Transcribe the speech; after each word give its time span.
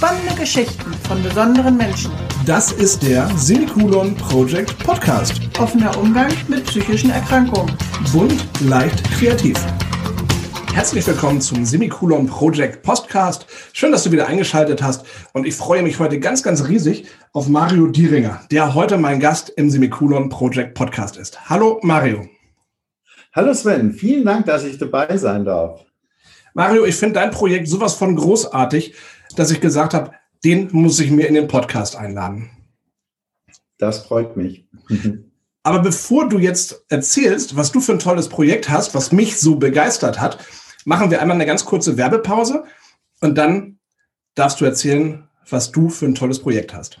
Spannende 0.00 0.34
Geschichten 0.34 0.94
von 1.06 1.22
besonderen 1.22 1.76
Menschen. 1.76 2.10
Das 2.46 2.72
ist 2.72 3.02
der 3.02 3.28
Semikolon 3.36 4.14
Project 4.14 4.78
Podcast. 4.78 5.42
Offener 5.58 5.94
Umgang 5.98 6.32
mit 6.48 6.64
psychischen 6.64 7.10
Erkrankungen. 7.10 7.76
Bunt, 8.10 8.46
leicht, 8.62 9.04
kreativ. 9.10 9.58
Herzlich 10.72 11.06
willkommen 11.06 11.42
zum 11.42 11.66
Semikolon 11.66 12.26
Project 12.26 12.82
Podcast. 12.82 13.44
Schön, 13.74 13.92
dass 13.92 14.04
du 14.04 14.10
wieder 14.10 14.26
eingeschaltet 14.26 14.82
hast. 14.82 15.04
Und 15.34 15.46
ich 15.46 15.54
freue 15.54 15.82
mich 15.82 15.98
heute 15.98 16.18
ganz, 16.18 16.42
ganz 16.42 16.66
riesig 16.66 17.06
auf 17.34 17.48
Mario 17.48 17.88
Dieringer, 17.88 18.40
der 18.50 18.74
heute 18.74 18.96
mein 18.96 19.20
Gast 19.20 19.50
im 19.50 19.68
Semikolon 19.68 20.30
Project 20.30 20.72
Podcast 20.72 21.18
ist. 21.18 21.50
Hallo 21.50 21.78
Mario. 21.82 22.26
Hallo 23.34 23.52
Sven, 23.52 23.92
vielen 23.92 24.24
Dank, 24.24 24.46
dass 24.46 24.64
ich 24.64 24.78
dabei 24.78 25.18
sein 25.18 25.44
darf. 25.44 25.84
Mario, 26.54 26.86
ich 26.86 26.96
finde 26.96 27.20
dein 27.20 27.30
Projekt 27.30 27.68
sowas 27.68 27.94
von 27.94 28.16
großartig, 28.16 28.94
dass 29.36 29.50
ich 29.50 29.60
gesagt 29.60 29.94
habe, 29.94 30.12
den 30.44 30.68
muss 30.72 31.00
ich 31.00 31.10
mir 31.10 31.26
in 31.26 31.34
den 31.34 31.48
Podcast 31.48 31.96
einladen. 31.96 32.50
Das 33.78 34.00
freut 34.00 34.36
mich. 34.36 34.66
Aber 35.62 35.80
bevor 35.80 36.28
du 36.28 36.38
jetzt 36.38 36.84
erzählst, 36.88 37.56
was 37.56 37.70
du 37.70 37.80
für 37.80 37.92
ein 37.92 37.98
tolles 37.98 38.28
Projekt 38.28 38.70
hast, 38.70 38.94
was 38.94 39.12
mich 39.12 39.38
so 39.38 39.56
begeistert 39.56 40.20
hat, 40.20 40.38
machen 40.84 41.10
wir 41.10 41.20
einmal 41.20 41.34
eine 41.34 41.46
ganz 41.46 41.66
kurze 41.66 41.96
Werbepause 41.98 42.64
und 43.20 43.36
dann 43.36 43.78
darfst 44.34 44.60
du 44.60 44.64
erzählen, 44.64 45.28
was 45.48 45.70
du 45.70 45.90
für 45.90 46.06
ein 46.06 46.14
tolles 46.14 46.40
Projekt 46.40 46.72
hast. 46.72 47.00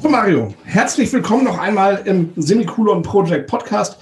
So 0.00 0.08
Mario, 0.08 0.54
herzlich 0.64 1.12
willkommen 1.12 1.44
noch 1.44 1.58
einmal 1.58 2.00
im 2.06 2.32
Semikolon 2.36 3.02
Project 3.02 3.50
Podcast. 3.50 3.98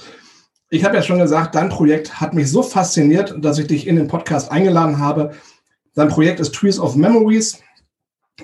Ich 0.70 0.84
habe 0.84 0.94
ja 0.94 1.02
schon 1.02 1.18
gesagt, 1.18 1.56
dein 1.56 1.68
Projekt 1.68 2.20
hat 2.20 2.32
mich 2.32 2.48
so 2.48 2.62
fasziniert, 2.62 3.34
dass 3.38 3.58
ich 3.58 3.66
dich 3.66 3.88
in 3.88 3.96
den 3.96 4.06
Podcast 4.06 4.52
eingeladen 4.52 5.00
habe. 5.00 5.32
Dein 5.96 6.10
Projekt 6.10 6.38
ist 6.38 6.54
Trees 6.54 6.78
of 6.78 6.94
Memories. 6.94 7.60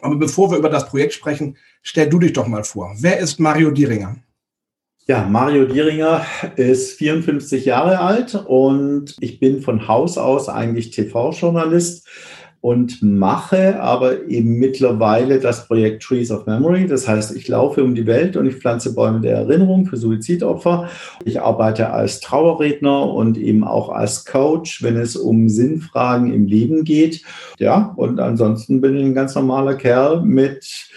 Aber 0.03 0.17
bevor 0.17 0.51
wir 0.51 0.59
über 0.59 0.71
das 0.71 0.87
Projekt 0.87 1.13
sprechen, 1.13 1.57
stell 1.83 2.09
du 2.09 2.19
dich 2.19 2.33
doch 2.33 2.48
mal 2.48 2.65
vor. 2.65 2.97
Wer 2.98 3.21
ist 3.21 3.39
Mario 3.39 3.71
Dieringer? 3.71 4.17
Ja, 5.11 5.27
Mario 5.28 5.64
Dieringer 5.64 6.25
ist 6.55 6.97
54 6.98 7.64
Jahre 7.64 7.98
alt 7.98 8.36
und 8.47 9.17
ich 9.19 9.41
bin 9.41 9.61
von 9.61 9.89
Haus 9.89 10.17
aus 10.17 10.48
eigentlich 10.48 10.91
TV-Journalist 10.91 12.06
und 12.61 13.02
mache 13.02 13.80
aber 13.80 14.28
eben 14.28 14.61
mittlerweile 14.61 15.41
das 15.41 15.67
Projekt 15.67 16.05
Trees 16.05 16.30
of 16.30 16.47
Memory. 16.47 16.86
Das 16.86 17.08
heißt, 17.08 17.34
ich 17.34 17.48
laufe 17.48 17.83
um 17.83 17.97
die 17.97 18.06
Welt 18.06 18.36
und 18.36 18.47
ich 18.47 18.55
pflanze 18.55 18.94
Bäume 18.94 19.20
der 19.20 19.39
Erinnerung 19.39 19.84
für 19.86 19.97
Suizidopfer. 19.97 20.89
Ich 21.24 21.41
arbeite 21.41 21.91
als 21.91 22.20
Trauerredner 22.20 23.12
und 23.12 23.36
eben 23.36 23.64
auch 23.64 23.89
als 23.89 24.24
Coach, 24.24 24.80
wenn 24.84 24.97
es 24.97 25.17
um 25.17 25.48
Sinnfragen 25.48 26.33
im 26.33 26.46
Leben 26.46 26.85
geht. 26.85 27.24
Ja, 27.58 27.95
und 27.96 28.20
ansonsten 28.20 28.80
bin 28.80 28.96
ich 28.96 29.05
ein 29.05 29.14
ganz 29.14 29.35
normaler 29.35 29.74
Kerl 29.74 30.23
mit 30.23 30.89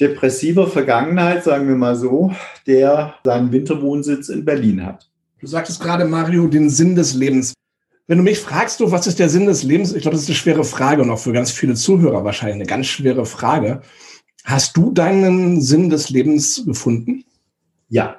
depressiver 0.00 0.66
Vergangenheit, 0.66 1.44
sagen 1.44 1.68
wir 1.68 1.76
mal 1.76 1.96
so, 1.96 2.32
der 2.66 3.14
seinen 3.24 3.52
Winterwohnsitz 3.52 4.28
in 4.28 4.44
Berlin 4.44 4.84
hat. 4.84 5.10
Du 5.40 5.46
sagtest 5.46 5.80
gerade, 5.80 6.04
Mario, 6.04 6.48
den 6.48 6.70
Sinn 6.70 6.94
des 6.94 7.14
Lebens. 7.14 7.54
Wenn 8.06 8.18
du 8.18 8.24
mich 8.24 8.40
fragst, 8.40 8.80
du, 8.80 8.90
was 8.90 9.06
ist 9.06 9.18
der 9.18 9.28
Sinn 9.28 9.46
des 9.46 9.62
Lebens? 9.62 9.94
Ich 9.94 10.02
glaube, 10.02 10.14
das 10.14 10.24
ist 10.24 10.28
eine 10.28 10.36
schwere 10.36 10.64
Frage 10.64 11.02
und 11.02 11.10
auch 11.10 11.18
für 11.18 11.32
ganz 11.32 11.50
viele 11.50 11.74
Zuhörer 11.74 12.24
wahrscheinlich 12.24 12.56
eine 12.56 12.66
ganz 12.66 12.86
schwere 12.86 13.24
Frage. 13.24 13.82
Hast 14.44 14.76
du 14.76 14.90
deinen 14.90 15.60
Sinn 15.60 15.90
des 15.90 16.10
Lebens 16.10 16.64
gefunden? 16.66 17.24
Ja, 17.88 18.16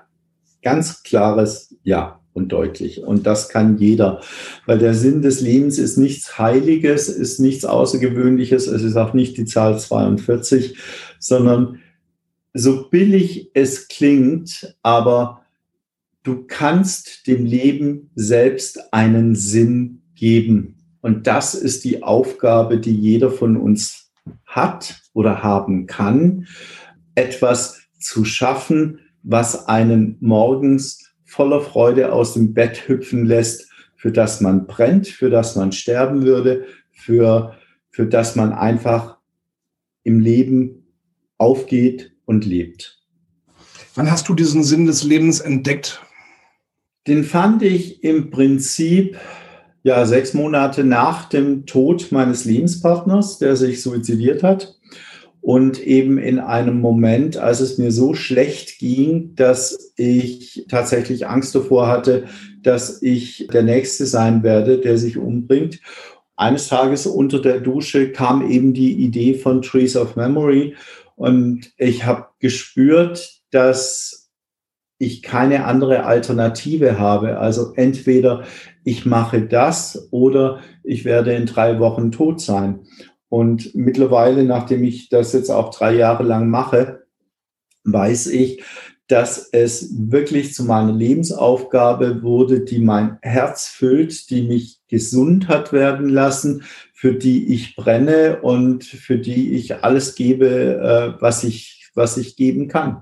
ganz 0.62 1.04
klares 1.04 1.76
Ja 1.84 2.22
und 2.34 2.50
deutlich. 2.50 3.04
Und 3.04 3.28
das 3.28 3.50
kann 3.50 3.78
jeder, 3.78 4.22
weil 4.66 4.80
der 4.80 4.94
Sinn 4.94 5.22
des 5.22 5.42
Lebens 5.42 5.78
ist 5.78 5.98
nichts 5.98 6.38
Heiliges, 6.38 7.10
ist 7.10 7.40
nichts 7.40 7.66
Außergewöhnliches, 7.66 8.68
es 8.68 8.84
ist 8.84 8.96
auch 8.96 9.14
nicht 9.14 9.38
die 9.38 9.46
Zahl 9.46 9.78
42, 9.78 10.78
sondern 11.22 11.80
so 12.54 12.90
billig 12.90 13.52
es 13.54 13.88
klingt, 13.88 14.76
aber 14.82 15.46
du 16.24 16.44
kannst 16.46 17.28
dem 17.28 17.46
Leben 17.46 18.10
selbst 18.16 18.94
einen 18.94 19.36
Sinn 19.36 20.02
geben. 20.16 20.76
Und 21.02 21.28
das 21.28 21.56
ist 21.56 21.84
die 21.84 22.04
Aufgabe, 22.04 22.80
die 22.80 22.96
jeder 22.96 23.32
von 23.32 23.56
uns 23.56 24.12
hat 24.46 25.02
oder 25.14 25.42
haben 25.42 25.88
kann, 25.88 26.48
etwas 27.16 27.82
zu 28.00 28.26
schaffen, 28.26 29.00
was 29.24 29.68
einen 29.68 30.18
morgens 30.20 31.14
voller 31.24 31.62
Freude 31.62 32.12
aus 32.12 32.34
dem 32.34 32.54
Bett 32.54 32.88
hüpfen 32.88 33.26
lässt, 33.26 33.70
für 33.96 34.12
das 34.12 34.42
man 34.42 34.66
brennt, 34.66 35.08
für 35.08 35.30
das 35.30 35.56
man 35.56 35.72
sterben 35.72 36.24
würde, 36.24 36.66
für, 36.92 37.56
für 37.92 38.08
das 38.08 38.36
man 38.36 38.52
einfach 38.52 39.18
im 40.04 40.20
Leben 40.20 40.81
aufgeht 41.42 42.14
und 42.26 42.46
lebt. 42.46 43.00
Wann 43.96 44.10
hast 44.10 44.30
du 44.30 44.36
diesen 44.36 44.64
Sinn 44.64 44.86
des 44.86 45.04
Lebens 45.04 45.42
entdeckt? 45.42 46.02
Den 47.08 47.24
fand 47.24 47.64
ich 47.64 48.04
im 48.04 48.30
Prinzip 48.30 49.18
ja 49.84 50.06
sechs 50.06 50.34
Monate 50.36 50.84
nach 50.84 51.28
dem 51.28 51.66
Tod 51.66 52.12
meines 52.12 52.46
Lebenspartners, 52.46 53.40
der 53.40 53.56
sich 53.56 53.82
suizidiert 53.82 54.44
hat 54.44 54.80
und 55.42 55.82
eben 55.82 56.20
in 56.20 56.38
einem 56.38 56.80
Moment, 56.80 57.38
als 57.38 57.60
es 57.60 57.80
mir 57.80 57.92
so 57.92 58.14
schlecht 58.14 58.78
ging, 58.78 59.34
dass 59.36 59.94
ich 59.96 60.66
tatsächlich 60.70 61.28
Angst 61.28 61.56
davor 61.56 61.88
hatte, 61.88 62.26
dass 62.62 63.02
ich 63.02 63.48
der 63.52 63.64
Nächste 63.64 64.06
sein 64.06 64.44
werde, 64.44 64.78
der 64.78 65.00
sich 65.00 65.18
umbringt. 65.18 65.80
Eines 66.36 66.68
Tages 66.68 67.08
unter 67.08 67.42
der 67.42 67.60
Dusche 67.60 68.12
kam 68.12 68.50
eben 68.50 68.74
die 68.74 68.94
Idee 68.94 69.34
von 69.34 69.64
Trees 69.64 69.96
of 69.96 70.16
Memory 70.16 70.76
und 71.22 71.72
ich 71.78 72.08
habe 72.08 72.30
gespürt, 72.40 73.44
dass 73.52 74.32
ich 74.98 75.22
keine 75.22 75.66
andere 75.66 76.04
Alternative 76.06 76.98
habe. 76.98 77.38
Also 77.38 77.74
entweder 77.76 78.44
ich 78.84 79.06
mache 79.06 79.44
das 79.44 80.08
oder 80.10 80.62
ich 80.84 81.06
werde 81.06 81.36
in 81.36 81.46
drei 81.46 81.78
Wochen 81.78 82.12
tot 82.12 82.42
sein. 82.42 82.88
Und 83.30 83.76
mittlerweile, 83.76 84.46
nachdem 84.46 84.84
ich 84.84 85.10
das 85.10 85.34
jetzt 85.34 85.52
auch 85.52 85.70
drei 85.70 85.94
Jahre 85.94 86.24
lang 86.24 86.50
mache, 86.50 87.04
weiß 87.84 88.26
ich, 88.26 88.64
dass 89.08 89.48
es 89.52 89.94
wirklich 89.96 90.56
zu 90.56 90.64
meiner 90.64 90.94
Lebensaufgabe 90.94 92.24
wurde, 92.24 92.62
die 92.62 92.80
mein 92.80 93.20
Herz 93.22 93.68
füllt, 93.68 94.32
die 94.32 94.42
mich 94.42 94.80
gesund 94.88 95.50
hat 95.50 95.72
werden 95.72 96.10
lassen, 96.10 96.64
für 97.02 97.16
die 97.16 97.52
ich 97.52 97.76
brenne 97.76 98.44
und 98.44 98.84
für 98.84 99.18
die 99.18 99.54
ich 99.54 99.84
alles 99.84 100.14
gebe, 100.14 100.46
äh, 101.18 101.20
was 101.20 101.44
ich, 101.44 101.90
was 101.96 102.16
ich 102.16 102.36
geben 102.36 102.68
kann. 102.68 103.02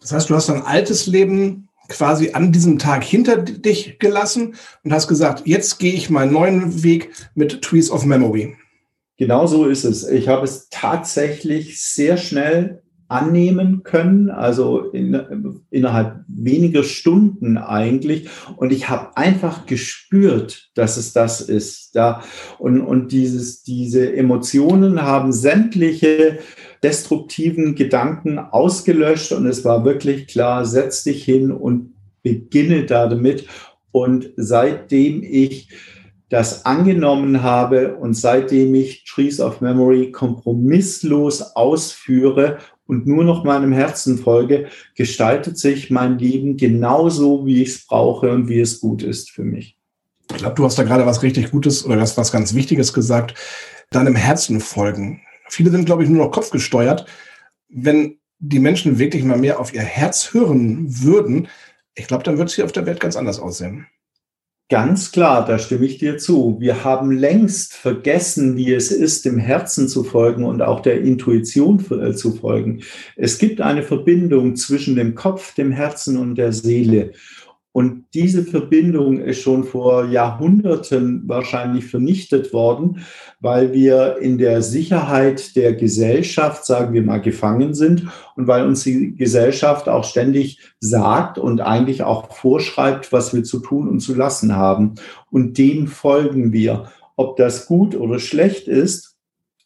Das 0.00 0.10
heißt, 0.10 0.28
du 0.28 0.34
hast 0.34 0.48
dein 0.48 0.62
altes 0.62 1.06
Leben 1.06 1.68
quasi 1.86 2.32
an 2.32 2.50
diesem 2.50 2.80
Tag 2.80 3.04
hinter 3.04 3.36
dich 3.36 4.00
gelassen 4.00 4.56
und 4.82 4.92
hast 4.92 5.06
gesagt, 5.06 5.44
jetzt 5.44 5.78
gehe 5.78 5.92
ich 5.92 6.10
meinen 6.10 6.32
neuen 6.32 6.82
Weg 6.82 7.12
mit 7.36 7.62
Trees 7.62 7.92
of 7.92 8.04
Memory. 8.04 8.56
Genau 9.18 9.46
so 9.46 9.66
ist 9.66 9.84
es. 9.84 10.04
Ich 10.08 10.26
habe 10.26 10.44
es 10.44 10.68
tatsächlich 10.68 11.80
sehr 11.80 12.16
schnell 12.16 12.82
annehmen 13.12 13.82
können, 13.82 14.30
also 14.30 14.90
in, 14.90 15.62
innerhalb 15.70 16.24
weniger 16.26 16.82
Stunden 16.82 17.58
eigentlich. 17.58 18.28
Und 18.56 18.72
ich 18.72 18.88
habe 18.88 19.16
einfach 19.16 19.66
gespürt, 19.66 20.70
dass 20.74 20.96
es 20.96 21.12
das 21.12 21.40
ist. 21.40 21.94
Da 21.94 22.22
und, 22.58 22.80
und 22.80 23.12
dieses, 23.12 23.62
diese 23.62 24.14
Emotionen 24.14 25.02
haben 25.02 25.32
sämtliche 25.32 26.38
destruktiven 26.82 27.74
Gedanken 27.74 28.38
ausgelöscht 28.38 29.32
und 29.32 29.46
es 29.46 29.64
war 29.64 29.84
wirklich 29.84 30.26
klar, 30.26 30.64
setz 30.64 31.04
dich 31.04 31.24
hin 31.24 31.52
und 31.52 31.94
beginne 32.22 32.86
damit. 32.86 33.46
Und 33.92 34.30
seitdem 34.36 35.22
ich 35.22 35.68
das 36.32 36.64
angenommen 36.64 37.42
habe 37.42 37.94
und 37.96 38.14
seitdem 38.14 38.74
ich 38.74 39.04
Trees 39.04 39.38
of 39.38 39.60
Memory 39.60 40.12
kompromisslos 40.12 41.42
ausführe 41.54 42.56
und 42.86 43.06
nur 43.06 43.24
noch 43.24 43.44
meinem 43.44 43.72
Herzen 43.72 44.18
folge, 44.18 44.68
gestaltet 44.94 45.58
sich 45.58 45.90
mein 45.90 46.18
Leben 46.18 46.56
genauso, 46.56 47.46
wie 47.46 47.62
ich 47.62 47.70
es 47.70 47.86
brauche 47.86 48.30
und 48.30 48.48
wie 48.48 48.60
es 48.60 48.80
gut 48.80 49.02
ist 49.02 49.30
für 49.30 49.44
mich. 49.44 49.78
Ich 50.30 50.38
glaube, 50.38 50.54
du 50.54 50.64
hast 50.64 50.78
da 50.78 50.82
gerade 50.82 51.06
was 51.06 51.22
richtig 51.22 51.50
Gutes 51.50 51.84
oder 51.84 51.98
was, 51.98 52.16
was 52.16 52.32
ganz 52.32 52.54
Wichtiges 52.54 52.92
gesagt. 52.92 53.34
Deinem 53.90 54.16
Herzen 54.16 54.60
folgen. 54.60 55.20
Viele 55.48 55.70
sind, 55.70 55.84
glaube 55.84 56.04
ich, 56.04 56.08
nur 56.08 56.24
noch 56.24 56.32
kopfgesteuert. 56.32 57.06
Wenn 57.68 58.18
die 58.38 58.58
Menschen 58.58 58.98
wirklich 58.98 59.24
mal 59.24 59.38
mehr 59.38 59.60
auf 59.60 59.74
ihr 59.74 59.82
Herz 59.82 60.32
hören 60.32 60.86
würden, 61.02 61.48
ich 61.94 62.06
glaube, 62.06 62.24
dann 62.24 62.38
wird 62.38 62.48
es 62.48 62.54
hier 62.54 62.64
auf 62.64 62.72
der 62.72 62.86
Welt 62.86 63.00
ganz 63.00 63.16
anders 63.16 63.38
aussehen. 63.38 63.86
Ganz 64.72 65.12
klar, 65.12 65.44
da 65.44 65.58
stimme 65.58 65.84
ich 65.84 65.98
dir 65.98 66.16
zu. 66.16 66.56
Wir 66.58 66.82
haben 66.82 67.10
längst 67.10 67.74
vergessen, 67.74 68.56
wie 68.56 68.72
es 68.72 68.90
ist, 68.90 69.26
dem 69.26 69.36
Herzen 69.36 69.86
zu 69.86 70.02
folgen 70.02 70.44
und 70.44 70.62
auch 70.62 70.80
der 70.80 71.02
Intuition 71.02 71.84
äh, 71.90 72.14
zu 72.14 72.32
folgen. 72.32 72.80
Es 73.14 73.36
gibt 73.36 73.60
eine 73.60 73.82
Verbindung 73.82 74.56
zwischen 74.56 74.96
dem 74.96 75.14
Kopf, 75.14 75.54
dem 75.54 75.72
Herzen 75.72 76.16
und 76.16 76.36
der 76.36 76.54
Seele. 76.54 77.12
Und 77.72 78.04
diese 78.12 78.44
Verbindung 78.44 79.18
ist 79.18 79.40
schon 79.40 79.64
vor 79.64 80.04
Jahrhunderten 80.04 81.22
wahrscheinlich 81.26 81.86
vernichtet 81.86 82.52
worden, 82.52 83.00
weil 83.40 83.72
wir 83.72 84.18
in 84.18 84.36
der 84.36 84.60
Sicherheit 84.60 85.56
der 85.56 85.72
Gesellschaft, 85.74 86.66
sagen 86.66 86.92
wir 86.92 87.02
mal, 87.02 87.22
gefangen 87.22 87.72
sind 87.72 88.08
und 88.36 88.46
weil 88.46 88.66
uns 88.66 88.84
die 88.84 89.14
Gesellschaft 89.14 89.88
auch 89.88 90.04
ständig 90.04 90.60
sagt 90.80 91.38
und 91.38 91.62
eigentlich 91.62 92.02
auch 92.02 92.30
vorschreibt, 92.34 93.10
was 93.10 93.34
wir 93.34 93.42
zu 93.42 93.60
tun 93.60 93.88
und 93.88 94.00
zu 94.00 94.14
lassen 94.14 94.54
haben. 94.54 94.96
Und 95.30 95.56
dem 95.56 95.86
folgen 95.86 96.52
wir. 96.52 96.92
Ob 97.16 97.36
das 97.36 97.66
gut 97.66 97.94
oder 97.94 98.18
schlecht 98.18 98.68
ist, 98.68 99.16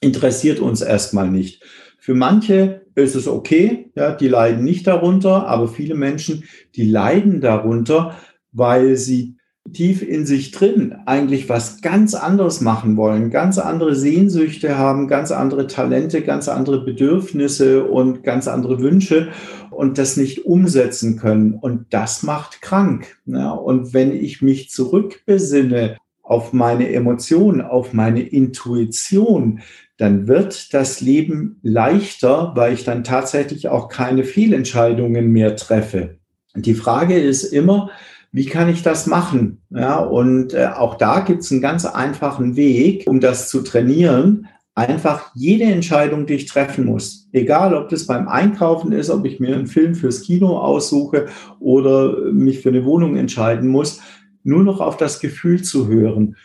interessiert 0.00 0.61
uns 0.61 0.81
erstmal 0.81 1.29
nicht. 1.29 1.64
Für 1.99 2.14
manche 2.14 2.85
ist 2.96 3.14
es 3.14 3.28
okay, 3.28 3.90
ja, 3.94 4.12
die 4.12 4.28
leiden 4.28 4.64
nicht 4.64 4.87
darunter, 4.87 5.46
aber 5.46 5.69
viele 5.69 5.94
Menschen, 5.94 6.44
die 6.75 6.90
leiden 6.90 7.40
darunter, 7.40 8.16
weil 8.52 8.96
sie 8.96 9.37
tief 9.72 10.02
in 10.02 10.26
sich 10.26 10.52
drin 10.52 10.94
eigentlich 11.06 11.48
was 11.48 11.82
ganz 11.82 12.14
anderes 12.14 12.60
machen 12.60 12.96
wollen, 12.96 13.31
ganz 13.31 13.58
andere 13.58 13.94
Sehnsüchte 13.94 14.78
haben, 14.78 15.08
ganz 15.08 15.31
andere 15.31 15.66
Talente, 15.66 16.22
ganz 16.22 16.48
andere 16.48 16.84
Bedürfnisse 16.84 17.84
und 17.84 18.22
ganz 18.22 18.48
andere 18.48 18.81
Wünsche 18.81 19.28
und 19.70 19.98
das 19.98 20.16
nicht 20.16 20.46
umsetzen 20.46 21.19
können. 21.19 21.54
Und 21.54 21.87
das 21.90 22.22
macht 22.22 22.62
krank. 22.62 23.19
Ja, 23.26 23.50
und 23.50 23.93
wenn 23.93 24.12
ich 24.12 24.40
mich 24.40 24.70
zurückbesinne 24.70 25.96
auf 26.22 26.52
meine 26.52 26.93
Emotionen, 26.93 27.60
auf 27.60 27.93
meine 27.93 28.22
Intuition, 28.22 29.60
dann 29.96 30.28
wird 30.28 30.75
das 30.75 31.00
Leben 31.00 31.58
leichter, 31.62 32.52
weil 32.54 32.75
ich 32.75 32.84
dann 32.84 33.04
tatsächlich 33.04 33.69
auch 33.69 33.88
keine 33.88 34.25
Fehlentscheidungen 34.25 35.28
mehr 35.31 35.56
treffe. 35.56 36.16
Die 36.54 36.75
Frage 36.75 37.19
ist 37.19 37.44
immer, 37.44 37.90
wie 38.32 38.46
kann 38.46 38.69
ich 38.69 38.82
das 38.82 39.06
machen? 39.06 39.62
Ja, 39.70 39.98
und 39.98 40.52
äh, 40.52 40.66
auch 40.66 40.96
da 40.96 41.20
gibt 41.20 41.43
es 41.43 41.52
einen 41.52 41.62
ganz 41.62 41.87
einfachen 41.87 42.56
Weg, 42.56 43.04
um 43.06 43.20
das 43.20 43.48
zu 43.48 43.62
trainieren. 43.62 44.48
Einfach 44.75 45.31
jede 45.34 45.64
Entscheidung, 45.64 46.26
die 46.26 46.34
ich 46.34 46.46
treffen 46.46 46.84
muss, 46.84 47.28
egal 47.32 47.75
ob 47.75 47.88
das 47.88 48.06
beim 48.06 48.28
Einkaufen 48.28 48.93
ist, 48.93 49.08
ob 49.08 49.25
ich 49.25 49.40
mir 49.40 49.54
einen 49.54 49.66
Film 49.66 49.94
fürs 49.94 50.20
Kino 50.20 50.58
aussuche 50.58 51.28
oder 51.60 52.31
mich 52.31 52.60
für 52.60 52.69
eine 52.69 52.84
Wohnung 52.84 53.16
entscheiden 53.16 53.70
muss, 53.70 54.00
nur 54.44 54.62
noch 54.62 54.81
auf 54.81 54.98
das 54.98 55.20
Gefühl 55.20 55.62
zu 55.62 55.88
hören. 55.88 56.37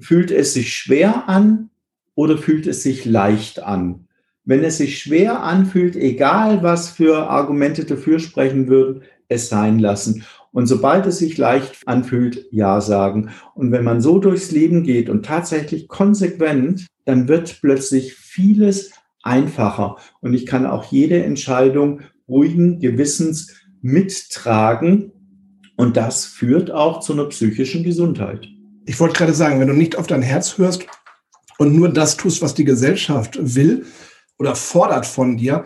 Fühlt 0.00 0.30
es 0.30 0.54
sich 0.54 0.72
schwer 0.72 1.28
an 1.28 1.68
oder 2.14 2.38
fühlt 2.38 2.66
es 2.66 2.82
sich 2.82 3.04
leicht 3.04 3.62
an? 3.62 4.06
Wenn 4.44 4.62
es 4.62 4.76
sich 4.78 4.98
schwer 4.98 5.42
anfühlt, 5.42 5.96
egal 5.96 6.62
was 6.62 6.90
für 6.90 7.30
Argumente 7.30 7.84
dafür 7.84 8.18
sprechen 8.18 8.68
würden, 8.68 9.02
es 9.28 9.48
sein 9.48 9.78
lassen. 9.78 10.24
Und 10.52 10.66
sobald 10.66 11.06
es 11.06 11.18
sich 11.18 11.36
leicht 11.38 11.78
anfühlt, 11.86 12.46
Ja 12.50 12.80
sagen. 12.80 13.30
Und 13.54 13.72
wenn 13.72 13.82
man 13.82 14.00
so 14.00 14.18
durchs 14.18 14.52
Leben 14.52 14.84
geht 14.84 15.08
und 15.08 15.24
tatsächlich 15.24 15.88
konsequent, 15.88 16.86
dann 17.06 17.26
wird 17.26 17.58
plötzlich 17.60 18.14
vieles 18.14 18.92
einfacher. 19.22 19.96
Und 20.20 20.34
ich 20.34 20.46
kann 20.46 20.66
auch 20.66 20.84
jede 20.84 21.24
Entscheidung 21.24 22.02
ruhigen 22.28 22.78
Gewissens 22.78 23.54
mittragen. 23.80 25.10
Und 25.76 25.96
das 25.96 26.24
führt 26.24 26.70
auch 26.70 27.00
zu 27.00 27.14
einer 27.14 27.24
psychischen 27.24 27.82
Gesundheit. 27.82 28.46
Ich 28.86 29.00
wollte 29.00 29.16
gerade 29.16 29.34
sagen, 29.34 29.58
wenn 29.58 29.68
du 29.68 29.74
nicht 29.74 29.96
auf 29.96 30.06
dein 30.06 30.22
Herz 30.22 30.56
hörst, 30.58 30.86
und 31.58 31.74
nur 31.74 31.88
das 31.88 32.16
tust, 32.16 32.42
was 32.42 32.54
die 32.54 32.64
Gesellschaft 32.64 33.38
will 33.40 33.86
oder 34.38 34.54
fordert 34.54 35.06
von 35.06 35.36
dir, 35.36 35.64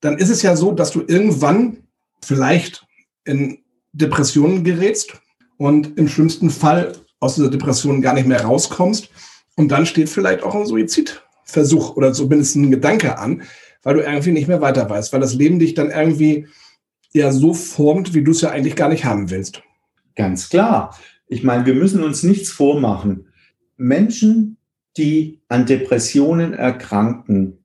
dann 0.00 0.18
ist 0.18 0.30
es 0.30 0.42
ja 0.42 0.56
so, 0.56 0.72
dass 0.72 0.92
du 0.92 1.02
irgendwann 1.06 1.78
vielleicht 2.22 2.86
in 3.24 3.58
Depressionen 3.92 4.64
gerätst 4.64 5.20
und 5.56 5.98
im 5.98 6.08
schlimmsten 6.08 6.50
Fall 6.50 6.92
aus 7.18 7.34
dieser 7.34 7.50
Depression 7.50 8.00
gar 8.00 8.14
nicht 8.14 8.26
mehr 8.26 8.42
rauskommst. 8.42 9.10
Und 9.56 9.68
dann 9.68 9.86
steht 9.86 10.08
vielleicht 10.08 10.42
auch 10.42 10.54
ein 10.54 10.66
Suizidversuch 10.66 11.96
oder 11.96 12.12
zumindest 12.12 12.56
ein 12.56 12.70
Gedanke 12.70 13.18
an, 13.18 13.42
weil 13.82 13.94
du 13.94 14.00
irgendwie 14.00 14.32
nicht 14.32 14.48
mehr 14.48 14.60
weiter 14.60 14.88
weißt, 14.88 15.12
weil 15.12 15.20
das 15.20 15.34
Leben 15.34 15.58
dich 15.58 15.74
dann 15.74 15.90
irgendwie 15.90 16.46
ja 17.12 17.32
so 17.32 17.52
formt, 17.54 18.14
wie 18.14 18.22
du 18.22 18.30
es 18.30 18.40
ja 18.40 18.50
eigentlich 18.50 18.76
gar 18.76 18.88
nicht 18.88 19.04
haben 19.04 19.30
willst. 19.30 19.62
Ganz 20.16 20.48
klar. 20.48 20.96
Ich 21.26 21.42
meine, 21.42 21.66
wir 21.66 21.74
müssen 21.74 22.02
uns 22.02 22.22
nichts 22.22 22.50
vormachen. 22.50 23.28
Menschen, 23.76 24.56
die 25.00 25.40
an 25.48 25.66
Depressionen 25.66 26.52
erkranken. 26.52 27.64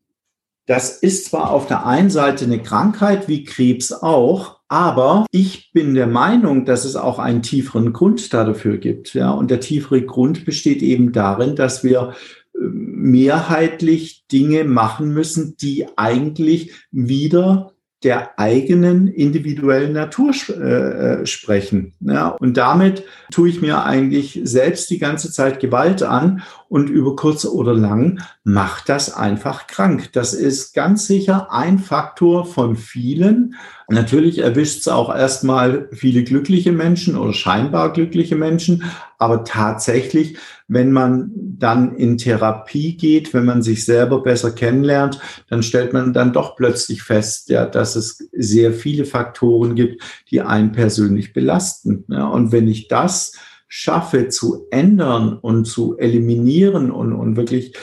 Das 0.66 0.98
ist 0.98 1.26
zwar 1.26 1.52
auf 1.52 1.68
der 1.68 1.86
einen 1.86 2.10
Seite 2.10 2.46
eine 2.46 2.62
Krankheit 2.62 3.28
wie 3.28 3.44
Krebs 3.44 3.92
auch, 3.92 4.62
aber 4.68 5.28
ich 5.30 5.72
bin 5.74 5.94
der 5.94 6.08
Meinung, 6.08 6.66
dass 6.66 6.86
es 6.86 6.96
auch 6.96 7.20
einen 7.20 7.44
tieferen 7.44 7.94
Grund 7.94 8.34
dafür 8.34 8.78
gibt. 8.78 9.14
Ja, 9.14 9.30
und 9.32 9.52
der 9.52 9.60
tiefere 9.60 10.02
Grund 10.02 10.44
besteht 10.44 10.82
eben 10.82 11.12
darin, 11.12 11.56
dass 11.56 11.84
wir 11.84 12.16
äh, 12.56 12.60
mehrheitlich 12.60 14.26
Dinge 14.32 14.64
machen 14.64 15.14
müssen, 15.14 15.56
die 15.58 15.86
eigentlich 15.98 16.72
wieder 16.90 17.75
der 18.06 18.40
eigenen 18.40 19.08
individuellen 19.08 19.94
Natur 19.94 20.32
äh, 20.50 20.54
äh, 20.54 21.26
sprechen. 21.26 21.94
Ja, 22.02 22.30
und 22.30 22.56
damit 22.56 23.04
tue 23.32 23.50
ich 23.50 23.62
mir 23.62 23.84
eigentlich 23.84 24.40
selbst 24.44 24.92
die 24.92 25.00
ganze 25.00 25.32
Zeit 25.32 25.60
Gewalt 25.60 26.04
an 26.04 26.44
und 26.70 26.90
über 26.90 27.16
kurz 27.16 27.46
oder 27.46 27.74
lang 27.74 28.22
macht 28.44 28.90
das 28.90 29.12
einfach 29.12 29.66
krank. 29.66 30.14
Das 30.14 30.36
ist 30.36 30.74
ganz 30.76 31.08
sicher 31.08 31.52
ein 31.52 31.80
Faktor 31.80 32.46
von 32.46 32.76
vielen. 32.76 33.56
Natürlich 33.88 34.40
erwischt 34.40 34.80
es 34.82 34.88
auch 34.88 35.14
erstmal 35.14 35.88
viele 35.92 36.24
glückliche 36.24 36.72
Menschen 36.72 37.16
oder 37.16 37.34
scheinbar 37.34 37.94
glückliche 37.94 38.36
Menschen, 38.36 38.84
aber 39.20 39.44
tatsächlich, 39.44 40.38
wenn 40.68 40.92
man 40.92 41.32
dann 41.36 41.96
in 41.96 42.18
Therapie 42.18 42.98
geht, 42.98 43.34
wenn 43.34 43.46
man 43.46 43.62
sich 43.62 43.86
selber 43.86 44.24
besser 44.24 44.52
kennenlernt, 44.52 45.20
dann 45.50 45.62
stellt 45.62 45.94
man 45.94 46.14
dann 46.14 46.34
doch 46.34 46.56
plötzlich 46.56 47.04
fest, 47.04 47.50
ja, 47.50 47.66
dass 47.66 47.96
es 47.96 48.28
sehr 48.32 48.74
viele 48.74 49.06
Faktoren 49.06 49.76
gibt, 49.76 50.02
die 50.32 50.42
einen 50.42 50.72
persönlich 50.72 51.34
belasten. 51.34 52.06
Ja, 52.08 52.28
und 52.28 52.52
wenn 52.52 52.68
ich 52.68 52.88
das 52.88 53.34
schaffe 53.68 54.30
zu 54.30 54.68
ändern 54.72 55.38
und 55.38 55.66
zu 55.66 55.98
eliminieren 55.98 56.92
und, 56.92 57.14
und 57.14 57.36
wirklich 57.36 57.76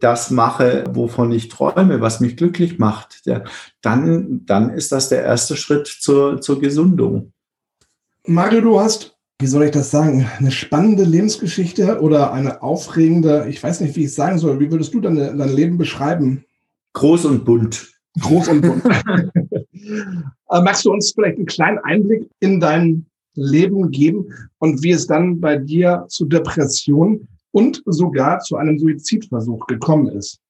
das 0.00 0.30
mache, 0.30 0.84
wovon 0.92 1.32
ich 1.32 1.48
träume, 1.48 2.00
was 2.00 2.20
mich 2.20 2.36
glücklich 2.36 2.78
macht, 2.78 3.22
ja, 3.24 3.44
dann, 3.80 4.44
dann 4.46 4.70
ist 4.70 4.92
das 4.92 5.08
der 5.08 5.22
erste 5.22 5.56
Schritt 5.56 5.86
zur, 5.86 6.40
zur 6.40 6.60
Gesundung. 6.60 7.32
Mario, 8.26 8.60
du 8.60 8.80
hast, 8.80 9.16
wie 9.40 9.46
soll 9.46 9.64
ich 9.64 9.70
das 9.70 9.90
sagen, 9.90 10.28
eine 10.38 10.50
spannende 10.50 11.04
Lebensgeschichte 11.04 12.00
oder 12.00 12.32
eine 12.32 12.62
aufregende, 12.62 13.46
ich 13.48 13.62
weiß 13.62 13.80
nicht, 13.80 13.96
wie 13.96 14.00
ich 14.00 14.06
es 14.06 14.16
sagen 14.16 14.38
soll, 14.38 14.58
wie 14.60 14.70
würdest 14.70 14.92
du 14.92 15.00
deine, 15.00 15.34
dein 15.34 15.54
Leben 15.54 15.78
beschreiben? 15.78 16.44
Groß 16.94 17.26
und 17.26 17.44
bunt. 17.44 17.88
Groß 18.20 18.48
und 18.48 18.60
bunt. 18.62 18.84
Äh, 20.50 20.62
magst 20.62 20.84
du 20.84 20.92
uns 20.92 21.12
vielleicht 21.12 21.36
einen 21.36 21.46
kleinen 21.46 21.78
Einblick 21.78 22.28
in 22.40 22.58
dein 22.58 23.06
Leben 23.38 23.90
geben 23.90 24.26
und 24.58 24.82
wie 24.82 24.90
es 24.90 25.06
dann 25.06 25.40
bei 25.40 25.56
dir 25.56 26.04
zu 26.08 26.26
Depression 26.26 27.26
und 27.52 27.82
sogar 27.86 28.40
zu 28.40 28.56
einem 28.56 28.78
Suizidversuch 28.78 29.66
gekommen 29.66 30.08
ist? 30.08 30.40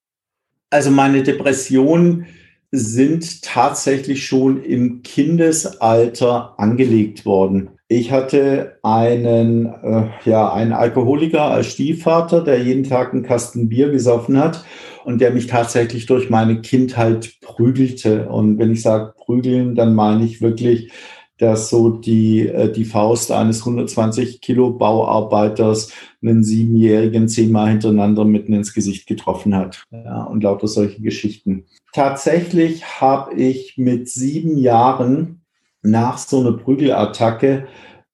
Also 0.71 0.91
meine 0.91 1.23
Depressionen 1.23 2.27
sind 2.71 3.43
tatsächlich 3.43 4.27
schon 4.27 4.63
im 4.63 5.03
Kindesalter 5.03 6.55
angelegt 6.59 7.25
worden. 7.25 7.71
Ich 7.91 8.13
hatte 8.13 8.79
einen, 8.83 9.67
äh, 9.67 10.09
ja, 10.27 10.53
einen 10.53 10.75
Alkoholiker 10.75 11.45
als 11.45 11.69
Stiefvater, 11.69 12.45
der 12.45 12.63
jeden 12.63 12.85
Tag 12.85 13.15
einen 13.15 13.23
Kasten 13.23 13.71
Bier 13.71 13.91
gesoffen 13.91 14.39
hat 14.39 14.63
und 15.07 15.23
der 15.23 15.31
mich 15.31 15.47
tatsächlich 15.47 16.05
durch 16.05 16.29
meine 16.29 16.61
Kindheit 16.61 17.37
prügelte. 17.41 18.29
Und 18.29 18.59
wenn 18.59 18.73
ich 18.73 18.83
sage 18.83 19.15
prügeln, 19.17 19.75
dann 19.75 19.95
meine 19.95 20.27
ich 20.27 20.43
wirklich 20.43 20.93
dass 21.39 21.71
so 21.71 21.91
die, 21.91 22.47
äh, 22.47 22.71
die 22.71 22.85
Faust 22.85 23.33
eines 23.33 23.61
120 23.61 24.41
Kilo 24.41 24.71
Bauarbeiters 24.71 25.93
einen 26.23 26.45
Siebenjährigen 26.45 27.29
zehnmal 27.29 27.71
hintereinander 27.71 28.25
mitten 28.25 28.53
ins 28.53 28.75
Gesicht 28.75 29.07
getroffen 29.07 29.55
hat. 29.55 29.85
Ja, 29.91 30.25
und 30.25 30.43
lauter 30.43 30.69
solche 30.69 31.01
Geschichten. 31.01 31.65
Tatsächlich 31.93 33.01
habe 33.01 33.35
ich 33.35 33.79
mit 33.79 34.09
sieben 34.09 34.59
Jahren 34.59 35.43
nach 35.83 36.19
so 36.19 36.41
einer 36.41 36.53
Prügelattacke 36.53 37.69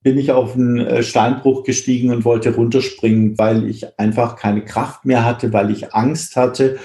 bin 0.05 0.19
ich 0.19 0.31
auf 0.33 0.55
einen 0.55 0.79
äh, 0.79 1.03
Steinbruch 1.03 1.65
gestiegen 1.65 2.13
und 2.13 2.27
wollte 2.27 2.55
runterspringen, 2.55 3.39
weil 3.39 3.67
ich 3.67 3.99
einfach 3.99 4.37
keine 4.37 4.63
Kraft 4.63 5.07
mehr 5.07 5.25
hatte, 5.25 5.53
weil 5.53 5.71
ich 5.71 5.95
Angst 5.95 6.37
hatte 6.37 6.79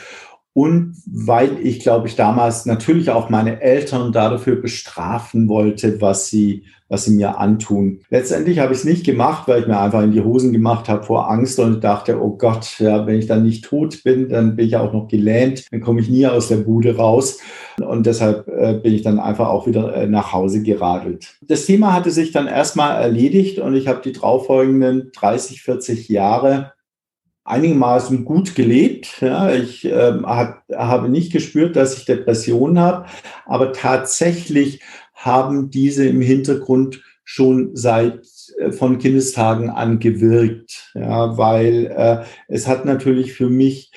und 0.53 0.95
weil 1.05 1.57
ich, 1.63 1.79
glaube 1.79 2.07
ich, 2.07 2.15
damals 2.15 2.65
natürlich 2.65 3.11
auch 3.11 3.29
meine 3.29 3.61
Eltern 3.61 4.11
dafür 4.11 4.55
bestrafen 4.55 5.47
wollte, 5.47 6.01
was 6.01 6.27
sie, 6.27 6.63
was 6.87 7.05
sie 7.05 7.15
mir 7.15 7.37
antun. 7.37 7.99
Letztendlich 8.09 8.57
habe 8.57 8.73
ich 8.73 8.79
es 8.79 8.85
nicht 8.85 9.05
gemacht, 9.05 9.47
weil 9.47 9.61
ich 9.61 9.67
mir 9.67 9.79
einfach 9.79 10.01
in 10.01 10.11
die 10.11 10.23
Hosen 10.23 10.51
gemacht 10.51 10.89
habe 10.89 11.03
vor 11.03 11.29
Angst 11.29 11.59
und 11.59 11.83
dachte, 11.83 12.19
oh 12.19 12.35
Gott, 12.35 12.79
ja, 12.79 13.05
wenn 13.05 13.19
ich 13.19 13.27
dann 13.27 13.43
nicht 13.43 13.63
tot 13.63 14.03
bin, 14.03 14.27
dann 14.27 14.55
bin 14.55 14.65
ich 14.65 14.75
auch 14.75 14.91
noch 14.91 15.07
gelähmt, 15.07 15.71
dann 15.71 15.81
komme 15.81 16.01
ich 16.01 16.09
nie 16.09 16.25
aus 16.25 16.47
der 16.47 16.57
Bude 16.57 16.97
raus. 16.97 17.39
Und 17.79 18.07
deshalb 18.07 18.47
äh, 18.47 18.73
bin 18.73 18.93
ich 18.93 19.03
dann 19.03 19.19
einfach 19.19 19.47
auch 19.47 19.67
wieder 19.67 19.93
äh, 19.93 20.07
nach 20.07 20.33
Hause 20.33 20.63
geradelt. 20.63 21.35
Das 21.41 21.67
Thema 21.67 21.93
hatte 21.93 22.09
sich 22.09 22.31
dann 22.31 22.47
erstmal 22.47 23.01
erledigt 23.01 23.59
und 23.59 23.75
ich 23.75 23.87
habe 23.87 24.01
die 24.03 24.13
darauffolgenden 24.13 25.11
30, 25.13 25.61
40 25.61 26.09
Jahre 26.09 26.73
einigermaßen 27.49 28.25
gut 28.25 28.55
gelebt. 28.55 29.21
Ja, 29.21 29.51
ich 29.51 29.85
ähm, 29.85 30.25
hab, 30.25 30.63
habe 30.73 31.09
nicht 31.09 31.31
gespürt, 31.31 31.75
dass 31.75 31.97
ich 31.97 32.05
Depressionen 32.05 32.79
habe, 32.79 33.05
aber 33.45 33.73
tatsächlich 33.73 34.81
haben 35.13 35.69
diese 35.69 36.07
im 36.07 36.21
Hintergrund 36.21 37.01
schon 37.23 37.75
seit 37.75 38.25
äh, 38.57 38.71
von 38.71 38.97
Kindestagen 38.97 39.69
an 39.69 39.99
gewirkt, 39.99 40.91
ja, 40.95 41.37
weil 41.37 41.87
äh, 41.87 42.25
es 42.47 42.67
hat 42.67 42.85
natürlich 42.85 43.33
für 43.33 43.49
mich 43.49 43.91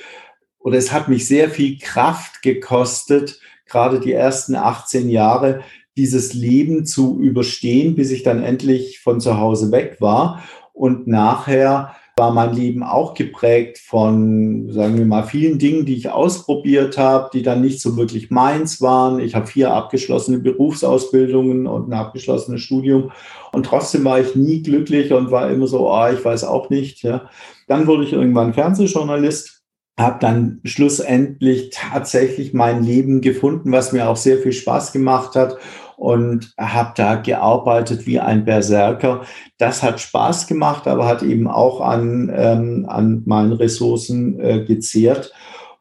oder 0.59 0.79
es 0.79 0.93
hat 0.93 1.09
mich 1.09 1.27
sehr 1.27 1.51
viel 1.51 1.79
Kraft 1.79 2.43
gekostet, 2.43 3.41
gerade 3.67 4.01
die 4.01 4.13
ersten 4.13 4.55
18 4.55 5.09
Jahre 5.09 5.63
dieses 5.97 6.35
Leben 6.35 6.87
zu 6.87 7.21
überstehen, 7.21 7.97
bis 7.97 8.11
ich 8.11 8.23
dann 8.23 8.43
endlich 8.43 9.01
von 9.01 9.21
zu 9.21 9.39
Hause 9.39 9.73
weg 9.73 9.97
war 10.01 10.43
und 10.73 11.07
nachher 11.07 11.95
war 12.17 12.33
mein 12.33 12.55
Leben 12.55 12.83
auch 12.83 13.15
geprägt 13.15 13.79
von, 13.79 14.71
sagen 14.71 14.99
wir 14.99 15.07
mal, 15.07 15.25
vielen 15.25 15.59
Dingen, 15.59 15.87
die 15.87 15.95
ich 15.95 16.11
ausprobiert 16.11 16.99
habe, 16.99 17.31
die 17.33 17.43
dann 17.43 17.63
nicht 17.63 17.81
so 17.81 17.97
wirklich 17.97 18.31
meins 18.31 18.83
waren. 18.83 19.19
Ich 19.19 19.35
habe 19.35 19.47
vier 19.47 19.73
abgeschlossene 19.73 20.39
Berufsausbildungen 20.39 21.67
und 21.67 21.89
ein 21.89 21.95
abgeschlossenes 21.95 22.61
Studium 22.61 23.13
und 23.53 23.65
trotzdem 23.65 24.05
war 24.05 24.21
ich 24.21 24.37
nie 24.37 24.63
glücklich 24.63 25.13
und 25.13 25.31
war 25.31 25.51
immer 25.51 25.67
so, 25.67 25.91
oh, 25.91 26.09
ich 26.13 26.23
weiß 26.25 26.45
auch 26.45 26.69
nicht. 26.69 27.03
Ja. 27.03 27.31
Dann 27.67 27.87
wurde 27.87 28.05
ich 28.05 28.13
irgendwann 28.13 28.55
Fernsehjournalist 28.55 29.63
habe 29.99 30.19
dann 30.21 30.61
schlussendlich 30.65 31.71
tatsächlich 31.71 32.55
mein 32.55 32.83
Leben 32.83 33.21
gefunden, 33.21 33.73
was 33.73 33.93
mir 33.93 34.09
auch 34.09 34.17
sehr 34.17 34.39
viel 34.39 34.53
Spaß 34.53 34.93
gemacht 34.93 35.37
hat 35.37 35.59
und 35.97 36.53
habe 36.59 36.93
da 36.97 37.17
gearbeitet 37.17 38.07
wie 38.07 38.21
ein 38.21 38.45
Berserker. 38.45 39.23
Das 39.59 39.83
hat 39.83 40.01
Spaß 40.01 40.47
gemacht, 40.47 40.87
aber 40.87 41.07
hat 41.07 41.23
eben 41.23 41.49
auch 41.49 41.81
an, 41.81 42.31
ähm, 42.35 42.87
an 42.89 43.23
meinen 43.27 43.53
Ressourcen 43.53 44.41
äh, 44.41 44.65
gezehrt. 44.65 45.33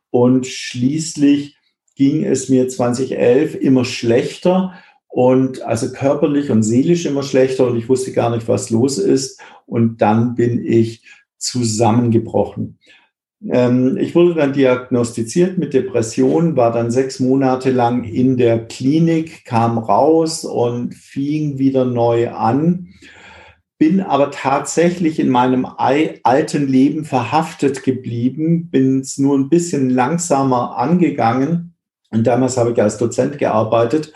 Und 0.09 0.47
schließlich 0.47 1.57
ging 1.95 2.23
es 2.23 2.49
mir 2.49 2.67
2011 2.67 3.55
immer 3.55 3.85
schlechter 3.85 4.73
und 5.07 5.61
also 5.61 5.91
körperlich 5.91 6.51
und 6.51 6.63
seelisch 6.63 7.05
immer 7.05 7.23
schlechter 7.23 7.67
und 7.67 7.77
ich 7.77 7.89
wusste 7.89 8.13
gar 8.13 8.29
nicht, 8.29 8.47
was 8.47 8.69
los 8.69 8.97
ist. 8.97 9.41
Und 9.65 10.01
dann 10.01 10.35
bin 10.35 10.65
ich 10.65 11.03
zusammengebrochen. 11.37 12.79
Ähm, 13.49 13.97
ich 13.97 14.13
wurde 14.13 14.35
dann 14.35 14.53
diagnostiziert 14.53 15.57
mit 15.57 15.73
Depression, 15.73 16.55
war 16.55 16.71
dann 16.71 16.91
sechs 16.91 17.19
Monate 17.19 17.71
lang 17.71 18.03
in 18.03 18.37
der 18.37 18.67
Klinik, 18.67 19.45
kam 19.45 19.77
raus 19.77 20.45
und 20.45 20.93
fing 20.93 21.57
wieder 21.57 21.85
neu 21.85 22.29
an, 22.29 22.89
bin 23.79 23.99
aber 23.99 24.29
tatsächlich 24.29 25.19
in 25.19 25.29
meinem 25.29 25.65
alten 25.65 26.67
Leben 26.67 27.03
verhaftet 27.03 27.81
geblieben, 27.81 28.69
bin 28.69 28.99
es 28.99 29.17
nur 29.17 29.35
ein 29.35 29.49
bisschen 29.49 29.89
langsamer 29.89 30.77
angegangen. 30.77 31.73
Und 32.11 32.27
damals 32.27 32.57
habe 32.57 32.73
ich 32.73 32.81
als 32.81 32.99
Dozent 32.99 33.39
gearbeitet. 33.39 34.13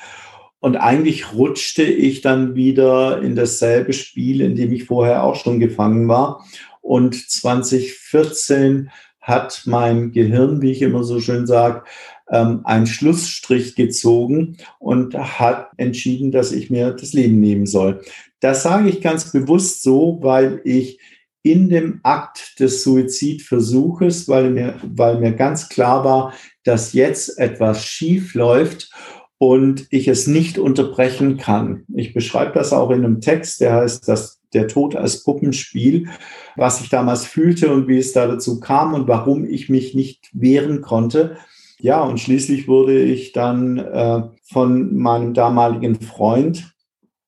Und 0.59 0.75
eigentlich 0.75 1.33
rutschte 1.33 1.81
ich 1.83 2.21
dann 2.21 2.53
wieder 2.53 3.21
in 3.23 3.35
dasselbe 3.35 3.93
Spiel, 3.93 4.41
in 4.41 4.55
dem 4.55 4.71
ich 4.71 4.85
vorher 4.85 5.23
auch 5.23 5.35
schon 5.35 5.59
gefangen 5.59 6.07
war. 6.07 6.45
Und 6.81 7.15
2014 7.15 8.91
hat 9.25 9.63
mein 9.65 10.11
Gehirn, 10.11 10.61
wie 10.61 10.71
ich 10.71 10.83
immer 10.83 11.03
so 11.03 11.19
schön 11.19 11.47
sage, 11.47 11.83
ähm, 12.29 12.61
einen 12.63 12.85
Schlussstrich 12.85 13.75
gezogen 13.75 14.57
und 14.79 15.15
hat 15.15 15.69
entschieden, 15.77 16.31
dass 16.31 16.51
ich 16.51 16.69
mir 16.69 16.91
das 16.91 17.13
Leben 17.13 17.39
nehmen 17.39 17.65
soll. 17.65 18.01
Das 18.39 18.63
sage 18.63 18.87
ich 18.87 19.01
ganz 19.01 19.31
bewusst 19.31 19.81
so, 19.81 20.19
weil 20.21 20.61
ich 20.63 20.99
in 21.41 21.69
dem 21.69 21.99
Akt 22.03 22.59
des 22.59 22.83
Suizidversuches, 22.83 24.27
weil 24.27 24.51
mir, 24.51 24.75
weil 24.83 25.19
mir 25.19 25.31
ganz 25.31 25.69
klar 25.69 26.03
war, 26.03 26.33
dass 26.63 26.93
jetzt 26.93 27.39
etwas 27.39 27.83
schief 27.83 28.35
läuft 28.35 28.91
und 29.37 29.87
ich 29.89 30.07
es 30.07 30.27
nicht 30.27 30.57
unterbrechen 30.59 31.37
kann. 31.37 31.85
Ich 31.95 32.13
beschreibe 32.13 32.53
das 32.53 32.73
auch 32.73 32.91
in 32.91 33.03
einem 33.03 33.21
Text, 33.21 33.59
der 33.61 33.73
heißt 33.73 34.07
das 34.07 34.39
der 34.55 34.67
Tod 34.67 34.95
als 34.95 35.23
Puppenspiel, 35.23 36.07
was 36.55 36.81
ich 36.81 36.89
damals 36.89 37.25
fühlte 37.25 37.71
und 37.71 37.87
wie 37.87 37.97
es 37.97 38.13
da 38.13 38.27
dazu 38.27 38.59
kam 38.59 38.93
und 38.93 39.07
warum 39.07 39.45
ich 39.45 39.69
mich 39.69 39.93
nicht 39.93 40.29
wehren 40.33 40.81
konnte. 40.81 41.37
Ja, 41.79 42.01
und 42.01 42.19
schließlich 42.19 42.67
wurde 42.67 42.99
ich 42.99 43.33
dann 43.33 43.77
äh, 43.77 44.23
von 44.43 44.95
meinem 44.95 45.33
damaligen 45.33 45.99
Freund 46.01 46.75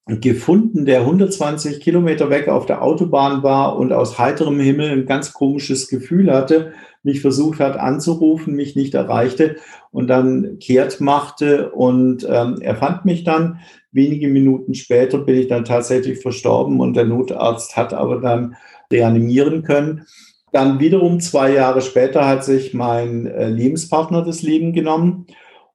gefunden, 0.07 0.85
der 0.85 1.01
120 1.01 1.81
Kilometer 1.81 2.29
weg 2.29 2.47
auf 2.47 2.65
der 2.65 2.81
Autobahn 2.81 3.43
war 3.43 3.77
und 3.77 3.91
aus 3.91 4.17
heiterem 4.17 4.59
Himmel 4.59 4.89
ein 4.91 5.05
ganz 5.05 5.33
komisches 5.33 5.89
Gefühl 5.89 6.31
hatte, 6.31 6.71
mich 7.03 7.21
versucht 7.21 7.59
hat 7.59 7.77
anzurufen, 7.77 8.55
mich 8.55 8.75
nicht 8.75 8.93
erreichte 8.93 9.57
und 9.91 10.07
dann 10.07 10.59
kehrt 10.59 11.01
machte 11.01 11.71
und 11.71 12.25
ähm, 12.29 12.57
er 12.61 12.75
fand 12.75 13.05
mich 13.05 13.23
dann. 13.23 13.59
Wenige 13.97 14.27
Minuten 14.27 14.75
später 14.75 15.17
bin 15.17 15.37
ich 15.37 15.47
dann 15.47 15.65
tatsächlich 15.65 16.19
verstorben 16.21 16.79
und 16.79 16.95
der 16.95 17.05
Notarzt 17.05 17.75
hat 17.75 17.95
aber 17.95 18.21
dann 18.21 18.55
reanimieren 18.91 19.63
können. 19.63 20.05
Dann 20.51 20.79
wiederum 20.79 21.19
zwei 21.19 21.51
Jahre 21.53 21.81
später 21.81 22.27
hat 22.27 22.45
sich 22.45 22.75
mein 22.75 23.25
äh, 23.25 23.49
Lebenspartner 23.49 24.23
das 24.23 24.43
Leben 24.43 24.71
genommen. 24.71 25.25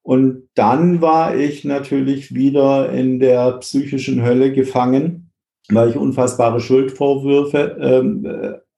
Und 0.03 0.49
dann 0.55 1.01
war 1.01 1.37
ich 1.37 1.65
natürlich 1.65 2.33
wieder 2.33 2.93
in 2.93 3.19
der 3.19 3.55
psychischen 3.59 4.23
Hölle 4.23 4.53
gefangen, 4.53 5.31
weil 5.69 5.91
ich 5.91 5.97
unfassbare 5.97 6.61
Schuldvorwürfe 6.61 7.77
ähm, 7.81 8.25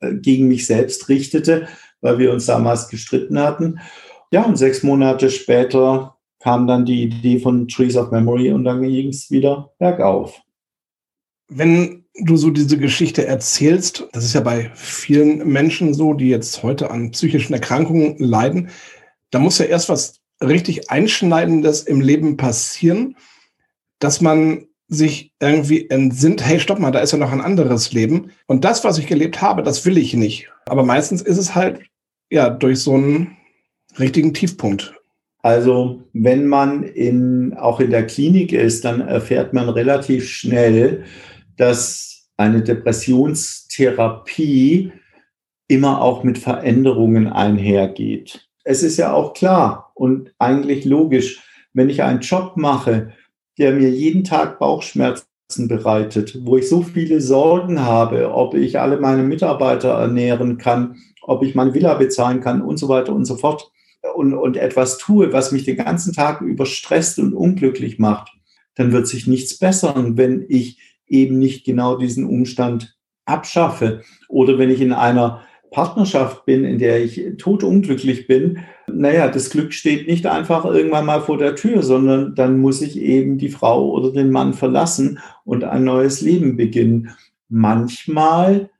äh, 0.00 0.14
gegen 0.14 0.48
mich 0.48 0.66
selbst 0.66 1.10
richtete, 1.10 1.68
weil 2.00 2.18
wir 2.18 2.32
uns 2.32 2.46
damals 2.46 2.88
gestritten 2.88 3.38
hatten. 3.38 3.78
Ja, 4.32 4.44
und 4.44 4.56
sechs 4.56 4.82
Monate 4.82 5.28
später 5.28 6.13
kam 6.44 6.66
dann 6.66 6.84
die 6.84 7.04
Idee 7.04 7.38
von 7.38 7.66
Trees 7.68 7.96
of 7.96 8.10
Memory 8.10 8.52
und 8.52 8.64
dann 8.64 8.82
ging 8.82 9.08
es 9.08 9.30
wieder 9.30 9.72
bergauf. 9.78 10.42
Wenn 11.48 12.04
du 12.20 12.36
so 12.36 12.50
diese 12.50 12.76
Geschichte 12.76 13.26
erzählst, 13.26 14.06
das 14.12 14.26
ist 14.26 14.34
ja 14.34 14.42
bei 14.42 14.70
vielen 14.74 15.48
Menschen 15.48 15.94
so, 15.94 16.12
die 16.12 16.28
jetzt 16.28 16.62
heute 16.62 16.90
an 16.90 17.12
psychischen 17.12 17.54
Erkrankungen 17.54 18.18
leiden, 18.18 18.68
da 19.30 19.38
muss 19.38 19.56
ja 19.56 19.64
erst 19.64 19.88
was 19.88 20.20
richtig 20.42 20.90
Einschneidendes 20.90 21.82
im 21.82 22.02
Leben 22.02 22.36
passieren, 22.36 23.16
dass 23.98 24.20
man 24.20 24.66
sich 24.86 25.32
irgendwie 25.40 25.88
entsinnt, 25.88 26.44
hey, 26.44 26.60
stopp 26.60 26.78
mal, 26.78 26.90
da 26.90 26.98
ist 26.98 27.12
ja 27.12 27.18
noch 27.18 27.32
ein 27.32 27.40
anderes 27.40 27.92
Leben. 27.92 28.32
Und 28.46 28.66
das, 28.66 28.84
was 28.84 28.98
ich 28.98 29.06
gelebt 29.06 29.40
habe, 29.40 29.62
das 29.62 29.86
will 29.86 29.96
ich 29.96 30.12
nicht. 30.12 30.50
Aber 30.66 30.84
meistens 30.84 31.22
ist 31.22 31.38
es 31.38 31.54
halt, 31.54 31.80
ja, 32.28 32.50
durch 32.50 32.80
so 32.80 32.96
einen 32.96 33.38
richtigen 33.98 34.34
Tiefpunkt. 34.34 34.94
Also, 35.44 36.02
wenn 36.14 36.46
man 36.46 36.84
in, 36.84 37.52
auch 37.52 37.78
in 37.78 37.90
der 37.90 38.06
Klinik 38.06 38.54
ist, 38.54 38.86
dann 38.86 39.02
erfährt 39.02 39.52
man 39.52 39.68
relativ 39.68 40.26
schnell, 40.26 41.04
dass 41.58 42.30
eine 42.38 42.62
Depressionstherapie 42.62 44.90
immer 45.68 46.00
auch 46.00 46.24
mit 46.24 46.38
Veränderungen 46.38 47.26
einhergeht. 47.26 48.48
Es 48.64 48.82
ist 48.82 48.96
ja 48.96 49.12
auch 49.12 49.34
klar 49.34 49.92
und 49.92 50.32
eigentlich 50.38 50.86
logisch, 50.86 51.42
wenn 51.74 51.90
ich 51.90 52.02
einen 52.02 52.20
Job 52.20 52.56
mache, 52.56 53.12
der 53.58 53.72
mir 53.72 53.90
jeden 53.90 54.24
Tag 54.24 54.58
Bauchschmerzen 54.58 55.26
bereitet, 55.68 56.38
wo 56.46 56.56
ich 56.56 56.70
so 56.70 56.80
viele 56.80 57.20
Sorgen 57.20 57.80
habe, 57.80 58.32
ob 58.32 58.54
ich 58.54 58.80
alle 58.80 58.98
meine 58.98 59.22
Mitarbeiter 59.22 59.90
ernähren 59.90 60.56
kann, 60.56 60.96
ob 61.20 61.42
ich 61.42 61.54
meine 61.54 61.74
Villa 61.74 61.92
bezahlen 61.92 62.40
kann 62.40 62.62
und 62.62 62.78
so 62.78 62.88
weiter 62.88 63.14
und 63.14 63.26
so 63.26 63.36
fort 63.36 63.70
und, 64.14 64.34
und 64.34 64.56
etwas 64.56 64.98
tue, 64.98 65.32
was 65.32 65.52
mich 65.52 65.64
den 65.64 65.76
ganzen 65.76 66.12
Tag 66.12 66.40
über 66.40 66.66
stresst 66.66 67.18
und 67.18 67.32
unglücklich 67.32 67.98
macht, 67.98 68.32
dann 68.74 68.92
wird 68.92 69.06
sich 69.06 69.26
nichts 69.26 69.58
bessern, 69.58 70.16
wenn 70.16 70.44
ich 70.48 70.78
eben 71.06 71.38
nicht 71.38 71.64
genau 71.64 71.96
diesen 71.96 72.26
Umstand 72.26 72.96
abschaffe. 73.24 74.02
Oder 74.28 74.58
wenn 74.58 74.70
ich 74.70 74.80
in 74.80 74.92
einer 74.92 75.42
Partnerschaft 75.70 76.44
bin, 76.44 76.64
in 76.64 76.78
der 76.78 77.02
ich 77.02 77.20
totunglücklich 77.38 78.26
bin, 78.26 78.60
naja, 78.86 79.28
das 79.28 79.50
Glück 79.50 79.72
steht 79.72 80.06
nicht 80.06 80.26
einfach 80.26 80.64
irgendwann 80.64 81.06
mal 81.06 81.20
vor 81.20 81.38
der 81.38 81.56
Tür, 81.56 81.82
sondern 81.82 82.34
dann 82.34 82.58
muss 82.58 82.82
ich 82.82 83.00
eben 83.00 83.38
die 83.38 83.48
Frau 83.48 83.90
oder 83.90 84.12
den 84.12 84.30
Mann 84.30 84.54
verlassen 84.54 85.18
und 85.44 85.64
ein 85.64 85.84
neues 85.84 86.20
Leben 86.20 86.56
beginnen. 86.56 87.10
Manchmal 87.48 88.70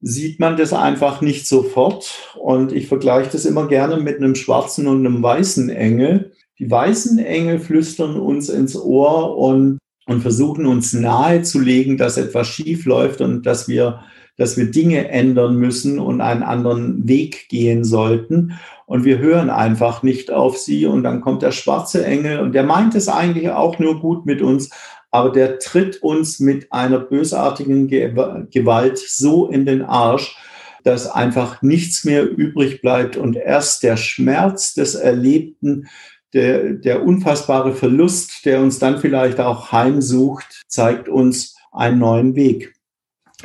sieht 0.00 0.40
man 0.40 0.56
das 0.56 0.72
einfach 0.72 1.20
nicht 1.20 1.46
sofort 1.46 2.34
und 2.38 2.72
ich 2.72 2.86
vergleiche 2.88 3.30
das 3.32 3.44
immer 3.44 3.66
gerne 3.66 3.96
mit 3.96 4.18
einem 4.18 4.34
schwarzen 4.34 4.86
und 4.86 5.06
einem 5.06 5.22
weißen 5.22 5.70
Engel. 5.70 6.32
Die 6.58 6.70
weißen 6.70 7.18
Engel 7.18 7.58
flüstern 7.58 8.16
uns 8.18 8.48
ins 8.48 8.76
Ohr 8.76 9.36
und, 9.36 9.78
und 10.06 10.20
versuchen 10.22 10.66
uns 10.66 10.92
nahezulegen, 10.92 11.96
dass 11.96 12.16
etwas 12.16 12.48
schief 12.48 12.84
läuft 12.84 13.20
und 13.20 13.44
dass 13.46 13.68
wir 13.68 14.00
dass 14.36 14.56
wir 14.56 14.70
Dinge 14.70 15.08
ändern 15.08 15.56
müssen 15.56 15.98
und 15.98 16.20
einen 16.20 16.42
anderen 16.42 17.08
Weg 17.08 17.48
gehen 17.48 17.84
sollten. 17.84 18.52
Und 18.84 19.04
wir 19.04 19.18
hören 19.18 19.50
einfach 19.50 20.02
nicht 20.02 20.30
auf 20.30 20.58
sie. 20.58 20.86
Und 20.86 21.02
dann 21.02 21.20
kommt 21.20 21.42
der 21.42 21.52
schwarze 21.52 22.04
Engel 22.04 22.40
und 22.40 22.54
der 22.54 22.62
meint 22.62 22.94
es 22.94 23.08
eigentlich 23.08 23.50
auch 23.50 23.78
nur 23.78 24.00
gut 24.00 24.26
mit 24.26 24.42
uns, 24.42 24.70
aber 25.16 25.30
der 25.30 25.58
tritt 25.58 26.02
uns 26.02 26.40
mit 26.40 26.70
einer 26.72 26.98
bösartigen 26.98 27.88
Gewalt 27.88 28.98
so 28.98 29.48
in 29.48 29.64
den 29.64 29.80
Arsch, 29.80 30.36
dass 30.84 31.10
einfach 31.10 31.62
nichts 31.62 32.04
mehr 32.04 32.28
übrig 32.28 32.82
bleibt 32.82 33.16
und 33.16 33.34
erst 33.34 33.82
der 33.82 33.96
Schmerz 33.96 34.74
des 34.74 34.94
Erlebten, 34.94 35.88
der, 36.34 36.74
der 36.74 37.02
unfassbare 37.02 37.72
Verlust, 37.72 38.44
der 38.44 38.60
uns 38.60 38.78
dann 38.78 38.98
vielleicht 38.98 39.40
auch 39.40 39.72
heimsucht, 39.72 40.64
zeigt 40.68 41.08
uns 41.08 41.56
einen 41.72 41.98
neuen 41.98 42.36
Weg. 42.36 42.74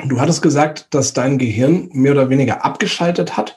Du 0.06 0.20
hattest 0.20 0.42
gesagt, 0.42 0.88
dass 0.90 1.14
dein 1.14 1.38
Gehirn 1.38 1.88
mehr 1.92 2.12
oder 2.12 2.28
weniger 2.28 2.66
abgeschaltet 2.66 3.38
hat 3.38 3.56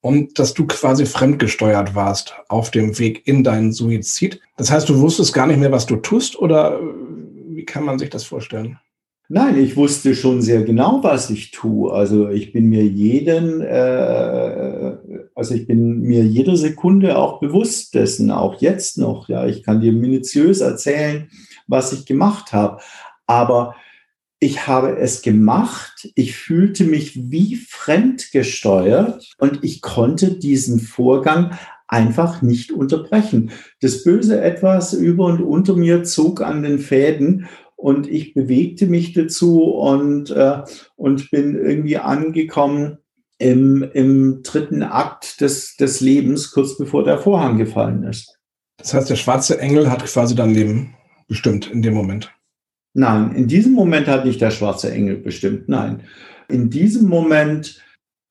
und 0.00 0.38
dass 0.38 0.54
du 0.54 0.66
quasi 0.68 1.04
fremdgesteuert 1.04 1.96
warst 1.96 2.34
auf 2.48 2.70
dem 2.70 2.96
Weg 2.98 3.26
in 3.26 3.42
deinen 3.42 3.72
Suizid. 3.72 4.40
Das 4.56 4.70
heißt, 4.70 4.88
du 4.88 5.00
wusstest 5.00 5.32
gar 5.32 5.48
nicht 5.48 5.58
mehr, 5.58 5.72
was 5.72 5.86
du 5.86 5.96
tust 5.96 6.38
oder 6.38 6.78
wie 7.64 7.72
kann 7.72 7.84
man 7.84 7.98
sich 7.98 8.10
das 8.10 8.24
vorstellen? 8.24 8.78
Nein, 9.30 9.56
ich 9.56 9.74
wusste 9.74 10.14
schon 10.14 10.42
sehr 10.42 10.64
genau, 10.64 11.02
was 11.02 11.30
ich 11.30 11.50
tue. 11.50 11.90
Also 11.90 12.28
ich 12.28 12.52
bin 12.52 12.66
mir 12.66 12.84
jeden, 12.84 13.62
äh, 13.62 14.98
also 15.34 15.54
ich 15.54 15.66
bin 15.66 16.00
mir 16.00 16.24
jede 16.24 16.58
Sekunde 16.58 17.16
auch 17.16 17.40
bewusst 17.40 17.94
dessen, 17.94 18.30
auch 18.30 18.60
jetzt 18.60 18.98
noch. 18.98 19.30
Ja, 19.30 19.46
ich 19.46 19.62
kann 19.62 19.80
dir 19.80 19.92
minutiös 19.92 20.60
erzählen, 20.60 21.30
was 21.66 21.94
ich 21.94 22.04
gemacht 22.04 22.52
habe. 22.52 22.82
Aber 23.26 23.74
ich 24.40 24.66
habe 24.66 24.98
es 24.98 25.22
gemacht, 25.22 26.10
ich 26.16 26.36
fühlte 26.36 26.84
mich 26.84 27.30
wie 27.30 27.56
fremdgesteuert 27.56 29.34
und 29.38 29.64
ich 29.64 29.80
konnte 29.80 30.32
diesen 30.32 30.80
Vorgang 30.80 31.58
einfach 31.86 32.42
nicht 32.42 32.72
unterbrechen. 32.72 33.50
Das 33.80 34.04
böse 34.04 34.40
etwas 34.40 34.92
über 34.92 35.26
und 35.26 35.40
unter 35.40 35.76
mir 35.76 36.04
zog 36.04 36.40
an 36.40 36.62
den 36.62 36.78
Fäden 36.78 37.46
und 37.76 38.08
ich 38.08 38.34
bewegte 38.34 38.86
mich 38.86 39.12
dazu 39.12 39.64
und, 39.64 40.30
äh, 40.30 40.62
und 40.96 41.30
bin 41.30 41.54
irgendwie 41.54 41.98
angekommen 41.98 42.98
im, 43.38 43.82
im 43.92 44.42
dritten 44.42 44.82
Akt 44.82 45.40
des, 45.40 45.76
des 45.76 46.00
Lebens, 46.00 46.52
kurz 46.52 46.78
bevor 46.78 47.04
der 47.04 47.18
Vorhang 47.18 47.58
gefallen 47.58 48.04
ist. 48.04 48.38
Das 48.78 48.94
heißt, 48.94 49.10
der 49.10 49.16
schwarze 49.16 49.58
Engel 49.60 49.90
hat 49.90 50.04
quasi 50.04 50.34
dein 50.34 50.54
Leben 50.54 50.94
bestimmt 51.28 51.70
in 51.70 51.82
dem 51.82 51.94
Moment. 51.94 52.32
Nein, 52.94 53.34
in 53.34 53.48
diesem 53.48 53.72
Moment 53.72 54.06
hat 54.06 54.24
nicht 54.24 54.40
der 54.40 54.50
schwarze 54.50 54.90
Engel 54.90 55.16
bestimmt. 55.16 55.68
Nein, 55.68 56.02
in 56.48 56.70
diesem 56.70 57.08
Moment 57.08 57.82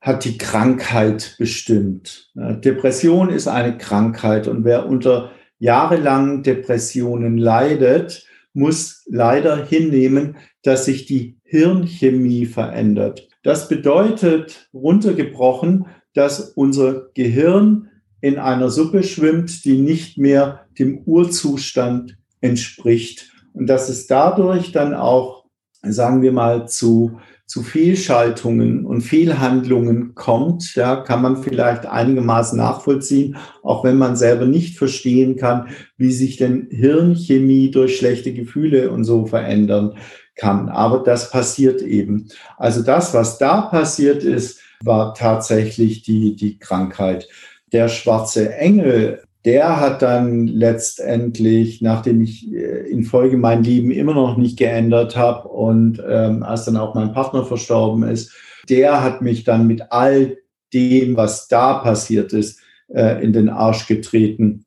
hat 0.04 0.26
die 0.26 0.38
Krankheit 0.38 1.36
bestimmt. 1.40 2.30
Depression 2.36 3.30
ist 3.30 3.48
eine 3.48 3.78
Krankheit 3.78 4.50
und 4.50 4.66
wer 4.66 4.86
unter 4.86 5.32
jahrelangen 5.60 6.44
Depressionen 6.44 7.38
leidet, 7.38 8.28
muss 8.54 9.06
leider 9.08 9.66
hinnehmen, 9.66 10.36
dass 10.62 10.86
sich 10.86 11.06
die 11.06 11.38
Hirnchemie 11.46 12.46
verändert. 12.46 13.30
Das 13.44 13.70
bedeutet 13.70 14.70
runtergebrochen, 14.74 15.86
dass 16.14 16.50
unser 16.50 17.08
Gehirn 17.14 17.90
in 18.20 18.38
einer 18.40 18.70
Suppe 18.70 19.04
schwimmt, 19.04 19.64
die 19.64 19.78
nicht 19.78 20.18
mehr 20.18 20.66
dem 20.78 20.98
Urzustand 21.06 22.18
entspricht 22.42 23.32
und 23.54 23.68
dass 23.68 23.88
es 23.88 24.08
dadurch 24.08 24.74
dann 24.74 24.94
auch, 24.94 25.46
sagen 25.82 26.22
wir 26.22 26.34
mal, 26.34 26.68
zu, 26.68 27.20
zu 27.54 27.62
Fehlschaltungen 27.62 28.84
und 28.84 29.02
Fehlhandlungen 29.02 30.16
kommt, 30.16 30.74
ja, 30.74 30.96
kann 30.96 31.22
man 31.22 31.44
vielleicht 31.44 31.86
einigermaßen 31.86 32.58
nachvollziehen, 32.58 33.38
auch 33.62 33.84
wenn 33.84 34.00
man 34.00 34.16
selber 34.16 34.48
nicht 34.48 34.80
verstehen 34.80 35.36
kann, 35.36 35.68
wie 35.96 36.12
sich 36.12 36.38
denn 36.38 36.68
Hirnchemie 36.72 37.70
durch 37.70 37.98
schlechte 37.98 38.34
Gefühle 38.34 38.90
und 38.90 39.04
so 39.04 39.28
verändern 39.28 39.94
kann. 40.36 40.68
Aber 40.68 41.04
das 41.04 41.30
passiert 41.30 41.84
eben. 41.84 42.28
Also 42.58 42.82
das, 42.82 43.14
was 43.14 43.38
da 43.38 43.62
passiert 43.62 44.24
ist, 44.24 44.60
war 44.84 45.14
tatsächlich 45.14 46.02
die, 46.02 46.36
die 46.36 46.58
Krankheit. 46.58 47.30
Der 47.72 47.88
schwarze 47.88 48.52
Engel 48.56 49.22
der 49.46 49.80
hat 49.80 50.02
dann 50.02 50.48
letztendlich, 50.48 51.82
nachdem 51.82 52.22
ich 52.22 52.52
äh, 52.54 52.90
in 52.90 53.04
Folge 53.04 53.38
mein 53.38 53.64
Leben 53.64 53.92
immer 53.92 54.14
noch 54.14 54.38
nicht 54.38 54.58
geändert 54.58 55.18
habe 55.18 55.50
und 55.50 56.02
ähm, 56.08 56.44
als 56.44 56.66
dann 56.66 56.78
auch 56.78 56.96
mein 56.96 57.14
Partner 57.14 57.44
verstorben 57.44 58.04
ist, 58.04 58.32
der 58.70 59.04
hat 59.04 59.22
mich 59.22 59.44
dann 59.44 59.68
mit 59.68 59.92
all 59.92 60.38
dem, 60.74 61.18
was 61.18 61.48
da 61.48 61.76
passiert 61.76 62.32
ist, 62.34 62.62
äh, 62.88 63.24
in 63.24 63.34
den 63.34 63.50
Arsch 63.50 63.88
getreten 63.88 64.66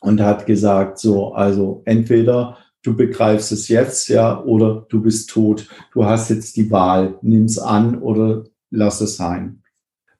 und 0.00 0.20
hat 0.20 0.46
gesagt, 0.46 0.98
so, 0.98 1.32
also 1.32 1.82
entweder 1.84 2.58
du 2.82 2.96
begreifst 2.96 3.50
es 3.50 3.68
jetzt, 3.68 4.08
ja, 4.08 4.40
oder 4.42 4.86
du 4.88 5.02
bist 5.02 5.30
tot. 5.30 5.66
Du 5.92 6.04
hast 6.04 6.30
jetzt 6.30 6.56
die 6.56 6.70
Wahl, 6.70 7.18
nimm's 7.22 7.58
an 7.58 8.00
oder 8.00 8.44
lass 8.70 9.00
es 9.00 9.16
sein. 9.16 9.63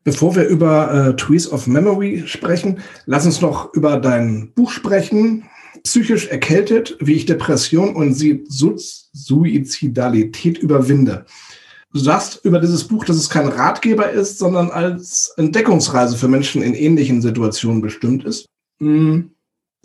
Bevor 0.04 0.36
wir 0.36 0.46
über 0.46 0.92
äh, 0.92 1.16
Trees 1.16 1.50
of 1.50 1.66
Memory 1.66 2.24
sprechen, 2.26 2.80
lass 3.06 3.24
uns 3.24 3.40
noch 3.40 3.72
über 3.72 3.96
dein 3.96 4.52
Buch 4.54 4.70
sprechen. 4.70 5.44
Psychisch 5.82 6.28
erkältet, 6.28 6.98
wie 7.00 7.14
ich 7.14 7.24
Depression 7.26 7.96
und 7.96 8.14
Suizidalität 8.14 10.58
überwinde. 10.58 11.24
Du 11.92 11.98
sagst 12.00 12.44
über 12.44 12.60
dieses 12.60 12.84
Buch, 12.84 13.04
dass 13.04 13.16
es 13.16 13.28
kein 13.30 13.48
Ratgeber 13.48 14.10
ist, 14.10 14.38
sondern 14.38 14.70
als 14.70 15.32
Entdeckungsreise 15.36 16.16
für 16.16 16.28
Menschen 16.28 16.62
in 16.62 16.74
ähnlichen 16.74 17.20
Situationen 17.22 17.80
bestimmt 17.80 18.24
ist. 18.24 18.46
Hm. 18.80 19.30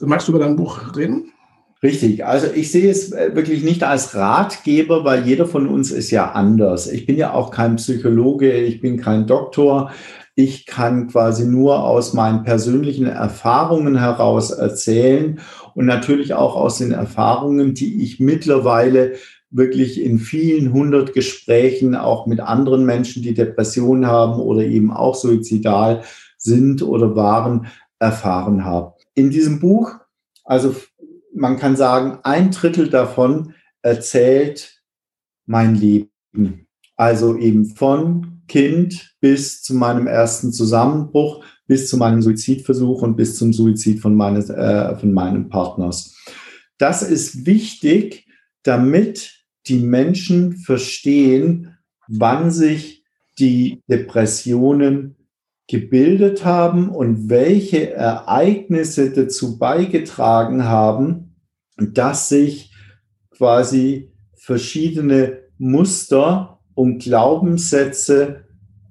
Magst 0.02 0.28
du 0.28 0.32
über 0.32 0.40
dein 0.40 0.56
Buch 0.56 0.96
reden? 0.96 1.32
Richtig. 1.82 2.26
Also 2.26 2.48
ich 2.54 2.72
sehe 2.72 2.92
es 2.92 3.14
äh, 3.14 3.34
wirklich 3.36 3.64
nicht 3.64 3.84
als 3.84 4.14
Ratgeber, 4.14 5.06
weil 5.06 5.26
jeder 5.26 5.46
von 5.46 5.68
uns 5.68 5.92
ist 5.92 6.12
ja 6.12 6.32
anders. 6.32 6.92
Ich 6.92 7.06
bin 7.06 7.16
ja 7.16 7.34
auch 7.34 7.52
kein 7.52 7.78
Psychologe, 7.78 8.52
ich 8.52 8.82
bin 8.82 9.00
kein 9.00 9.28
Doktor. 9.28 9.92
Ich 10.36 10.66
kann 10.66 11.08
quasi 11.08 11.46
nur 11.46 11.84
aus 11.84 12.14
meinen 12.14 12.44
persönlichen 12.44 13.06
Erfahrungen 13.06 13.98
heraus 13.98 14.52
erzählen 14.52 15.40
und 15.74 15.86
natürlich 15.86 16.34
auch 16.34 16.56
aus 16.56 16.80
den 16.80 16.92
Erfahrungen, 16.92 17.74
die 17.74 18.04
ich 18.04 18.20
mittlerweile 18.20 19.14
wirklich 19.50 20.02
in 20.02 20.20
vielen 20.20 20.74
hundert 20.74 21.14
Gesprächen 21.14 21.96
auch 21.96 22.26
mit 22.26 22.40
anderen 22.42 22.86
Menschen, 22.86 23.24
die 23.24 23.34
Depressionen 23.34 24.06
haben 24.06 24.40
oder 24.40 24.64
eben 24.64 24.92
auch 24.92 25.16
suizidal 25.16 26.04
sind 26.38 26.84
oder 26.84 27.16
waren, 27.16 27.68
erfahren 28.00 28.64
habe. 28.66 28.94
In 29.16 29.30
diesem 29.30 29.60
Buch, 29.60 29.92
also 30.44 30.76
man 31.34 31.58
kann 31.58 31.76
sagen, 31.76 32.20
ein 32.24 32.52
Drittel 32.52 32.90
davon 32.90 33.54
erzählt 33.82 34.82
mein 35.46 35.76
Leben. 35.76 36.68
Also 36.96 37.38
eben 37.38 37.66
von 37.66 38.42
Kind 38.48 39.16
bis 39.22 39.62
zu 39.62 39.76
meinem 39.76 40.08
ersten 40.08 40.52
Zusammenbruch, 40.52 41.44
bis 41.68 41.88
zu 41.88 41.98
meinem 41.98 42.22
Suizidversuch 42.22 43.02
und 43.02 43.16
bis 43.16 43.38
zum 43.38 43.54
Suizid 43.54 44.00
von, 44.00 44.16
meines, 44.16 44.50
äh, 44.50 44.96
von 44.98 45.14
meinem 45.14 45.50
Partners. 45.50 46.16
Das 46.78 47.04
ist 47.04 47.46
wichtig, 47.46 48.28
damit 48.64 49.46
die 49.68 49.80
Menschen 49.80 50.58
verstehen, 50.58 51.78
wann 52.08 52.52
sich 52.52 53.04
die 53.38 53.82
Depressionen 53.88 55.16
gebildet 55.70 56.44
haben 56.44 56.90
und 56.90 57.30
welche 57.30 57.94
Ereignisse 57.94 59.12
dazu 59.12 59.60
beigetragen 59.60 60.66
haben, 60.66 61.36
dass 61.78 62.28
sich 62.28 62.74
quasi 63.30 64.12
verschiedene 64.34 65.44
Muster 65.60 66.60
und 66.74 67.04
Glaubenssätze 67.04 68.46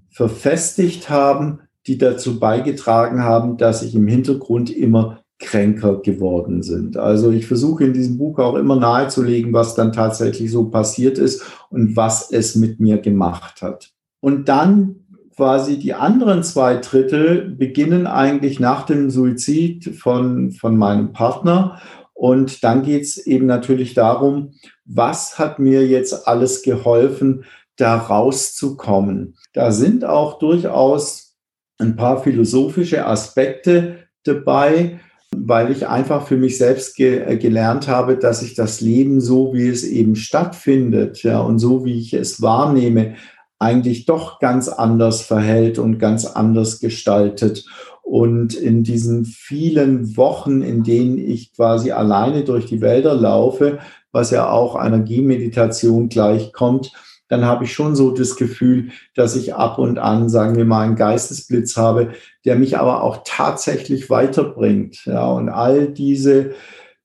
verfestigt 0.09 1.11
haben, 1.11 1.61
die 1.88 1.99
dazu 1.99 2.38
beigetragen 2.38 3.25
haben, 3.25 3.57
dass 3.57 3.83
ich 3.83 3.97
im 3.97 4.07
Hintergrund 4.07 4.71
immer 4.71 5.21
kränker 5.41 6.01
geworden 6.01 6.62
sind. 6.62 6.97
Also 6.97 7.33
ich 7.33 7.47
versuche 7.47 7.85
in 7.85 7.93
diesem 7.93 8.19
Buch 8.19 8.38
auch 8.38 8.55
immer 8.55 8.77
nahezulegen, 8.77 9.53
was 9.53 9.75
dann 9.75 9.93
tatsächlich 9.93 10.53
so 10.53 10.71
passiert 10.71 11.19
ist 11.19 11.43
und 11.71 11.97
was 11.97 12.31
es 12.31 12.55
mit 12.55 12.79
mir 12.79 12.99
gemacht 12.99 13.62
hat. 13.62 13.91
Und 14.21 14.49
dann 14.49 15.08
quasi 15.38 15.79
die 15.79 15.94
anderen 15.94 16.42
zwei 16.42 16.79
Drittel 16.79 17.48
beginnen 17.57 18.09
eigentlich 18.09 18.59
nach 18.59 18.85
dem 18.85 19.09
Suizid 19.09 19.94
von, 19.96 20.51
von 20.51 20.77
meinem 20.77 21.12
Partner. 21.12 21.81
Und 22.12 22.64
dann 22.64 22.83
geht 22.83 23.03
es 23.05 23.18
eben 23.24 23.46
natürlich 23.46 23.94
darum, 23.94 24.55
was 24.85 25.38
hat 25.38 25.61
mir 25.61 25.87
jetzt 25.87 26.27
alles 26.27 26.62
geholfen, 26.62 27.44
da 27.77 27.96
rauszukommen. 27.98 29.37
Da 29.53 29.70
sind 29.70 30.05
auch 30.05 30.40
durchaus 30.40 31.37
ein 31.79 31.94
paar 31.94 32.20
philosophische 32.20 33.07
Aspekte 33.07 34.09
dabei, 34.24 34.98
weil 35.37 35.70
ich 35.70 35.87
einfach 35.87 36.27
für 36.27 36.37
mich 36.37 36.59
selbst 36.59 36.96
ge 36.96 37.20
äh, 37.20 37.37
gelernt 37.37 37.87
habe, 37.87 38.16
dass 38.16 38.42
ich 38.42 38.55
das 38.55 38.81
Leben 38.81 39.20
so, 39.20 39.55
wie 39.55 39.68
es 39.68 39.85
eben 39.85 40.16
stattfindet, 40.16 41.22
ja, 41.22 41.38
und 41.38 41.61
so 41.61 41.85
wie 41.85 42.01
ich 42.01 42.12
es 42.12 42.42
wahrnehme, 42.42 43.14
eigentlich 43.59 44.07
doch 44.07 44.38
ganz 44.38 44.68
anders 44.68 45.23
verhält 45.23 45.79
und 45.79 45.99
ganz 45.99 46.25
anders 46.25 46.81
gestaltet. 46.81 47.64
Und 48.03 48.55
in 48.55 48.85
diesen 48.85 49.25
vielen 49.25 50.16
Wochen, 50.16 50.62
in 50.62 50.83
denen 50.83 51.18
ich 51.18 51.53
quasi 51.53 51.90
alleine 51.90 52.44
durch 52.44 52.66
die 52.66 52.81
Wälder 52.81 53.14
laufe, 53.14 53.79
was 54.12 54.31
ja 54.31 54.49
auch 54.49 54.77
einer 54.77 55.01
Gehmeditation 55.01 56.09
gleichkommt, 56.09 56.92
dann 57.29 57.44
habe 57.44 57.64
ich 57.64 57.75
schon 57.75 57.94
so 57.94 58.11
das 58.11 58.37
Gefühl, 58.37 58.88
dass 59.14 59.37
ich 59.37 59.55
ab 59.55 59.79
und 59.79 59.99
an, 59.99 60.31
sagen 60.31 60.57
wir 60.57 60.64
mal, 60.64 60.87
einen 60.87 60.97
Geistesblitz 60.97 61.77
habe, 61.77 62.12
der 62.47 62.57
mich 62.57 62.79
aber 62.79 63.03
auch 63.03 63.23
tatsächlich 63.25 64.09
weiterbringt. 64.09 65.05
Ja, 65.05 65.31
und 65.31 65.51
all 65.51 65.88
diese, 65.88 66.53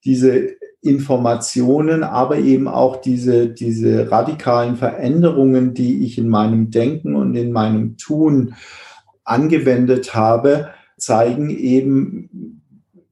diese 0.05 0.51
Informationen, 0.83 2.03
aber 2.03 2.37
eben 2.37 2.67
auch 2.67 2.97
diese, 2.97 3.47
diese 3.47 4.11
radikalen 4.11 4.75
Veränderungen, 4.75 5.73
die 5.73 6.05
ich 6.05 6.17
in 6.17 6.27
meinem 6.27 6.71
Denken 6.71 7.15
und 7.15 7.35
in 7.35 7.51
meinem 7.51 7.97
Tun 7.97 8.55
angewendet 9.23 10.13
habe, 10.13 10.69
zeigen 10.97 11.49
eben 11.49 12.61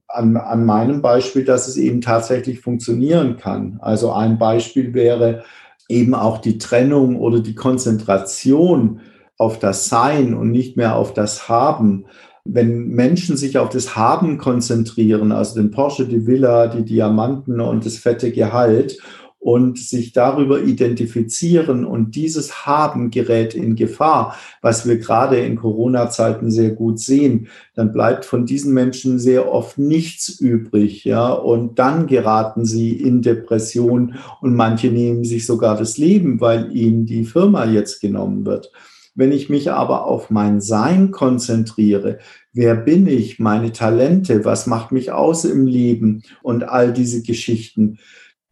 an, 0.06 0.36
an 0.36 0.66
meinem 0.66 1.00
Beispiel, 1.00 1.44
dass 1.44 1.66
es 1.66 1.78
eben 1.78 2.02
tatsächlich 2.02 2.60
funktionieren 2.60 3.38
kann. 3.38 3.78
Also 3.80 4.12
ein 4.12 4.38
Beispiel 4.38 4.92
wäre, 4.92 5.42
eben 5.88 6.14
auch 6.14 6.38
die 6.38 6.58
Trennung 6.58 7.16
oder 7.16 7.40
die 7.40 7.54
Konzentration 7.54 9.00
auf 9.38 9.58
das 9.58 9.88
Sein 9.88 10.34
und 10.34 10.50
nicht 10.50 10.76
mehr 10.76 10.96
auf 10.96 11.14
das 11.14 11.48
Haben. 11.48 12.06
Wenn 12.44 12.88
Menschen 12.88 13.36
sich 13.36 13.56
auf 13.58 13.68
das 13.68 13.94
Haben 13.94 14.36
konzentrieren, 14.36 15.30
also 15.30 15.60
den 15.60 15.70
Porsche, 15.70 16.06
die 16.06 16.26
Villa, 16.26 16.66
die 16.66 16.84
Diamanten 16.84 17.60
und 17.60 17.86
das 17.86 17.98
fette 17.98 18.32
Gehalt 18.32 18.98
und 19.42 19.76
sich 19.78 20.12
darüber 20.12 20.62
identifizieren 20.62 21.84
und 21.84 22.14
dieses 22.14 22.64
Haben 22.64 23.10
gerät 23.10 23.54
in 23.54 23.74
Gefahr, 23.74 24.36
was 24.60 24.86
wir 24.86 24.98
gerade 24.98 25.38
in 25.38 25.56
Corona-Zeiten 25.56 26.50
sehr 26.50 26.70
gut 26.70 27.00
sehen, 27.00 27.48
dann 27.74 27.92
bleibt 27.92 28.24
von 28.24 28.46
diesen 28.46 28.72
Menschen 28.72 29.18
sehr 29.18 29.52
oft 29.52 29.78
nichts 29.78 30.28
übrig, 30.28 31.04
ja, 31.04 31.32
und 31.32 31.80
dann 31.80 32.06
geraten 32.06 32.64
sie 32.64 32.92
in 32.92 33.20
Depression 33.20 34.14
und 34.40 34.54
manche 34.54 34.88
nehmen 34.92 35.24
sich 35.24 35.44
sogar 35.44 35.76
das 35.76 35.98
Leben, 35.98 36.40
weil 36.40 36.74
ihnen 36.76 37.06
die 37.06 37.24
Firma 37.24 37.64
jetzt 37.64 38.00
genommen 38.00 38.46
wird. 38.46 38.70
Wenn 39.14 39.32
ich 39.32 39.50
mich 39.50 39.70
aber 39.70 40.06
auf 40.06 40.30
mein 40.30 40.60
Sein 40.60 41.10
konzentriere, 41.10 42.18
wer 42.52 42.74
bin 42.74 43.06
ich, 43.06 43.38
meine 43.38 43.72
Talente, 43.72 44.44
was 44.44 44.66
macht 44.66 44.92
mich 44.92 45.12
aus 45.12 45.44
im 45.44 45.66
Leben 45.66 46.22
und 46.42 46.64
all 46.64 46.92
diese 46.92 47.22
Geschichten, 47.22 47.98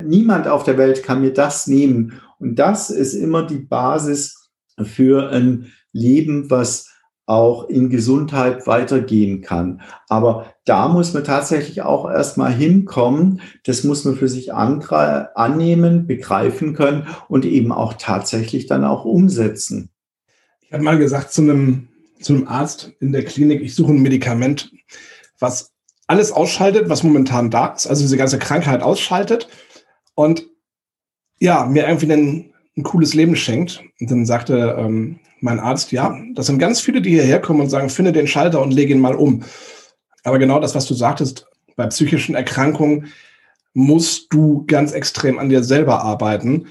Niemand 0.02 0.48
auf 0.48 0.64
der 0.64 0.78
Welt 0.78 1.02
kann 1.02 1.20
mir 1.20 1.32
das 1.32 1.66
nehmen. 1.66 2.20
Und 2.38 2.58
das 2.58 2.90
ist 2.90 3.14
immer 3.14 3.46
die 3.46 3.58
Basis 3.58 4.50
für 4.82 5.30
ein 5.30 5.72
Leben, 5.92 6.50
was 6.50 6.88
auch 7.26 7.68
in 7.68 7.90
Gesundheit 7.90 8.66
weitergehen 8.66 9.40
kann. 9.40 9.82
Aber 10.08 10.46
da 10.64 10.88
muss 10.88 11.14
man 11.14 11.22
tatsächlich 11.22 11.82
auch 11.82 12.10
erstmal 12.10 12.52
hinkommen. 12.52 13.40
Das 13.64 13.84
muss 13.84 14.04
man 14.04 14.16
für 14.16 14.28
sich 14.28 14.52
annehmen, 14.52 16.06
begreifen 16.06 16.74
können 16.74 17.06
und 17.28 17.44
eben 17.44 17.70
auch 17.70 17.94
tatsächlich 17.94 18.66
dann 18.66 18.84
auch 18.84 19.04
umsetzen. 19.04 19.90
Ich 20.70 20.74
habe 20.74 20.84
mal 20.84 20.98
gesagt 20.98 21.32
zu 21.32 21.42
einem, 21.42 21.88
zu 22.20 22.32
einem 22.32 22.46
Arzt 22.46 22.92
in 23.00 23.10
der 23.10 23.24
Klinik, 23.24 23.60
ich 23.60 23.74
suche 23.74 23.92
ein 23.92 24.02
Medikament, 24.02 24.70
was 25.40 25.72
alles 26.06 26.30
ausschaltet, 26.30 26.88
was 26.88 27.02
momentan 27.02 27.50
da 27.50 27.74
ist, 27.74 27.88
also 27.88 28.02
diese 28.02 28.16
ganze 28.16 28.38
Krankheit 28.38 28.80
ausschaltet 28.80 29.48
und 30.14 30.46
ja, 31.40 31.64
mir 31.66 31.88
irgendwie 31.88 32.12
ein, 32.12 32.54
ein 32.76 32.84
cooles 32.84 33.14
Leben 33.14 33.34
schenkt. 33.34 33.82
Und 34.00 34.12
dann 34.12 34.24
sagte 34.26 34.76
ähm, 34.78 35.18
mein 35.40 35.58
Arzt, 35.58 35.90
ja, 35.90 36.16
das 36.34 36.46
sind 36.46 36.60
ganz 36.60 36.80
viele, 36.80 37.02
die 37.02 37.10
hierher 37.10 37.40
kommen 37.40 37.62
und 37.62 37.68
sagen, 37.68 37.90
finde 37.90 38.12
den 38.12 38.28
Schalter 38.28 38.62
und 38.62 38.72
lege 38.72 38.94
ihn 38.94 39.00
mal 39.00 39.16
um. 39.16 39.42
Aber 40.22 40.38
genau 40.38 40.60
das, 40.60 40.76
was 40.76 40.86
du 40.86 40.94
sagtest, 40.94 41.48
bei 41.74 41.88
psychischen 41.88 42.36
Erkrankungen 42.36 43.08
musst 43.74 44.32
du 44.32 44.64
ganz 44.68 44.92
extrem 44.92 45.40
an 45.40 45.48
dir 45.48 45.64
selber 45.64 46.04
arbeiten. 46.04 46.68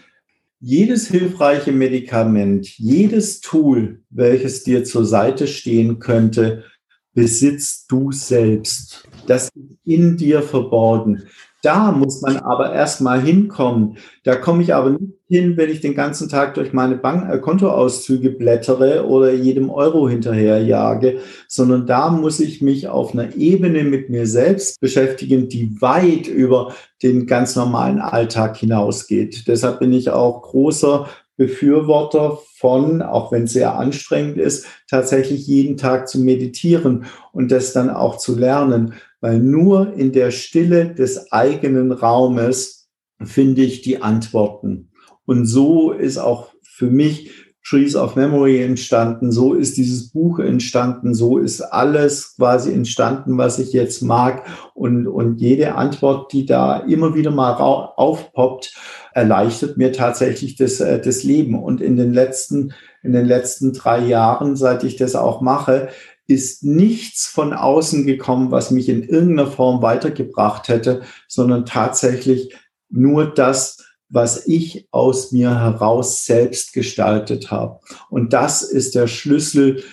Jedes 0.61 1.07
hilfreiche 1.07 1.71
Medikament, 1.71 2.77
jedes 2.77 3.39
Tool, 3.39 4.03
welches 4.09 4.63
dir 4.65 4.83
zur 4.83 5.05
Seite 5.05 5.47
stehen 5.47 5.99
könnte, 5.99 6.65
besitzt 7.13 7.89
du 7.89 8.11
selbst. 8.11 9.07
Das 9.25 9.45
ist 9.45 9.77
in 9.85 10.17
dir 10.17 10.41
verborgen. 10.41 11.23
Da 11.61 11.91
muss 11.91 12.21
man 12.21 12.37
aber 12.37 12.73
erstmal 12.73 13.21
hinkommen. 13.21 13.97
Da 14.23 14.35
komme 14.35 14.63
ich 14.63 14.73
aber 14.73 14.91
nicht 14.91 15.13
hin, 15.27 15.57
wenn 15.57 15.69
ich 15.69 15.81
den 15.81 15.93
ganzen 15.93 16.29
Tag 16.29 16.53
durch 16.53 16.71
meine 16.71 16.95
Bank 16.95 17.31
äh, 17.31 17.37
Kontoauszüge 17.37 18.31
blättere 18.31 19.05
oder 19.05 19.33
jedem 19.33 19.69
Euro 19.69 20.07
hinterherjage, 20.07 21.19
sondern 21.47 21.85
da 21.85 22.09
muss 22.09 22.39
ich 22.39 22.61
mich 22.61 22.87
auf 22.87 23.13
einer 23.13 23.35
Ebene 23.35 23.83
mit 23.83 24.09
mir 24.09 24.25
selbst 24.25 24.79
beschäftigen, 24.79 25.49
die 25.49 25.81
weit 25.81 26.27
über 26.27 26.73
den 27.03 27.27
ganz 27.27 27.55
normalen 27.55 27.99
Alltag 27.99 28.57
hinausgeht. 28.57 29.47
Deshalb 29.47 29.79
bin 29.79 29.91
ich 29.91 30.09
auch 30.09 30.41
großer 30.41 31.07
Befürworter 31.35 32.39
von, 32.57 33.01
auch 33.01 33.31
wenn 33.31 33.43
es 33.43 33.53
sehr 33.53 33.75
anstrengend 33.75 34.37
ist, 34.37 34.65
tatsächlich 34.89 35.47
jeden 35.47 35.77
Tag 35.77 36.09
zu 36.09 36.19
meditieren 36.19 37.05
und 37.31 37.51
das 37.51 37.71
dann 37.71 37.89
auch 37.89 38.17
zu 38.17 38.37
lernen 38.37 38.93
weil 39.21 39.39
nur 39.39 39.93
in 39.93 40.11
der 40.11 40.31
Stille 40.31 40.93
des 40.93 41.31
eigenen 41.31 41.91
Raumes 41.91 42.89
finde 43.23 43.63
ich 43.63 43.81
die 43.81 44.01
Antworten. 44.01 44.91
Und 45.25 45.45
so 45.45 45.91
ist 45.91 46.17
auch 46.17 46.49
für 46.63 46.89
mich 46.89 47.31
Trees 47.69 47.95
of 47.95 48.15
Memory 48.15 48.63
entstanden, 48.63 49.31
so 49.31 49.53
ist 49.53 49.77
dieses 49.77 50.09
Buch 50.11 50.39
entstanden, 50.39 51.13
so 51.13 51.37
ist 51.37 51.61
alles 51.61 52.35
quasi 52.35 52.73
entstanden, 52.73 53.37
was 53.37 53.59
ich 53.59 53.73
jetzt 53.73 54.01
mag. 54.01 54.43
Und, 54.73 55.07
und 55.07 55.39
jede 55.39 55.75
Antwort, 55.75 56.33
die 56.33 56.45
da 56.45 56.79
immer 56.79 57.13
wieder 57.13 57.29
mal 57.29 57.53
aufpoppt, 57.53 58.73
erleichtert 59.13 59.77
mir 59.77 59.91
tatsächlich 59.91 60.55
das, 60.55 60.79
äh, 60.79 60.99
das 60.99 61.23
Leben. 61.23 61.61
Und 61.61 61.79
in 61.81 61.95
den 61.95 62.11
letzten, 62.11 62.73
in 63.03 63.11
den 63.11 63.25
letzten 63.25 63.73
drei 63.73 63.99
Jahren, 63.99 64.55
seit 64.55 64.83
ich 64.83 64.95
das 64.95 65.15
auch 65.15 65.41
mache, 65.41 65.89
ist 66.29 66.63
nichts 66.63 67.25
von 67.25 67.53
außen 67.53 68.05
gekommen, 68.05 68.51
was 68.51 68.69
mich 68.69 68.87
in 68.87 69.01
irgendeiner 69.01 69.49
Form 69.49 69.81
weitergebracht 69.81 70.67
hätte, 70.67 71.01
sondern 71.27 71.65
tatsächlich 71.65 72.55
nur 72.89 73.33
das, 73.33 73.83
was 74.09 74.47
ich 74.47 74.87
aus 74.91 75.31
mir 75.31 75.59
heraus 75.59 76.25
selbst 76.25 76.73
gestaltet 76.73 77.49
habe. 77.49 77.79
Und 78.11 78.33
das 78.33 78.61
ist 78.61 78.93
der 78.93 79.07
Schlüssel 79.07 79.83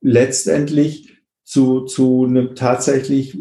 letztendlich 0.00 1.18
zu, 1.44 1.82
zu 1.82 2.24
einem 2.24 2.54
tatsächlich 2.54 3.38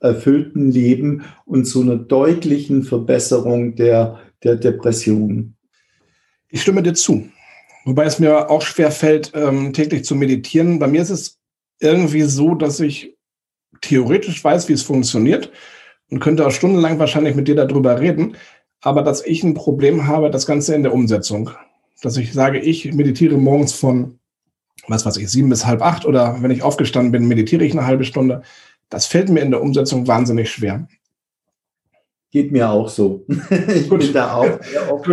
erfüllten 0.00 0.70
Leben 0.70 1.24
und 1.44 1.66
zu 1.66 1.82
einer 1.82 1.96
deutlichen 1.96 2.82
Verbesserung 2.82 3.74
der, 3.76 4.20
der 4.42 4.56
Depression. 4.56 5.54
Ich 6.48 6.62
stimme 6.62 6.82
dir 6.82 6.94
zu. 6.94 7.28
Wobei 7.86 8.04
es 8.04 8.18
mir 8.18 8.50
auch 8.50 8.62
schwer 8.62 8.90
fällt, 8.90 9.30
ähm, 9.34 9.72
täglich 9.72 10.04
zu 10.04 10.16
meditieren. 10.16 10.80
Bei 10.80 10.88
mir 10.88 11.00
ist 11.02 11.10
es 11.10 11.38
irgendwie 11.78 12.22
so, 12.22 12.56
dass 12.56 12.80
ich 12.80 13.16
theoretisch 13.80 14.42
weiß, 14.42 14.68
wie 14.68 14.72
es 14.72 14.82
funktioniert 14.82 15.52
und 16.10 16.18
könnte 16.18 16.44
auch 16.44 16.50
stundenlang 16.50 16.98
wahrscheinlich 16.98 17.36
mit 17.36 17.46
dir 17.46 17.54
darüber 17.54 18.00
reden, 18.00 18.36
aber 18.80 19.02
dass 19.02 19.24
ich 19.24 19.44
ein 19.44 19.54
Problem 19.54 20.08
habe, 20.08 20.32
das 20.32 20.46
Ganze 20.46 20.74
in 20.74 20.82
der 20.82 20.92
Umsetzung. 20.92 21.50
Dass 22.02 22.16
ich 22.16 22.32
sage, 22.32 22.58
ich 22.58 22.92
meditiere 22.92 23.38
morgens 23.38 23.72
von, 23.72 24.18
was 24.88 25.06
weiß 25.06 25.16
ich, 25.18 25.30
sieben 25.30 25.48
bis 25.48 25.64
halb 25.64 25.80
acht 25.80 26.06
oder 26.06 26.42
wenn 26.42 26.50
ich 26.50 26.64
aufgestanden 26.64 27.12
bin, 27.12 27.28
meditiere 27.28 27.64
ich 27.64 27.70
eine 27.70 27.86
halbe 27.86 28.04
Stunde. 28.04 28.42
Das 28.90 29.06
fällt 29.06 29.28
mir 29.28 29.42
in 29.42 29.52
der 29.52 29.62
Umsetzung 29.62 30.08
wahnsinnig 30.08 30.50
schwer. 30.50 30.88
Geht 32.32 32.50
mir 32.50 32.68
auch 32.68 32.88
so. 32.88 33.24
ich 33.50 33.88
Gut. 33.88 34.00
bin 34.00 34.12
da 34.12 34.34
auch 34.34 34.60
sehr 34.72 34.92
oft 34.92 35.06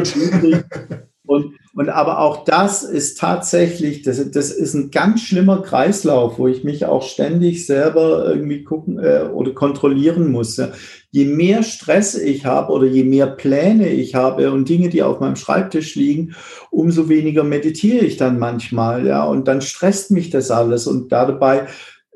und 1.26 1.54
Und 1.76 1.90
aber 1.90 2.20
auch 2.20 2.46
das 2.46 2.84
ist 2.84 3.18
tatsächlich, 3.18 4.04
das, 4.04 4.30
das 4.30 4.52
ist 4.52 4.76
ein 4.76 4.92
ganz 4.92 5.22
schlimmer 5.22 5.64
Kreislauf, 5.64 6.38
wo 6.38 6.48
ich 6.48 6.64
mich 6.64 6.86
auch 6.86 7.02
ständig 7.02 7.66
selber 7.66 8.28
irgendwie 8.28 8.64
gucken 8.64 9.00
äh, 9.00 9.24
oder 9.34 9.54
kontrollieren 9.54 10.32
muss. 10.32 10.62
Je 11.10 11.26
mehr 11.26 11.64
Stress 11.64 12.14
ich 12.14 12.46
habe 12.46 12.72
oder 12.72 12.86
je 12.86 13.04
mehr 13.04 13.26
Pläne 13.26 13.90
ich 13.90 14.14
habe 14.14 14.52
und 14.52 14.70
Dinge, 14.70 14.90
die 14.90 15.02
auf 15.02 15.20
meinem 15.20 15.36
Schreibtisch 15.36 15.96
liegen, 15.96 16.36
umso 16.70 17.10
weniger 17.10 17.44
meditiere 17.44 18.06
ich 18.06 18.18
dann 18.18 18.38
manchmal. 18.38 19.08
Ja, 19.08 19.24
und 19.24 19.48
dann 19.48 19.62
stresst 19.62 20.12
mich 20.12 20.30
das 20.30 20.52
alles 20.52 20.86
und 20.86 21.12
dabei 21.12 21.68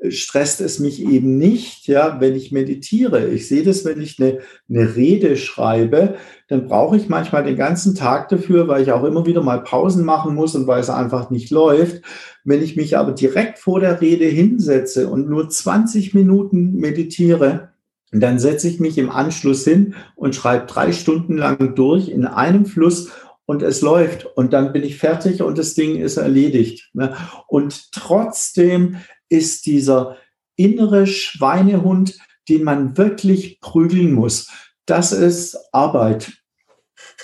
stresst 0.08 0.60
es 0.60 0.78
mich 0.78 1.02
eben 1.02 1.38
nicht, 1.38 1.88
ja, 1.88 2.20
wenn 2.20 2.36
ich 2.36 2.52
meditiere. 2.52 3.28
Ich 3.28 3.48
sehe 3.48 3.64
das, 3.64 3.84
wenn 3.84 4.00
ich 4.00 4.20
eine, 4.20 4.38
eine 4.68 4.94
Rede 4.94 5.36
schreibe, 5.36 6.14
dann 6.48 6.66
brauche 6.66 6.96
ich 6.96 7.08
manchmal 7.08 7.44
den 7.44 7.56
ganzen 7.56 7.94
Tag 7.94 8.30
dafür, 8.30 8.68
weil 8.68 8.82
ich 8.82 8.90
auch 8.90 9.04
immer 9.04 9.26
wieder 9.26 9.42
mal 9.42 9.62
Pausen 9.62 10.04
machen 10.04 10.34
muss 10.34 10.54
und 10.54 10.66
weil 10.66 10.80
es 10.80 10.90
einfach 10.90 11.30
nicht 11.30 11.50
läuft. 11.50 12.02
Wenn 12.42 12.62
ich 12.62 12.74
mich 12.74 12.96
aber 12.96 13.12
direkt 13.12 13.58
vor 13.58 13.80
der 13.80 14.00
Rede 14.00 14.24
hinsetze 14.24 15.08
und 15.08 15.28
nur 15.28 15.48
20 15.48 16.14
Minuten 16.14 16.76
meditiere, 16.76 17.68
dann 18.12 18.38
setze 18.38 18.68
ich 18.68 18.80
mich 18.80 18.96
im 18.96 19.10
Anschluss 19.10 19.64
hin 19.64 19.94
und 20.16 20.34
schreibe 20.34 20.66
drei 20.66 20.92
Stunden 20.92 21.36
lang 21.36 21.74
durch 21.74 22.08
in 22.08 22.24
einem 22.24 22.64
Fluss 22.64 23.10
und 23.44 23.62
es 23.62 23.82
läuft 23.82 24.24
und 24.24 24.54
dann 24.54 24.72
bin 24.72 24.82
ich 24.82 24.96
fertig 24.96 25.42
und 25.42 25.58
das 25.58 25.74
Ding 25.74 25.96
ist 25.96 26.16
erledigt. 26.16 26.88
Ne? 26.94 27.14
Und 27.46 27.92
trotzdem 27.92 28.96
ist 29.28 29.66
dieser 29.66 30.16
innere 30.56 31.06
Schweinehund, 31.06 32.18
den 32.48 32.64
man 32.64 32.96
wirklich 32.96 33.60
prügeln 33.60 34.12
muss. 34.12 34.50
Das 34.86 35.12
ist 35.12 35.58
Arbeit. 35.72 36.37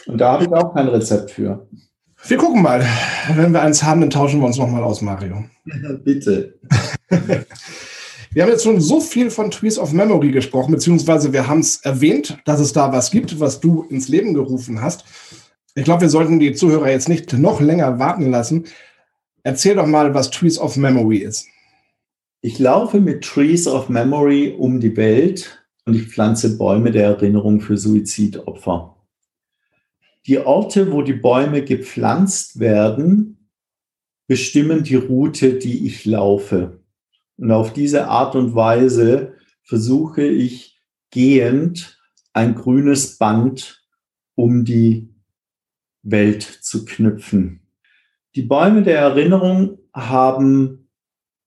Und 0.06 0.18
da 0.18 0.32
habe 0.32 0.44
ich 0.44 0.52
auch 0.52 0.74
kein 0.74 0.88
Rezept 0.88 1.30
für. 1.30 1.66
Wir 2.26 2.36
gucken 2.36 2.62
mal. 2.62 2.84
Wenn 3.34 3.52
wir 3.52 3.62
eins 3.62 3.82
haben, 3.82 4.00
dann 4.00 4.10
tauschen 4.10 4.40
wir 4.40 4.46
uns 4.46 4.58
nochmal 4.58 4.82
aus, 4.82 5.02
Mario. 5.02 5.44
Bitte. 6.04 6.58
Wir 8.30 8.42
haben 8.42 8.50
jetzt 8.50 8.64
schon 8.64 8.80
so 8.80 9.00
viel 9.00 9.30
von 9.30 9.50
Trees 9.50 9.78
of 9.78 9.92
Memory 9.92 10.32
gesprochen, 10.32 10.72
beziehungsweise 10.72 11.32
wir 11.32 11.46
haben 11.46 11.60
es 11.60 11.76
erwähnt, 11.84 12.38
dass 12.44 12.60
es 12.60 12.72
da 12.72 12.92
was 12.92 13.10
gibt, 13.10 13.38
was 13.40 13.60
du 13.60 13.84
ins 13.84 14.08
Leben 14.08 14.34
gerufen 14.34 14.80
hast. 14.80 15.04
Ich 15.74 15.84
glaube, 15.84 16.02
wir 16.02 16.08
sollten 16.08 16.40
die 16.40 16.54
Zuhörer 16.54 16.90
jetzt 16.90 17.08
nicht 17.08 17.32
noch 17.32 17.60
länger 17.60 17.98
warten 17.98 18.30
lassen. 18.30 18.64
Erzähl 19.42 19.76
doch 19.76 19.86
mal, 19.86 20.14
was 20.14 20.30
Trees 20.30 20.58
of 20.58 20.76
Memory 20.76 21.18
ist. 21.18 21.46
Ich 22.40 22.58
laufe 22.58 23.00
mit 23.00 23.22
Trees 23.24 23.66
of 23.66 23.88
Memory 23.88 24.54
um 24.58 24.80
die 24.80 24.96
Welt 24.96 25.64
und 25.84 25.94
ich 25.94 26.08
pflanze 26.08 26.56
Bäume 26.56 26.90
der 26.90 27.04
Erinnerung 27.04 27.60
für 27.60 27.76
Suizidopfer. 27.76 28.93
Die 30.26 30.38
Orte, 30.38 30.90
wo 30.90 31.02
die 31.02 31.12
Bäume 31.12 31.62
gepflanzt 31.62 32.58
werden, 32.58 33.50
bestimmen 34.26 34.82
die 34.82 34.94
Route, 34.94 35.54
die 35.58 35.86
ich 35.86 36.04
laufe. 36.04 36.80
Und 37.36 37.50
auf 37.50 37.72
diese 37.72 38.08
Art 38.08 38.34
und 38.34 38.54
Weise 38.54 39.34
versuche 39.62 40.22
ich 40.22 40.80
gehend 41.10 41.98
ein 42.32 42.54
grünes 42.54 43.18
Band 43.18 43.82
um 44.34 44.64
die 44.64 45.14
Welt 46.02 46.42
zu 46.42 46.84
knüpfen. 46.84 47.60
Die 48.34 48.42
Bäume 48.42 48.82
der 48.82 48.98
Erinnerung 48.98 49.78
haben 49.92 50.88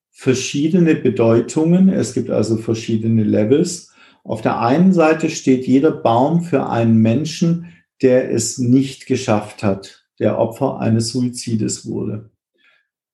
verschiedene 0.10 0.96
Bedeutungen. 0.96 1.90
Es 1.90 2.14
gibt 2.14 2.30
also 2.30 2.58
verschiedene 2.58 3.24
Levels. 3.24 3.94
Auf 4.24 4.42
der 4.42 4.60
einen 4.60 4.94
Seite 4.94 5.30
steht 5.30 5.68
jeder 5.68 5.92
Baum 5.92 6.42
für 6.42 6.70
einen 6.70 6.98
Menschen, 6.98 7.74
der 8.02 8.32
es 8.32 8.58
nicht 8.58 9.08
geschafft 9.08 9.64
hat, 9.64 10.06
der 10.20 10.38
Opfer 10.38 10.80
eines 10.80 11.10
Suizides 11.10 11.86
wurde. 11.86 12.30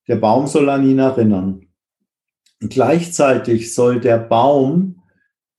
Der 0.08 0.16
Baum 0.16 0.46
soll 0.46 0.68
an 0.68 0.88
ihn 0.88 0.98
erinnern. 0.98 1.66
Gleichzeitig 2.60 3.74
soll 3.74 4.00
der 4.00 4.18
Baum 4.18 5.02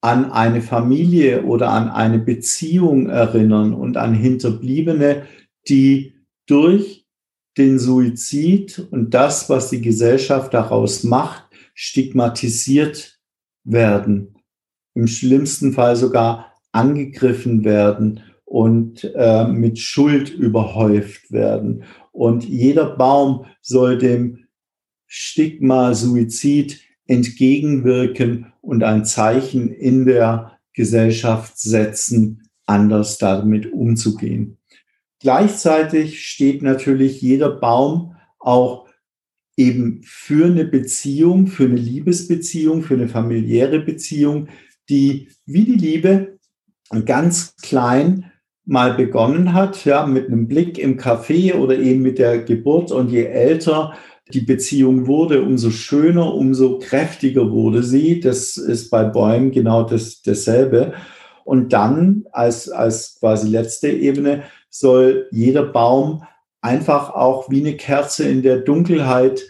an 0.02 0.32
eine 0.32 0.62
Familie 0.62 1.44
oder 1.44 1.70
an 1.70 1.90
eine 1.90 2.20
Beziehung 2.20 3.10
erinnern 3.10 3.74
und 3.74 3.98
an 3.98 4.14
Hinterbliebene, 4.14 5.26
die 5.68 6.14
durch 6.46 7.06
den 7.58 7.80
Suizid 7.80 8.88
und 8.92 9.14
das, 9.14 9.50
was 9.50 9.70
die 9.70 9.82
Gesellschaft 9.82 10.54
daraus 10.54 11.04
macht, 11.04 11.46
stigmatisiert 11.74 13.20
werden, 13.64 14.36
im 14.94 15.08
schlimmsten 15.08 15.74
Fall 15.74 15.96
sogar 15.96 16.54
angegriffen 16.72 17.64
werden 17.64 18.22
und 18.56 19.12
äh, 19.16 19.50
mit 19.50 19.80
Schuld 19.80 20.30
überhäuft 20.30 21.30
werden. 21.30 21.84
Und 22.14 22.46
jeder 22.46 22.96
Baum 22.96 23.48
soll 23.62 23.98
dem 23.98 24.46
Stigma 25.08 25.94
Suizid 25.94 26.80
entgegenwirken 27.06 28.54
und 28.62 28.82
ein 28.86 29.04
Zeichen 29.04 29.74
in 29.74 30.06
der 30.06 30.58
Gesellschaft 30.72 31.60
setzen, 31.60 32.48
anders 32.66 33.18
damit 33.18 33.74
umzugehen. 33.74 34.58
Gleichzeitig 35.20 36.26
steht 36.26 36.62
natürlich 36.62 37.22
jeder 37.22 37.52
Baum 37.52 38.16
auch 38.40 38.88
eben 39.58 40.00
für 40.06 40.46
eine 40.46 40.64
Beziehung, 40.64 41.48
für 41.48 41.66
eine 41.66 41.76
Liebesbeziehung, 41.76 42.84
für 42.84 42.94
eine 42.94 43.10
familiäre 43.10 43.82
Beziehung, 43.82 44.48
die 44.88 45.28
wie 45.46 45.66
die 45.66 45.76
Liebe 45.76 46.40
ganz 47.04 47.58
klein 47.58 48.32
mal 48.66 48.96
begonnen 48.96 49.54
hat, 49.54 49.86
ja, 49.86 50.06
mit 50.06 50.28
einem 50.28 50.48
Blick 50.48 50.78
im 50.78 50.98
Café 50.98 51.54
oder 51.56 51.78
eben 51.78 52.02
mit 52.02 52.20
der 52.20 52.40
Geburt. 52.40 52.92
Und 52.92 53.12
je 53.12 53.26
älter 53.26 53.94
die 54.34 54.42
Beziehung 54.42 55.06
wurde, 55.08 55.44
umso 55.44 55.70
schöner, 55.70 56.34
umso 56.34 56.80
kräftiger 56.80 57.52
wurde 57.52 57.84
sie. 57.84 58.20
Das 58.20 58.58
ist 58.58 58.90
bei 58.90 59.04
Bäumen 59.04 59.52
genau 59.52 59.84
das, 59.84 60.22
dasselbe. 60.24 60.94
Und 61.44 61.74
dann 61.74 62.26
als, 62.32 62.70
als 62.70 63.18
quasi 63.20 63.50
letzte 63.50 63.90
Ebene 63.90 64.44
soll 64.70 65.28
jeder 65.32 65.64
Baum 65.64 66.24
einfach 66.62 67.12
auch 67.12 67.52
wie 67.52 67.62
eine 67.62 67.78
Kerze 67.78 68.28
in 68.28 68.42
der 68.42 68.58
Dunkelheit 68.58 69.44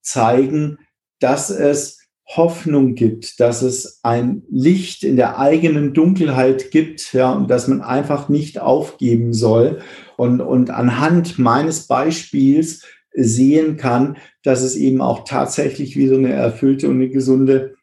zeigen, 0.00 0.78
dass 1.18 1.50
es 1.50 2.01
Hoffnung 2.36 2.94
gibt, 2.94 3.40
dass 3.40 3.62
es 3.62 4.00
ein 4.02 4.42
Licht 4.50 5.04
in 5.04 5.16
der 5.16 5.38
eigenen 5.38 5.92
Dunkelheit 5.92 6.70
gibt, 6.70 7.12
ja, 7.12 7.32
und 7.32 7.50
dass 7.50 7.68
man 7.68 7.82
einfach 7.82 8.28
nicht 8.28 8.60
aufgeben 8.60 9.32
soll 9.32 9.80
und, 10.16 10.40
und 10.40 10.70
anhand 10.70 11.38
meines 11.38 11.86
Beispiels 11.86 12.84
sehen 13.14 13.76
kann, 13.76 14.16
dass 14.42 14.62
es 14.62 14.76
eben 14.76 15.00
auch 15.00 15.24
tatsächlich 15.24 15.96
wie 15.96 16.08
so 16.08 16.16
eine 16.16 16.32
erfüllte 16.32 16.88
und 16.88 16.96
eine 16.96 17.10
gesunde 17.10 17.74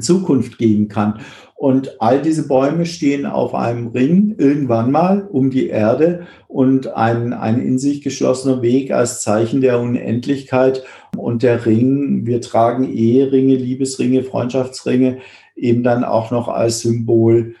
Zukunft 0.00 0.58
geben 0.58 0.88
kann. 0.88 1.20
Und 1.58 2.00
all 2.00 2.22
diese 2.22 2.46
Bäume 2.46 2.86
stehen 2.86 3.26
auf 3.26 3.52
einem 3.52 3.88
Ring 3.88 4.36
irgendwann 4.38 4.92
mal 4.92 5.26
um 5.26 5.50
die 5.50 5.66
Erde 5.66 6.28
und 6.46 6.94
ein, 6.94 7.32
ein 7.32 7.60
in 7.60 7.80
sich 7.80 8.00
geschlossener 8.00 8.62
Weg 8.62 8.92
als 8.92 9.22
Zeichen 9.22 9.60
der 9.60 9.80
Unendlichkeit. 9.80 10.84
Und 11.16 11.42
der 11.42 11.66
Ring, 11.66 12.26
wir 12.26 12.40
tragen 12.40 12.84
Eheringe, 12.84 13.56
Liebesringe, 13.56 14.22
Freundschaftsringe, 14.22 15.18
eben 15.56 15.82
dann 15.82 16.04
auch 16.04 16.30
noch 16.30 16.46
als 16.46 16.78
Symbol 16.82 17.56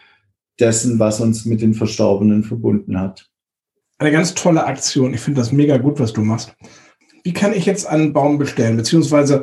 dessen, 0.60 1.00
was 1.00 1.20
uns 1.20 1.44
mit 1.44 1.60
den 1.60 1.74
Verstorbenen 1.74 2.44
verbunden 2.44 3.00
hat. 3.00 3.28
Eine 3.98 4.12
ganz 4.12 4.32
tolle 4.34 4.64
Aktion. 4.64 5.12
Ich 5.12 5.20
finde 5.20 5.40
das 5.40 5.50
mega 5.50 5.76
gut, 5.76 5.98
was 5.98 6.12
du 6.12 6.20
machst. 6.20 6.54
Wie 7.24 7.32
kann 7.32 7.52
ich 7.52 7.66
jetzt 7.66 7.88
einen 7.88 8.12
Baum 8.12 8.38
bestellen? 8.38 8.76
Beziehungsweise 8.76 9.42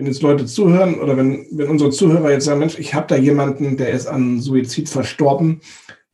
wenn 0.00 0.06
jetzt 0.06 0.22
Leute 0.22 0.46
zuhören 0.46 0.98
oder 0.98 1.14
wenn, 1.18 1.46
wenn 1.50 1.68
unsere 1.68 1.90
Zuhörer 1.90 2.30
jetzt 2.30 2.46
sagen, 2.46 2.58
Mensch, 2.58 2.78
ich 2.78 2.94
habe 2.94 3.06
da 3.06 3.16
jemanden, 3.16 3.76
der 3.76 3.90
ist 3.90 4.06
an 4.06 4.40
Suizid 4.40 4.88
verstorben, 4.88 5.60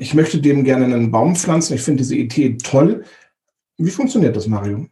ich 0.01 0.13
möchte 0.13 0.41
dem 0.41 0.65
gerne 0.65 0.87
einen 0.87 1.13
Baum 1.13 1.37
pflanzen, 1.37 1.75
ich 1.75 1.83
finde 1.83 2.03
diese 2.03 2.17
Idee 2.17 2.57
toll. 2.61 3.05
Wie 3.79 3.91
funktioniert 3.91 4.35
das, 4.35 4.49
Mario? 4.49 4.87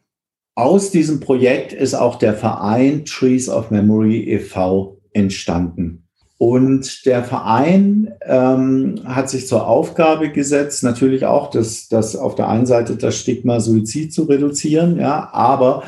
Aus 0.55 0.93
diesem 0.93 1.19
Projekt 1.19 1.73
ist 1.73 1.95
auch 1.95 2.21
der 2.21 2.35
Verein 2.35 3.05
Trees 3.05 3.49
of 3.49 3.73
Memory 3.73 4.31
e.V. 4.31 5.01
entstanden. 5.13 6.07
Und 6.39 7.05
der 7.05 7.25
Verein 7.25 8.15
ähm, 8.25 9.01
hat 9.07 9.29
sich 9.29 9.49
zur 9.49 9.67
Aufgabe 9.67 10.31
gesetzt, 10.31 10.85
natürlich 10.85 11.27
auch 11.27 11.51
das, 11.51 11.89
das 11.89 12.15
auf 12.15 12.37
der 12.37 12.49
einen 12.49 12.67
Seite 12.67 12.95
das 12.95 13.19
Stigma 13.19 13.59
Suizid 13.59 14.13
zu 14.13 14.23
reduzieren, 14.23 15.01
ja, 15.01 15.31
aber 15.33 15.83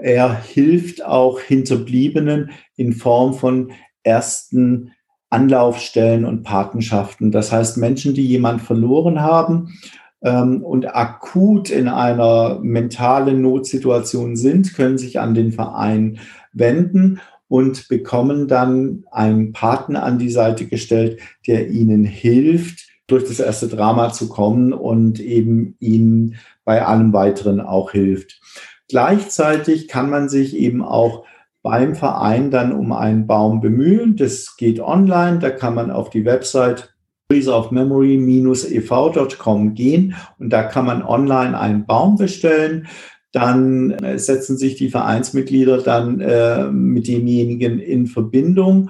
er 0.00 0.40
hilft 0.40 1.04
auch 1.04 1.40
Hinterbliebenen 1.40 2.50
in 2.76 2.92
Form 2.92 3.34
von 3.34 3.72
ersten 4.02 4.92
Anlaufstellen 5.30 6.24
und 6.24 6.42
Patenschaften. 6.42 7.30
Das 7.30 7.52
heißt, 7.52 7.76
Menschen, 7.76 8.14
die 8.14 8.26
jemand 8.26 8.62
verloren 8.62 9.20
haben 9.20 9.74
ähm, 10.22 10.62
und 10.62 10.94
akut 10.94 11.70
in 11.70 11.88
einer 11.88 12.60
mentalen 12.62 13.42
Notsituation 13.42 14.36
sind, 14.36 14.74
können 14.74 14.98
sich 14.98 15.20
an 15.20 15.34
den 15.34 15.52
Verein 15.52 16.18
wenden 16.52 17.20
und 17.48 17.88
bekommen 17.88 18.48
dann 18.48 19.04
einen 19.10 19.52
Paten 19.52 19.96
an 19.96 20.18
die 20.18 20.30
Seite 20.30 20.66
gestellt, 20.66 21.20
der 21.46 21.68
ihnen 21.68 22.04
hilft, 22.04 22.88
durch 23.06 23.24
das 23.24 23.40
erste 23.40 23.68
Drama 23.68 24.12
zu 24.12 24.28
kommen 24.28 24.74
und 24.74 25.18
eben 25.18 25.76
ihnen 25.80 26.36
bei 26.64 26.84
allem 26.84 27.14
weiteren 27.14 27.60
auch 27.60 27.92
hilft. 27.92 28.40
Gleichzeitig 28.88 29.88
kann 29.88 30.10
man 30.10 30.28
sich 30.28 30.54
eben 30.56 30.82
auch 30.82 31.24
beim 31.62 31.94
Verein 31.94 32.50
dann 32.50 32.72
um 32.72 32.92
einen 32.92 33.26
Baum 33.26 33.60
bemühen. 33.60 34.16
Das 34.16 34.56
geht 34.56 34.80
online, 34.80 35.38
da 35.38 35.50
kann 35.50 35.74
man 35.74 35.90
auf 35.90 36.08
die 36.10 36.24
Website 36.24 36.94
treesofmemory-ev.com 37.30 39.74
gehen 39.74 40.14
und 40.38 40.50
da 40.50 40.62
kann 40.62 40.86
man 40.86 41.02
online 41.02 41.60
einen 41.60 41.84
Baum 41.84 42.16
bestellen. 42.16 42.86
Dann 43.32 43.90
äh, 43.90 44.18
setzen 44.18 44.56
sich 44.56 44.76
die 44.76 44.88
Vereinsmitglieder 44.88 45.82
dann 45.82 46.20
äh, 46.20 46.70
mit 46.70 47.06
demjenigen 47.06 47.78
in 47.78 48.06
Verbindung 48.06 48.88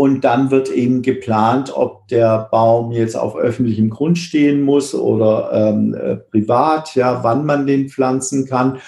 und 0.00 0.24
dann 0.24 0.50
wird 0.50 0.70
eben 0.70 1.02
geplant, 1.02 1.76
ob 1.76 2.08
der 2.08 2.48
Baum 2.50 2.90
jetzt 2.90 3.16
auf 3.16 3.36
öffentlichem 3.36 3.90
Grund 3.90 4.16
stehen 4.16 4.62
muss 4.62 4.94
oder 4.94 5.50
ähm, 5.52 5.92
äh, 5.92 6.16
privat, 6.16 6.94
ja, 6.94 7.22
wann 7.22 7.44
man 7.44 7.66
den 7.66 7.90
pflanzen 7.90 8.46
kann. 8.46 8.78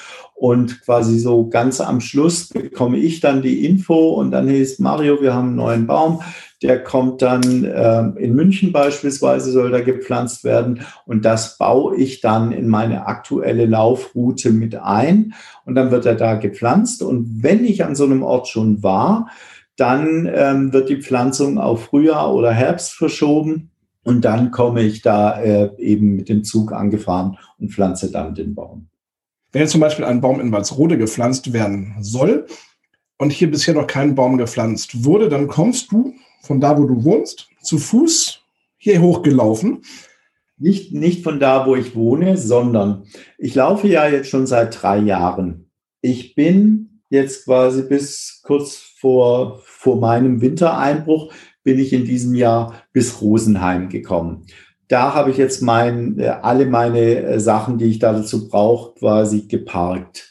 Und 0.43 0.83
quasi 0.83 1.21
so 1.21 1.49
ganz 1.49 1.81
am 1.81 2.01
Schluss 2.01 2.49
bekomme 2.49 2.99
ich 2.99 3.21
dann 3.21 3.43
die 3.43 3.65
Info 3.65 4.15
und 4.15 4.33
dann 4.33 4.49
hieß 4.49 4.81
Mario, 4.81 5.23
wir 5.23 5.35
haben 5.35 5.51
einen 5.51 5.57
neuen 5.57 5.87
Baum. 5.87 6.21
Der 6.63 6.83
kommt 6.83 7.23
dann 7.23 7.63
äh, 7.63 8.01
in 8.19 8.35
München 8.35 8.73
beispielsweise, 8.73 9.53
soll 9.53 9.71
da 9.71 9.83
gepflanzt 9.83 10.43
werden. 10.43 10.81
Und 11.07 11.25
das 11.25 11.59
baue 11.59 11.95
ich 11.95 12.23
dann 12.23 12.51
in 12.51 12.67
meine 12.67 13.07
aktuelle 13.07 13.67
Laufroute 13.67 14.51
mit 14.51 14.75
ein. 14.75 15.33
Und 15.65 15.77
dann 15.77 15.93
wird 15.93 16.07
er 16.07 16.17
da 16.17 16.35
gepflanzt. 16.35 17.05
Und 17.05 17.45
wenn 17.45 17.65
ich 17.65 17.85
an 17.85 17.95
so 17.95 18.03
einem 18.03 18.25
Ort 18.25 18.49
schon 18.49 18.83
war, 18.83 19.29
dann 19.77 20.29
ähm, 20.35 20.73
wird 20.73 20.89
die 20.89 21.01
Pflanzung 21.01 21.59
auf 21.59 21.85
Frühjahr 21.85 22.35
oder 22.35 22.51
Herbst 22.51 22.95
verschoben. 22.95 23.71
Und 24.03 24.25
dann 24.25 24.51
komme 24.51 24.83
ich 24.83 25.03
da 25.03 25.41
äh, 25.41 25.71
eben 25.79 26.17
mit 26.17 26.29
dem 26.29 26.43
Zug 26.43 26.73
angefahren 26.73 27.39
und 27.61 27.71
pflanze 27.71 28.11
dann 28.11 28.35
den 28.35 28.57
Baum. 28.57 28.89
Wenn 29.53 29.61
jetzt 29.61 29.73
zum 29.73 29.83
Beispiel 29.83 30.07
ein 30.07 30.23
Baum 30.23 30.41
in 30.41 30.51
Walsrode 30.51 30.97
gepflanzt 30.97 31.53
werden 31.53 31.95
soll 32.01 32.47
und 33.19 33.33
hier 33.33 33.51
bisher 33.51 33.75
noch 33.75 33.87
kein 33.87 34.15
Baum 34.15 34.39
gepflanzt 34.39 35.05
wurde, 35.05 35.29
dann 35.29 35.47
kommst 35.47 35.93
du 35.93 36.15
von 36.41 36.61
da, 36.61 36.79
wo 36.79 36.87
du 36.87 37.05
wohnst, 37.05 37.49
zu 37.61 37.79
Fuß 37.79 38.41
hier 38.79 39.03
hochgelaufen. 39.03 39.83
Nicht, 40.57 40.93
nicht 40.93 41.23
von 41.23 41.39
da, 41.39 41.67
wo 41.67 41.77
ich 41.77 41.95
wohne, 41.95 42.39
sondern 42.39 43.05
ich 43.37 43.55
laufe 43.55 43.89
ja 43.89 44.09
jetzt 44.09 44.31
schon 44.31 44.47
seit 44.47 44.81
drei 44.81 44.99
Jahren. 44.99 45.71
Ich 46.01 46.35
bin 46.35 47.03
jetzt 47.11 47.45
quasi 47.45 47.83
bis 47.83 48.41
kurz 48.43 48.77
vor, 48.77 49.61
vor 49.65 50.01
meinem 50.01 50.41
Wintereinbruch, 50.41 51.33
bin 51.63 51.79
ich 51.79 51.93
in 51.93 52.05
diesem 52.05 52.35
Jahr 52.35 52.83
bis 52.93 53.21
Rosenheim 53.21 53.89
gekommen 53.89 54.47
da 54.93 55.15
habe 55.15 55.31
ich 55.31 55.39
jetzt 55.39 55.63
mein, 55.63 56.19
äh, 56.19 56.29
alle 56.29 56.67
meine 56.67 57.17
äh, 57.17 57.41
Sachen, 57.41 57.79
die 57.79 57.87
ich 57.87 57.99
da 57.99 58.13
dazu 58.13 58.49
brauche, 58.49 58.95
quasi 58.99 59.43
geparkt. 59.49 60.31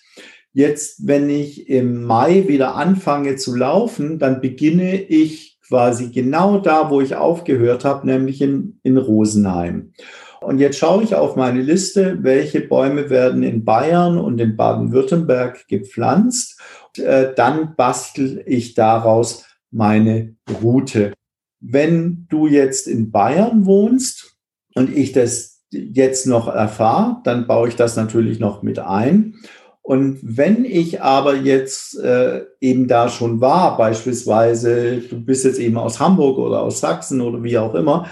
Jetzt, 0.54 1.08
wenn 1.08 1.30
ich 1.30 1.68
im 1.68 2.04
Mai 2.04 2.48
wieder 2.48 2.76
anfange 2.76 3.38
zu 3.38 3.56
laufen, 3.56 4.20
dann 4.20 4.40
beginne 4.40 5.02
ich 5.02 5.60
quasi 5.68 6.12
genau 6.12 6.60
da, 6.60 6.92
wo 6.92 7.02
ich 7.02 7.16
aufgehört 7.16 7.86
habe, 7.86 8.06
nämlich 8.06 8.42
in, 8.42 8.80
in 8.84 8.98
Rosenheim. 8.98 9.94
Und 10.42 10.60
jetzt 10.60 10.78
schaue 10.78 11.04
ich 11.04 11.16
auf 11.16 11.36
meine 11.36 11.62
Liste, 11.62 12.20
welche 12.22 12.62
Bäume 12.62 13.10
werden 13.10 13.42
in 13.44 13.64
Bayern 13.64 14.18
und 14.18 14.40
in 14.42 14.58
Baden-Württemberg 14.58 15.68
gepflanzt. 15.70 16.60
Und, 16.88 17.04
äh, 17.04 17.34
dann 17.34 17.76
bastel 17.76 18.44
ich 18.46 18.76
daraus 18.76 19.46
meine 19.72 20.36
Route. 20.62 21.14
Wenn 21.60 22.28
du 22.30 22.48
jetzt 22.48 22.88
in 22.88 23.12
Bayern 23.12 23.66
wohnst, 23.66 24.31
und 24.76 24.96
ich 24.96 25.12
das 25.12 25.62
jetzt 25.72 26.28
noch 26.28 26.48
erfahre, 26.48 27.18
dann 27.24 27.48
baue 27.48 27.70
ich 27.70 27.76
das 27.76 27.96
natürlich 27.96 28.40
noch 28.40 28.62
mit 28.62 28.80
ein. 28.80 29.36
Und 29.82 30.20
wenn 30.22 30.64
ich 30.64 31.02
aber 31.02 31.36
jetzt 31.36 31.98
äh, 32.00 32.44
eben 32.60 32.88
da 32.88 33.10
schon 33.10 33.42
war, 33.42 33.78
beispielsweise 33.78 34.98
du 34.98 35.20
bist 35.20 35.44
jetzt 35.44 35.60
eben 35.60 35.78
aus 35.78 36.00
Hamburg 36.00 36.38
oder 36.38 36.62
aus 36.62 36.80
Sachsen 36.80 37.20
oder 37.20 37.42
wie 37.44 37.58
auch 37.58 37.74
immer, 37.74 38.08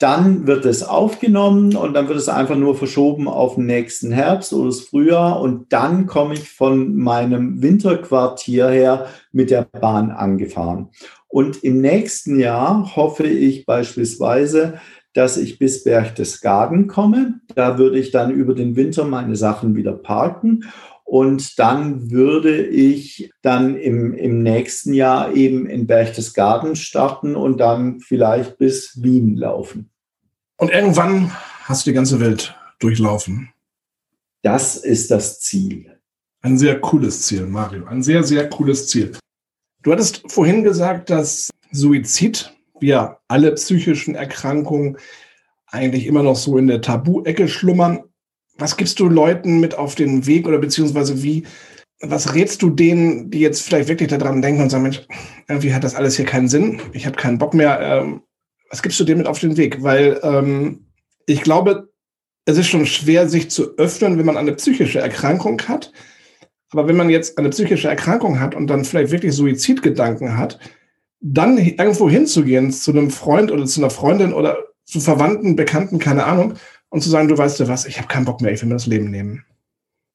dann 0.00 0.46
wird 0.46 0.66
es 0.66 0.82
aufgenommen 0.82 1.76
und 1.76 1.94
dann 1.94 2.08
wird 2.08 2.18
es 2.18 2.28
einfach 2.28 2.56
nur 2.56 2.76
verschoben 2.76 3.26
auf 3.26 3.54
den 3.54 3.66
nächsten 3.66 4.12
Herbst 4.12 4.52
oder 4.52 4.66
das 4.66 4.80
Frühjahr 4.80 5.40
und 5.40 5.72
dann 5.72 6.06
komme 6.06 6.34
ich 6.34 6.50
von 6.50 6.96
meinem 6.96 7.62
Winterquartier 7.62 8.68
her 8.68 9.06
mit 9.32 9.50
der 9.50 9.62
Bahn 9.62 10.10
angefahren. 10.10 10.90
Und 11.28 11.64
im 11.64 11.80
nächsten 11.80 12.38
Jahr 12.38 12.96
hoffe 12.96 13.26
ich 13.26 13.66
beispielsweise, 13.66 14.74
dass 15.14 15.36
ich 15.36 15.58
bis 15.58 15.84
Berchtesgaden 15.84 16.86
komme. 16.88 17.40
Da 17.54 17.78
würde 17.78 17.98
ich 17.98 18.10
dann 18.10 18.30
über 18.30 18.54
den 18.54 18.76
Winter 18.76 19.04
meine 19.04 19.36
Sachen 19.36 19.74
wieder 19.74 19.92
parken. 19.92 20.64
Und 21.04 21.58
dann 21.58 22.10
würde 22.10 22.66
ich 22.66 23.30
dann 23.42 23.76
im, 23.76 24.14
im 24.14 24.42
nächsten 24.42 24.92
Jahr 24.92 25.32
eben 25.32 25.66
in 25.66 25.86
Berchtesgaden 25.86 26.76
starten 26.76 27.36
und 27.36 27.58
dann 27.58 28.00
vielleicht 28.00 28.58
bis 28.58 29.02
Wien 29.02 29.36
laufen. 29.36 29.90
Und 30.56 30.70
irgendwann 30.70 31.30
hast 31.64 31.86
du 31.86 31.90
die 31.90 31.94
ganze 31.94 32.20
Welt 32.20 32.54
durchlaufen. 32.78 33.50
Das 34.42 34.76
ist 34.76 35.10
das 35.10 35.40
Ziel. 35.40 35.98
Ein 36.42 36.58
sehr 36.58 36.80
cooles 36.80 37.22
Ziel, 37.22 37.46
Mario. 37.46 37.86
Ein 37.86 38.02
sehr, 38.02 38.22
sehr 38.22 38.48
cooles 38.48 38.88
Ziel. 38.88 39.12
Du 39.82 39.92
hattest 39.92 40.30
vorhin 40.30 40.64
gesagt, 40.64 41.10
dass 41.10 41.50
Suizid 41.70 42.53
wir 42.80 43.18
alle 43.28 43.52
psychischen 43.52 44.14
Erkrankungen 44.14 44.98
eigentlich 45.66 46.06
immer 46.06 46.22
noch 46.22 46.36
so 46.36 46.58
in 46.58 46.66
der 46.66 46.80
Tabu-Ecke 46.80 47.48
schlummern. 47.48 48.04
Was 48.56 48.76
gibst 48.76 49.00
du 49.00 49.08
Leuten 49.08 49.60
mit 49.60 49.76
auf 49.76 49.94
den 49.94 50.26
Weg 50.26 50.46
oder 50.46 50.58
beziehungsweise 50.58 51.22
wie, 51.22 51.44
was 52.00 52.34
rätst 52.34 52.62
du 52.62 52.70
denen, 52.70 53.30
die 53.30 53.40
jetzt 53.40 53.62
vielleicht 53.62 53.88
wirklich 53.88 54.08
daran 54.08 54.42
denken 54.42 54.62
und 54.62 54.70
sagen, 54.70 54.84
Mensch, 54.84 55.02
irgendwie 55.48 55.74
hat 55.74 55.84
das 55.84 55.94
alles 55.94 56.16
hier 56.16 56.24
keinen 56.24 56.48
Sinn, 56.48 56.80
ich 56.92 57.06
habe 57.06 57.16
keinen 57.16 57.38
Bock 57.38 57.54
mehr. 57.54 57.80
Ähm, 57.80 58.22
was 58.70 58.82
gibst 58.82 58.98
du 59.00 59.04
denen 59.04 59.18
mit 59.18 59.26
auf 59.26 59.38
den 59.38 59.56
Weg? 59.56 59.82
Weil 59.82 60.20
ähm, 60.22 60.86
ich 61.26 61.42
glaube, 61.42 61.88
es 62.44 62.58
ist 62.58 62.68
schon 62.68 62.86
schwer, 62.86 63.28
sich 63.28 63.50
zu 63.50 63.76
öffnen, 63.78 64.18
wenn 64.18 64.26
man 64.26 64.36
eine 64.36 64.52
psychische 64.52 65.00
Erkrankung 65.00 65.60
hat. 65.62 65.92
Aber 66.70 66.88
wenn 66.88 66.96
man 66.96 67.08
jetzt 67.08 67.38
eine 67.38 67.50
psychische 67.50 67.88
Erkrankung 67.88 68.40
hat 68.40 68.54
und 68.54 68.66
dann 68.66 68.84
vielleicht 68.84 69.12
wirklich 69.12 69.32
Suizidgedanken 69.32 70.36
hat, 70.36 70.58
dann 71.26 71.56
irgendwo 71.56 72.08
hinzugehen 72.08 72.70
zu 72.70 72.90
einem 72.90 73.10
Freund 73.10 73.50
oder 73.50 73.64
zu 73.64 73.80
einer 73.80 73.88
Freundin 73.88 74.34
oder 74.34 74.58
zu 74.84 75.00
Verwandten, 75.00 75.56
Bekannten, 75.56 75.98
keine 75.98 76.24
Ahnung, 76.24 76.54
und 76.90 77.02
zu 77.02 77.08
sagen, 77.08 77.28
du 77.28 77.38
weißt 77.38 77.58
du 77.60 77.66
was, 77.66 77.86
ich 77.86 77.96
habe 77.96 78.08
keinen 78.08 78.26
Bock 78.26 78.42
mehr, 78.42 78.52
ich 78.52 78.60
will 78.60 78.68
mir 78.68 78.74
das 78.74 78.86
Leben 78.86 79.10
nehmen. 79.10 79.42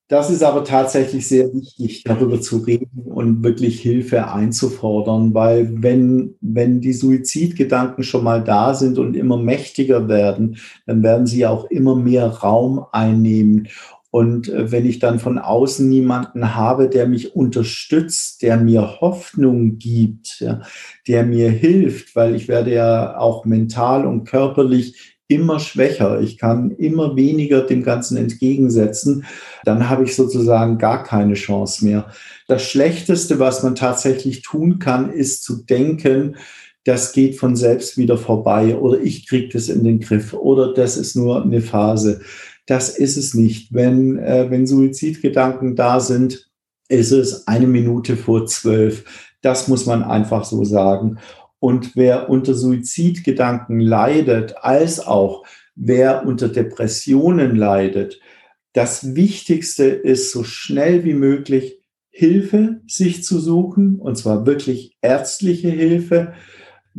Das 0.08 0.30
ist 0.30 0.44
aber 0.44 0.64
tatsächlich 0.64 1.28
sehr 1.28 1.54
wichtig, 1.54 2.04
darüber 2.04 2.42
zu 2.42 2.58
reden 2.58 3.06
und 3.06 3.44
wirklich 3.44 3.80
Hilfe 3.82 4.32
einzufordern, 4.32 5.34
weil 5.34 5.84
wenn, 5.84 6.36
wenn 6.42 6.80
die 6.82 6.94
Suizidgedanken 6.94 8.04
schon 8.04 8.24
mal 8.24 8.44
da 8.44 8.74
sind 8.74 8.98
und 8.98 9.16
immer 9.16 9.38
mächtiger 9.38 10.08
werden, 10.08 10.58
dann 10.86 11.04
werden 11.04 11.28
sie 11.28 11.46
auch 11.46 11.66
immer 11.66 11.96
mehr 11.96 12.28
Raum 12.28 12.86
einnehmen. 12.92 13.68
Und 14.12 14.50
äh, 14.50 14.72
wenn 14.72 14.86
ich 14.86 15.00
dann 15.00 15.20
von 15.20 15.38
außen 15.38 15.88
niemanden 15.88 16.56
habe, 16.56 16.90
der 16.90 17.08
mich 17.08 17.36
unterstützt, 17.36 18.42
der 18.42 18.58
mir 18.58 19.00
Hoffnung 19.02 19.78
gibt, 19.78 20.40
ja, 20.40 20.62
der 21.08 21.26
mir 21.26 21.52
hilft, 21.52 22.16
weil 22.16 22.36
ich 22.36 22.48
werde 22.48 22.74
ja 22.74 23.18
auch 23.18 23.46
mental 23.46 24.06
und 24.06 24.26
körperlich 24.26 25.18
immer 25.28 25.60
schwächer, 25.60 26.20
ich 26.22 26.40
kann 26.40 26.72
immer 26.72 27.16
weniger 27.16 27.62
dem 27.62 27.84
Ganzen 27.84 28.18
entgegensetzen, 28.18 29.26
dann 29.64 29.88
habe 29.88 30.04
ich 30.04 30.16
sozusagen 30.16 30.80
gar 30.80 31.04
keine 31.04 31.36
Chance 31.36 31.86
mehr. 31.86 32.08
Das 32.48 32.64
Schlechteste, 32.64 33.38
was 33.38 33.62
man 33.62 33.76
tatsächlich 33.76 34.42
tun 34.42 34.80
kann, 34.80 35.12
ist 35.12 35.44
zu 35.44 35.64
denken, 35.64 36.36
das 36.84 37.12
geht 37.12 37.38
von 37.38 37.56
selbst 37.56 37.98
wieder 37.98 38.18
vorbei 38.18 38.76
oder 38.76 39.00
ich 39.00 39.28
kriege 39.28 39.50
das 39.50 39.70
in 39.70 39.84
den 39.84 40.00
Griff 40.00 40.34
oder 40.34 40.74
das 40.74 40.98
ist 40.98 41.16
nur 41.16 41.44
eine 41.44 41.62
Phase. 41.62 42.22
Das 42.70 42.90
ist 42.96 43.18
es 43.18 43.34
nicht. 43.34 43.74
Wenn, 43.74 44.20
äh, 44.20 44.52
wenn 44.52 44.68
Suizidgedanken 44.68 45.76
da 45.76 46.00
sind, 46.00 46.52
ist 46.88 47.12
es 47.12 47.48
eine 47.48 47.66
Minute 47.66 48.16
vor 48.16 48.46
zwölf. 48.46 49.06
Das 49.42 49.68
muss 49.68 49.88
man 49.88 50.04
einfach 50.04 50.46
so 50.46 50.64
sagen. 50.64 51.18
Und 51.58 51.96
wer 51.96 52.30
unter 52.30 52.54
Suizidgedanken 52.54 53.80
leidet, 53.80 54.56
als 54.62 55.00
auch 55.00 55.48
wer 55.76 56.28
unter 56.28 56.48
Depressionen 56.48 57.56
leidet, 57.56 58.20
das 58.74 59.16
Wichtigste 59.16 59.86
ist, 59.86 60.32
so 60.32 60.44
schnell 60.44 61.04
wie 61.04 61.16
möglich 61.16 61.82
Hilfe 62.12 62.82
sich 62.86 63.24
zu 63.24 63.40
suchen, 63.40 63.96
und 63.96 64.16
zwar 64.16 64.46
wirklich 64.46 64.96
ärztliche 65.02 65.70
Hilfe, 65.70 66.34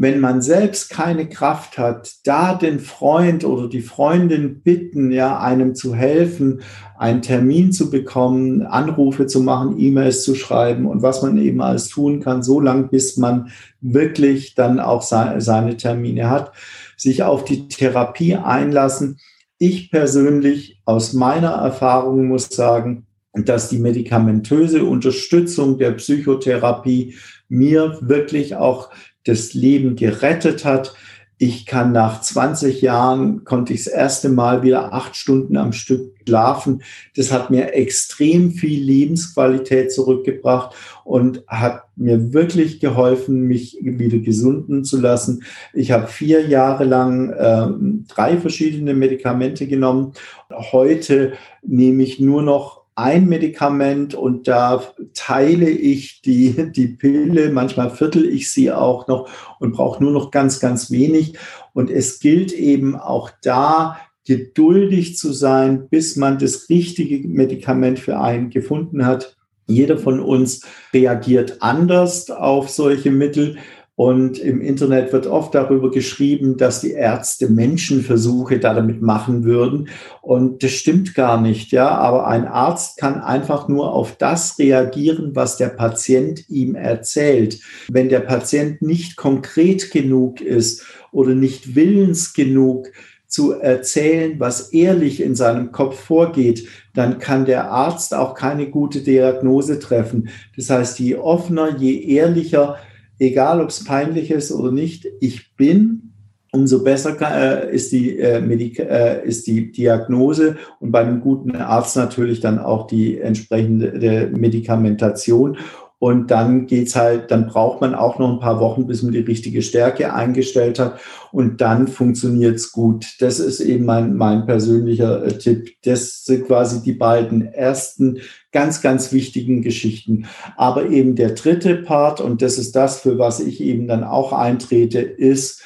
wenn 0.00 0.18
man 0.18 0.40
selbst 0.40 0.88
keine 0.88 1.28
Kraft 1.28 1.76
hat, 1.76 2.14
da 2.24 2.54
den 2.54 2.80
Freund 2.80 3.44
oder 3.44 3.68
die 3.68 3.82
Freundin 3.82 4.62
bitten, 4.62 5.12
ja, 5.12 5.38
einem 5.38 5.74
zu 5.74 5.94
helfen, 5.94 6.62
einen 6.96 7.20
Termin 7.20 7.70
zu 7.70 7.90
bekommen, 7.90 8.62
Anrufe 8.62 9.26
zu 9.26 9.42
machen, 9.42 9.78
E-Mails 9.78 10.24
zu 10.24 10.34
schreiben 10.34 10.86
und 10.86 11.02
was 11.02 11.20
man 11.20 11.36
eben 11.36 11.60
alles 11.60 11.90
tun 11.90 12.20
kann, 12.20 12.42
so 12.42 12.60
lang, 12.60 12.88
bis 12.88 13.18
man 13.18 13.50
wirklich 13.82 14.54
dann 14.54 14.80
auch 14.80 15.02
seine 15.02 15.76
Termine 15.76 16.30
hat. 16.30 16.52
sich 16.96 17.22
auf 17.22 17.44
die 17.44 17.68
Therapie 17.68 18.36
einlassen. 18.36 19.18
Ich 19.58 19.90
persönlich 19.90 20.80
aus 20.86 21.12
meiner 21.12 21.50
Erfahrung 21.50 22.26
muss 22.28 22.48
sagen, 22.48 23.06
dass 23.34 23.68
die 23.68 23.78
medikamentöse 23.78 24.82
Unterstützung 24.82 25.76
der 25.76 25.92
Psychotherapie 25.92 27.16
mir 27.50 27.98
wirklich 28.00 28.56
auch 28.56 28.90
das 29.24 29.54
Leben 29.54 29.96
gerettet 29.96 30.64
hat. 30.64 30.94
Ich 31.42 31.64
kann 31.64 31.92
nach 31.92 32.20
20 32.20 32.82
Jahren, 32.82 33.44
konnte 33.44 33.72
ich 33.72 33.84
das 33.84 33.92
erste 33.92 34.28
Mal 34.28 34.62
wieder 34.62 34.92
acht 34.92 35.16
Stunden 35.16 35.56
am 35.56 35.72
Stück 35.72 36.12
schlafen. 36.26 36.82
Das 37.16 37.32
hat 37.32 37.50
mir 37.50 37.72
extrem 37.72 38.50
viel 38.50 38.82
Lebensqualität 38.82 39.90
zurückgebracht 39.90 40.76
und 41.04 41.42
hat 41.46 41.84
mir 41.96 42.34
wirklich 42.34 42.78
geholfen, 42.78 43.42
mich 43.42 43.78
wieder 43.80 44.18
gesunden 44.18 44.84
zu 44.84 45.00
lassen. 45.00 45.42
Ich 45.72 45.92
habe 45.92 46.08
vier 46.08 46.46
Jahre 46.46 46.84
lang 46.84 47.30
äh, 47.30 47.68
drei 48.06 48.36
verschiedene 48.36 48.92
Medikamente 48.92 49.66
genommen. 49.66 50.12
Heute 50.50 51.32
nehme 51.62 52.02
ich 52.02 52.20
nur 52.20 52.42
noch 52.42 52.79
ein 53.00 53.28
Medikament 53.28 54.14
und 54.14 54.46
da 54.46 54.82
teile 55.14 55.70
ich 55.70 56.20
die, 56.22 56.70
die 56.72 56.88
Pille, 56.88 57.50
manchmal 57.50 57.90
viertel 57.90 58.26
ich 58.26 58.52
sie 58.52 58.70
auch 58.70 59.06
noch 59.08 59.28
und 59.58 59.72
brauche 59.72 60.02
nur 60.02 60.12
noch 60.12 60.30
ganz, 60.30 60.60
ganz 60.60 60.90
wenig. 60.90 61.38
Und 61.72 61.90
es 61.90 62.20
gilt 62.20 62.52
eben 62.52 62.96
auch 62.96 63.30
da, 63.42 63.98
geduldig 64.26 65.16
zu 65.16 65.32
sein, 65.32 65.88
bis 65.88 66.16
man 66.16 66.38
das 66.38 66.68
richtige 66.68 67.26
Medikament 67.26 67.98
für 67.98 68.20
einen 68.20 68.50
gefunden 68.50 69.06
hat. 69.06 69.36
Jeder 69.66 69.98
von 69.98 70.20
uns 70.20 70.62
reagiert 70.92 71.62
anders 71.62 72.30
auf 72.30 72.68
solche 72.68 73.10
Mittel. 73.10 73.56
Und 74.00 74.38
im 74.38 74.62
Internet 74.62 75.12
wird 75.12 75.26
oft 75.26 75.54
darüber 75.54 75.90
geschrieben, 75.90 76.56
dass 76.56 76.80
die 76.80 76.92
Ärzte 76.92 77.50
Menschenversuche 77.50 78.58
damit 78.58 79.02
machen 79.02 79.44
würden. 79.44 79.90
Und 80.22 80.62
das 80.62 80.70
stimmt 80.70 81.14
gar 81.14 81.38
nicht, 81.38 81.70
ja. 81.70 81.90
Aber 81.90 82.26
ein 82.26 82.48
Arzt 82.48 82.96
kann 82.96 83.20
einfach 83.20 83.68
nur 83.68 83.92
auf 83.92 84.16
das 84.16 84.58
reagieren, 84.58 85.32
was 85.36 85.58
der 85.58 85.68
Patient 85.68 86.48
ihm 86.48 86.76
erzählt. 86.76 87.60
Wenn 87.90 88.08
der 88.08 88.20
Patient 88.20 88.80
nicht 88.80 89.16
konkret 89.16 89.90
genug 89.90 90.40
ist 90.40 90.82
oder 91.12 91.34
nicht 91.34 91.74
willens 91.74 92.32
genug, 92.32 92.86
zu 93.26 93.52
erzählen, 93.52 94.40
was 94.40 94.72
ehrlich 94.72 95.22
in 95.22 95.36
seinem 95.36 95.72
Kopf 95.72 96.00
vorgeht, 96.00 96.66
dann 96.94 97.18
kann 97.18 97.44
der 97.44 97.70
Arzt 97.70 98.14
auch 98.14 98.34
keine 98.34 98.70
gute 98.70 99.02
Diagnose 99.02 99.78
treffen. 99.78 100.30
Das 100.56 100.70
heißt, 100.70 100.98
je 100.98 101.16
offener, 101.16 101.76
je 101.76 102.00
ehrlicher 102.00 102.78
egal 103.20 103.60
ob 103.60 103.68
es 103.68 103.84
peinlich 103.84 104.30
ist 104.30 104.50
oder 104.50 104.72
nicht, 104.72 105.06
ich 105.20 105.54
bin, 105.54 106.14
umso 106.52 106.82
besser 106.82 107.16
äh, 107.20 107.72
ist, 107.72 107.92
die, 107.92 108.18
äh, 108.18 108.40
Medik 108.40 108.80
äh, 108.80 109.24
ist 109.24 109.46
die 109.46 109.70
Diagnose 109.70 110.56
und 110.80 110.90
bei 110.90 111.00
einem 111.00 111.20
guten 111.20 111.54
Arzt 111.54 111.96
natürlich 111.96 112.40
dann 112.40 112.58
auch 112.58 112.88
die 112.88 113.20
entsprechende 113.20 114.30
Medikamentation. 114.34 115.58
Und 116.00 116.30
dann 116.30 116.66
geht's 116.66 116.96
halt, 116.96 117.30
dann 117.30 117.46
braucht 117.46 117.82
man 117.82 117.94
auch 117.94 118.18
noch 118.18 118.32
ein 118.32 118.40
paar 118.40 118.58
Wochen, 118.58 118.86
bis 118.86 119.02
man 119.02 119.12
die 119.12 119.18
richtige 119.18 119.60
Stärke 119.60 120.14
eingestellt 120.14 120.78
hat. 120.78 120.98
Und 121.30 121.60
dann 121.60 121.88
funktioniert's 121.88 122.72
gut. 122.72 123.04
Das 123.20 123.38
ist 123.38 123.60
eben 123.60 123.84
mein, 123.84 124.16
mein 124.16 124.46
persönlicher 124.46 125.22
äh, 125.22 125.36
Tipp. 125.36 125.74
Das 125.84 126.24
sind 126.24 126.46
quasi 126.46 126.82
die 126.82 126.94
beiden 126.94 127.52
ersten 127.52 128.20
ganz, 128.50 128.80
ganz 128.80 129.12
wichtigen 129.12 129.60
Geschichten. 129.60 130.24
Aber 130.56 130.88
eben 130.88 131.16
der 131.16 131.32
dritte 131.32 131.76
Part, 131.76 132.22
und 132.22 132.40
das 132.40 132.56
ist 132.56 132.74
das, 132.74 133.00
für 133.00 133.18
was 133.18 133.38
ich 133.38 133.60
eben 133.60 133.86
dann 133.86 134.02
auch 134.02 134.32
eintrete, 134.32 135.00
ist, 135.00 135.62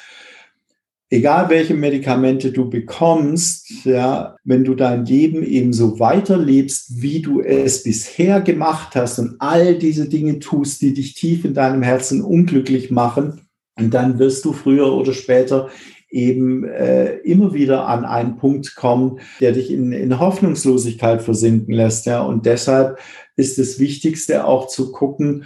egal 1.09 1.49
welche 1.49 1.73
Medikamente 1.73 2.51
du 2.51 2.69
bekommst, 2.69 3.85
ja, 3.85 4.35
wenn 4.43 4.63
du 4.63 4.75
dein 4.75 5.05
Leben 5.05 5.43
eben 5.43 5.73
so 5.73 5.99
weiterlebst, 5.99 7.01
wie 7.01 7.21
du 7.21 7.41
es 7.41 7.83
bisher 7.83 8.41
gemacht 8.41 8.95
hast 8.95 9.19
und 9.19 9.35
all 9.39 9.77
diese 9.77 10.09
Dinge 10.09 10.39
tust, 10.39 10.81
die 10.81 10.93
dich 10.93 11.13
tief 11.13 11.45
in 11.45 11.53
deinem 11.53 11.83
Herzen 11.83 12.21
unglücklich 12.21 12.91
machen, 12.91 13.41
dann 13.77 14.19
wirst 14.19 14.45
du 14.45 14.53
früher 14.53 14.93
oder 14.93 15.13
später 15.13 15.69
eben 16.09 16.63
äh, 16.63 17.15
immer 17.17 17.53
wieder 17.53 17.87
an 17.87 18.05
einen 18.05 18.37
Punkt 18.37 18.75
kommen, 18.75 19.19
der 19.41 19.51
dich 19.51 19.69
in, 19.69 19.91
in 19.91 20.17
Hoffnungslosigkeit 20.17 21.21
versinken 21.21 21.73
lässt. 21.73 22.05
Ja, 22.05 22.21
und 22.21 22.45
deshalb 22.45 22.97
ist 23.35 23.57
das 23.57 23.79
Wichtigste 23.79 24.45
auch 24.45 24.67
zu 24.67 24.93
gucken, 24.93 25.43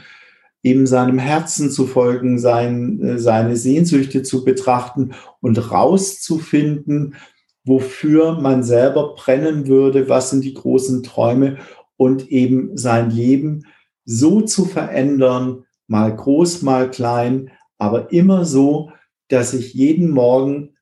eben 0.64 0.88
seinem 0.88 1.20
Herzen 1.20 1.72
zu 1.72 1.88
folgen, 1.88 2.39
sein, 2.39 3.01
äh, 3.01 3.20
seine 3.20 3.55
Sehnsüchte 3.55 4.24
zu 4.24 4.43
betrachten 4.43 5.14
und 5.41 5.72
rauszufinden, 5.72 7.16
wofür 7.64 8.39
man 8.39 8.64
selber 8.64 9.16
brennen 9.16 9.68
würde, 9.68 10.10
was 10.10 10.30
sind 10.32 10.43
die 10.43 10.53
großen 10.53 11.03
Träume 11.03 11.57
und 11.97 12.30
eben 12.30 12.78
sein 12.78 13.12
Leben 13.12 13.66
so 14.05 14.41
zu 14.41 14.66
verändern, 14.66 15.66
mal 15.88 16.16
groß, 16.16 16.62
mal 16.62 16.89
klein, 16.89 17.51
aber 17.78 18.12
immer 18.12 18.45
so, 18.45 18.91
dass 19.28 19.53
ich 19.53 19.74
jeden 19.74 20.10
Morgen 20.10 20.76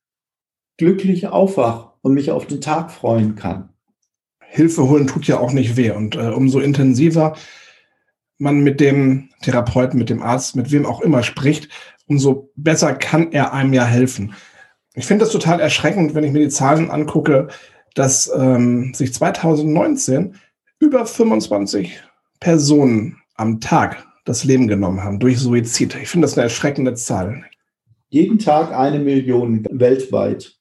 glücklich 0.78 1.28
aufwache 1.28 1.92
und 2.02 2.14
mich 2.14 2.32
auf 2.32 2.46
den 2.46 2.62
Tag 2.62 2.92
freuen 2.92 3.36
kann. 3.36 3.70
Hilfe 4.40 4.88
holen 4.88 5.08
tut 5.08 5.28
ja 5.28 5.40
auch 5.40 5.52
nicht 5.52 5.76
weh 5.76 5.92
und 5.92 6.16
äh, 6.16 6.30
umso 6.30 6.60
intensiver 6.60 7.36
man 8.38 8.60
mit 8.60 8.80
dem 8.80 9.30
Therapeuten, 9.42 9.98
mit 9.98 10.10
dem 10.10 10.22
Arzt, 10.22 10.56
mit 10.56 10.72
wem 10.72 10.86
auch 10.86 11.02
immer 11.02 11.24
spricht, 11.24 11.70
umso 12.08 12.52
besser 12.56 12.94
kann 12.94 13.32
er 13.32 13.54
einem 13.54 13.74
ja 13.74 13.86
helfen. 13.86 14.34
Ich 14.94 15.06
finde 15.06 15.26
das 15.26 15.34
total 15.34 15.60
erschreckend, 15.60 16.16
wenn 16.16 16.24
ich 16.24 16.32
mir 16.32 16.40
die 16.40 16.50
Zahlen 16.50 16.90
angucke, 16.90 17.48
dass 17.94 18.32
ähm, 18.36 18.94
sich 18.94 19.14
2019 19.14 20.36
über 20.80 21.06
25 21.06 22.02
Personen 22.40 23.18
am 23.36 23.60
Tag 23.60 24.06
das 24.26 24.44
Leben 24.44 24.68
genommen 24.68 25.04
haben 25.04 25.20
durch 25.20 25.40
Suizid. 25.40 25.96
Ich 26.02 26.10
finde 26.10 26.26
das 26.26 26.38
eine 26.38 26.44
erschreckende 26.44 26.94
Zahl. 26.94 27.46
Jeden 28.10 28.40
Tag 28.40 28.72
eine 28.72 29.00
Million 29.00 29.66
weltweit. 29.70 30.58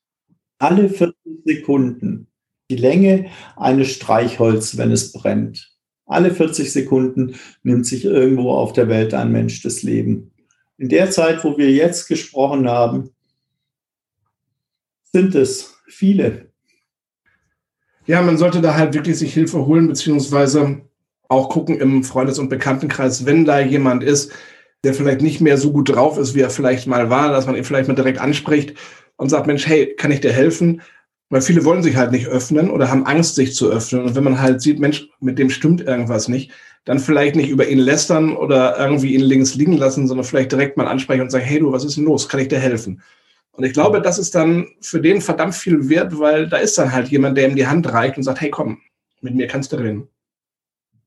Alle 0.59 0.89
40 0.89 1.15
Sekunden. 1.45 2.29
Die 2.71 2.77
Länge 2.77 3.31
eines 3.57 3.93
Streichholz, 3.93 4.77
wenn 4.77 4.91
es 4.91 5.13
brennt. 5.13 5.76
Alle 6.07 6.33
40 6.33 6.73
Sekunden 6.73 7.35
nimmt 7.63 7.85
sich 7.85 8.05
irgendwo 8.05 8.53
auf 8.53 8.73
der 8.73 8.89
Welt 8.89 9.13
ein 9.13 9.33
Mensch 9.33 9.63
das 9.63 9.83
Leben. 9.83 10.31
In 10.79 10.89
der 10.89 11.11
Zeit, 11.11 11.43
wo 11.43 11.59
wir 11.59 11.71
jetzt 11.71 12.07
gesprochen 12.07 12.69
haben, 12.69 13.11
sind 15.13 15.35
es 15.35 15.75
viele. 15.89 16.51
Ja, 18.07 18.23
man 18.23 18.39
sollte 18.39 18.61
da 18.61 18.77
halt 18.77 18.95
wirklich 18.95 19.19
sich 19.19 19.35
Hilfe 19.35 19.67
holen, 19.67 19.89
beziehungsweise 19.89 20.83
auch 21.29 21.49
gucken 21.49 21.81
im 21.81 22.05
Freundes- 22.05 22.39
und 22.39 22.49
Bekanntenkreis, 22.49 23.27
wenn 23.27 23.45
da 23.45 23.59
jemand 23.59 24.05
ist, 24.05 24.33
der 24.85 24.95
vielleicht 24.95 25.23
nicht 25.23 25.41
mehr 25.41 25.59
so 25.59 25.73
gut 25.73 25.89
drauf 25.89 26.19
ist, 26.19 26.35
wie 26.35 26.41
er 26.41 26.51
vielleicht 26.51 26.87
mal 26.87 27.11
war, 27.11 27.31
dass 27.31 27.47
man 27.47 27.57
ihn 27.57 27.65
vielleicht 27.65 27.89
mal 27.89 27.95
direkt 27.95 28.21
anspricht 28.21 28.75
und 29.17 29.31
sagt, 29.31 29.47
Mensch, 29.49 29.67
hey, 29.67 29.95
kann 29.97 30.13
ich 30.13 30.21
dir 30.21 30.33
helfen? 30.33 30.83
Weil 31.29 31.43
viele 31.43 31.65
wollen 31.65 31.83
sich 31.83 31.97
halt 31.97 32.13
nicht 32.13 32.29
öffnen 32.29 32.71
oder 32.71 32.89
haben 32.89 33.05
Angst, 33.07 33.35
sich 33.35 33.55
zu 33.55 33.71
öffnen. 33.71 34.05
Und 34.05 34.15
wenn 34.15 34.25
man 34.25 34.41
halt 34.41 34.63
sieht, 34.63 34.79
Mensch, 34.79 35.09
mit 35.21 35.39
dem 35.39 35.51
stimmt 35.51 35.81
irgendwas 35.81 36.29
nicht, 36.29 36.53
dann 36.85 37.01
vielleicht 37.01 37.35
nicht 37.35 37.49
über 37.49 37.69
ihn 37.69 37.81
lästern 37.81 38.37
oder 38.37 38.79
irgendwie 38.79 39.15
ihn 39.15 39.23
links 39.23 39.57
liegen 39.57 39.77
lassen, 39.77 40.07
sondern 40.07 40.25
vielleicht 40.25 40.53
direkt 40.53 40.77
mal 40.77 40.87
ansprechen 40.87 41.23
und 41.23 41.31
sagen, 41.31 41.45
hey 41.45 41.59
du, 41.59 41.73
was 41.73 41.85
ist 41.85 41.97
denn 41.97 42.05
los? 42.05 42.29
Kann 42.29 42.41
ich 42.41 42.49
dir 42.49 42.61
helfen? 42.61 43.03
Und 43.51 43.65
ich 43.65 43.73
glaube, 43.73 44.01
das 44.01 44.19
ist 44.19 44.35
dann 44.35 44.69
für 44.81 45.01
den 45.01 45.21
verdammt 45.21 45.55
viel 45.55 45.89
wert, 45.89 46.19
weil 46.19 46.49
da 46.49 46.59
ist 46.59 46.79
dann 46.79 46.93
halt 46.93 47.09
jemand, 47.09 47.37
der 47.37 47.49
ihm 47.49 47.57
die 47.57 47.67
Hand 47.67 47.91
reicht 47.93 48.17
und 48.17 48.23
sagt, 48.23 48.41
hey 48.41 48.51
komm, 48.51 48.79
mit 49.21 49.35
mir 49.35 49.49
kannst 49.49 49.73
du 49.73 49.77
reden. 49.77 50.09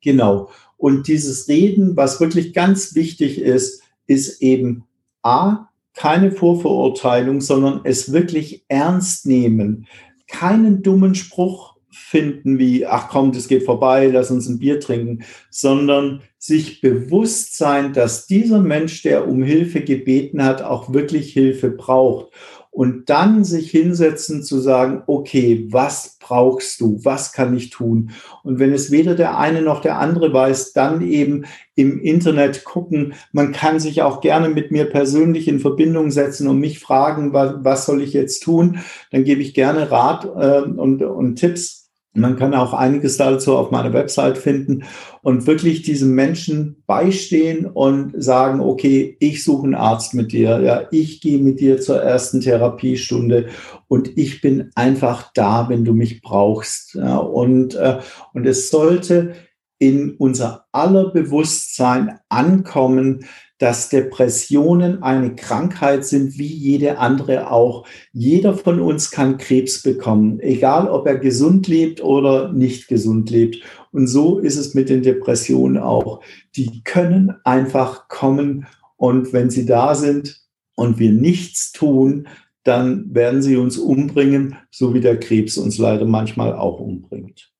Genau. 0.01 0.49
Und 0.75 1.07
dieses 1.07 1.47
Reden, 1.47 1.95
was 1.95 2.19
wirklich 2.19 2.53
ganz 2.53 2.95
wichtig 2.95 3.39
ist, 3.39 3.83
ist 4.07 4.41
eben 4.41 4.83
A, 5.21 5.69
keine 5.93 6.31
Vorverurteilung, 6.31 7.39
sondern 7.39 7.81
es 7.83 8.11
wirklich 8.11 8.65
ernst 8.67 9.25
nehmen 9.25 9.87
keinen 10.29 10.83
dummen 10.83 11.15
Spruch 11.15 11.75
finden 11.91 12.59
wie, 12.59 12.85
ach 12.85 13.09
komm, 13.09 13.31
das 13.31 13.47
geht 13.47 13.63
vorbei, 13.63 14.07
lass 14.07 14.31
uns 14.31 14.47
ein 14.47 14.59
Bier 14.59 14.79
trinken, 14.79 15.23
sondern 15.49 16.21
sich 16.37 16.81
bewusst 16.81 17.57
sein, 17.57 17.93
dass 17.93 18.27
dieser 18.27 18.59
Mensch, 18.59 19.01
der 19.01 19.27
um 19.27 19.43
Hilfe 19.43 19.81
gebeten 19.81 20.43
hat, 20.43 20.61
auch 20.61 20.93
wirklich 20.93 21.33
Hilfe 21.33 21.69
braucht 21.69 22.31
und 22.79 23.09
dann 23.09 23.43
sich 23.43 23.71
hinsetzen 23.71 24.41
zu 24.41 24.57
sagen, 24.57 25.03
okay, 25.05 25.67
was 25.69 26.15
brauchst 26.17 26.79
du? 26.79 26.97
Was 27.03 27.33
kann 27.33 27.53
ich 27.53 27.71
tun? 27.71 28.11
Und 28.41 28.57
wenn 28.57 28.71
es 28.71 28.89
weder 28.89 29.15
der 29.15 29.37
eine 29.37 29.61
noch 29.61 29.81
der 29.81 29.99
andere 29.99 30.31
weiß, 30.31 30.71
dann 30.71 31.01
eben 31.01 31.43
im 31.75 31.99
Internet 31.99 32.63
gucken. 32.63 33.15
Man 33.33 33.51
kann 33.51 33.81
sich 33.81 34.01
auch 34.01 34.21
gerne 34.21 34.47
mit 34.47 34.71
mir 34.71 34.85
persönlich 34.85 35.49
in 35.49 35.59
Verbindung 35.59 36.09
setzen 36.09 36.47
und 36.47 36.61
mich 36.61 36.79
fragen, 36.79 37.33
was, 37.33 37.85
soll 37.85 38.01
ich 38.01 38.13
jetzt 38.13 38.43
tun? 38.43 38.79
Dann 39.11 39.25
gebe 39.25 39.41
ich 39.41 39.53
gerne 39.53 39.91
Rat 39.91 40.23
äh, 40.23 40.61
und, 40.61 41.01
und 41.01 41.35
Tipps 41.35 41.78
Man 42.19 42.35
kann 42.35 42.53
auch 42.53 42.73
einiges 42.73 43.17
dazu 43.17 43.55
auf 43.57 43.71
meiner 43.71 43.93
Website 43.93 44.37
finden 44.37 44.83
und 45.21 45.47
wirklich 45.47 45.81
diesem 45.81 46.13
Menschen 46.15 46.83
beistehen 46.87 47.65
und 47.65 48.13
sagen, 48.21 48.59
okay, 48.61 49.17
ich 49.19 49.43
suche 49.43 49.63
einen 49.63 49.75
Arzt 49.75 50.13
mit 50.13 50.31
dir, 50.31 50.59
ja, 50.61 50.83
ich 50.91 51.21
gehe 51.21 51.39
mit 51.39 51.59
dir 51.59 51.79
zur 51.79 52.01
ersten 52.01 52.41
Therapiestunde 52.41 53.47
und 53.87 54.17
ich 54.17 54.41
bin 54.41 54.71
einfach 54.75 55.31
da, 55.33 55.69
wenn 55.69 55.85
du 55.85 55.93
mich 55.93 56.21
brauchst. 56.21 56.95
Ja, 56.95 57.17
und, 57.17 57.75
äh, 57.75 57.99
und 58.33 58.45
es 58.45 58.69
sollte 58.69 59.33
in 59.79 60.15
unser 60.17 60.65
aller 60.71 61.09
Bewusstsein 61.09 62.19
ankommen, 62.27 63.25
dass 63.59 63.89
Depressionen 63.89 65.03
eine 65.03 65.35
Krankheit 65.35 66.05
sind, 66.05 66.39
wie 66.39 66.47
jede 66.47 66.97
andere 66.97 67.51
auch. 67.51 67.85
Jeder 68.13 68.55
von 68.55 68.79
uns 68.79 69.11
kann 69.11 69.37
Krebs 69.37 69.83
bekommen, 69.83 70.39
egal 70.39 70.87
ob 70.87 71.05
er 71.05 71.17
gesund 71.17 71.67
lebt 71.67 72.01
oder 72.01 72.51
nicht 72.53 72.87
gesund 72.87 73.29
lebt. 73.29 73.61
Und 73.91 74.07
so 74.07 74.39
ist 74.39 74.55
es 74.55 74.73
mit 74.73 74.89
den 74.89 75.03
Depressionen 75.03 75.77
auch. 75.77 76.21
Die 76.55 76.83
können 76.83 77.35
einfach 77.43 78.07
kommen 78.07 78.65
und 78.95 79.33
wenn 79.33 79.49
sie 79.49 79.65
da 79.65 79.93
sind 79.93 80.41
und 80.75 80.97
wir 80.97 81.11
nichts 81.11 81.73
tun, 81.73 82.27
dann 82.63 83.13
werden 83.13 83.41
sie 83.41 83.57
uns 83.57 83.77
umbringen, 83.77 84.55
so 84.71 84.93
wie 84.93 85.01
der 85.01 85.19
Krebs 85.19 85.57
uns 85.57 85.77
leider 85.77 86.05
manchmal 86.05 86.53
auch 86.53 86.79
umbringt. 86.79 87.51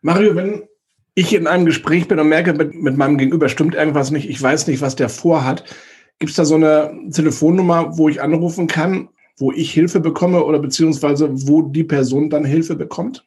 Mario, 0.00 0.34
wenn 0.34 0.62
ich 1.14 1.34
in 1.34 1.46
einem 1.46 1.66
Gespräch 1.66 2.08
bin 2.08 2.18
und 2.18 2.28
merke, 2.28 2.52
mit, 2.54 2.74
mit 2.74 2.96
meinem 2.96 3.18
Gegenüber 3.18 3.48
stimmt 3.48 3.74
irgendwas 3.74 4.10
nicht, 4.10 4.28
ich 4.28 4.40
weiß 4.40 4.66
nicht, 4.66 4.80
was 4.80 4.96
der 4.96 5.08
vorhat, 5.08 5.64
gibt 6.18 6.30
es 6.30 6.36
da 6.36 6.44
so 6.44 6.54
eine 6.54 6.92
Telefonnummer, 7.12 7.98
wo 7.98 8.08
ich 8.08 8.22
anrufen 8.22 8.66
kann, 8.66 9.08
wo 9.38 9.52
ich 9.52 9.72
Hilfe 9.72 10.00
bekomme 10.00 10.44
oder 10.44 10.58
beziehungsweise 10.58 11.28
wo 11.48 11.62
die 11.62 11.84
Person 11.84 12.30
dann 12.30 12.44
Hilfe 12.44 12.76
bekommt? 12.76 13.26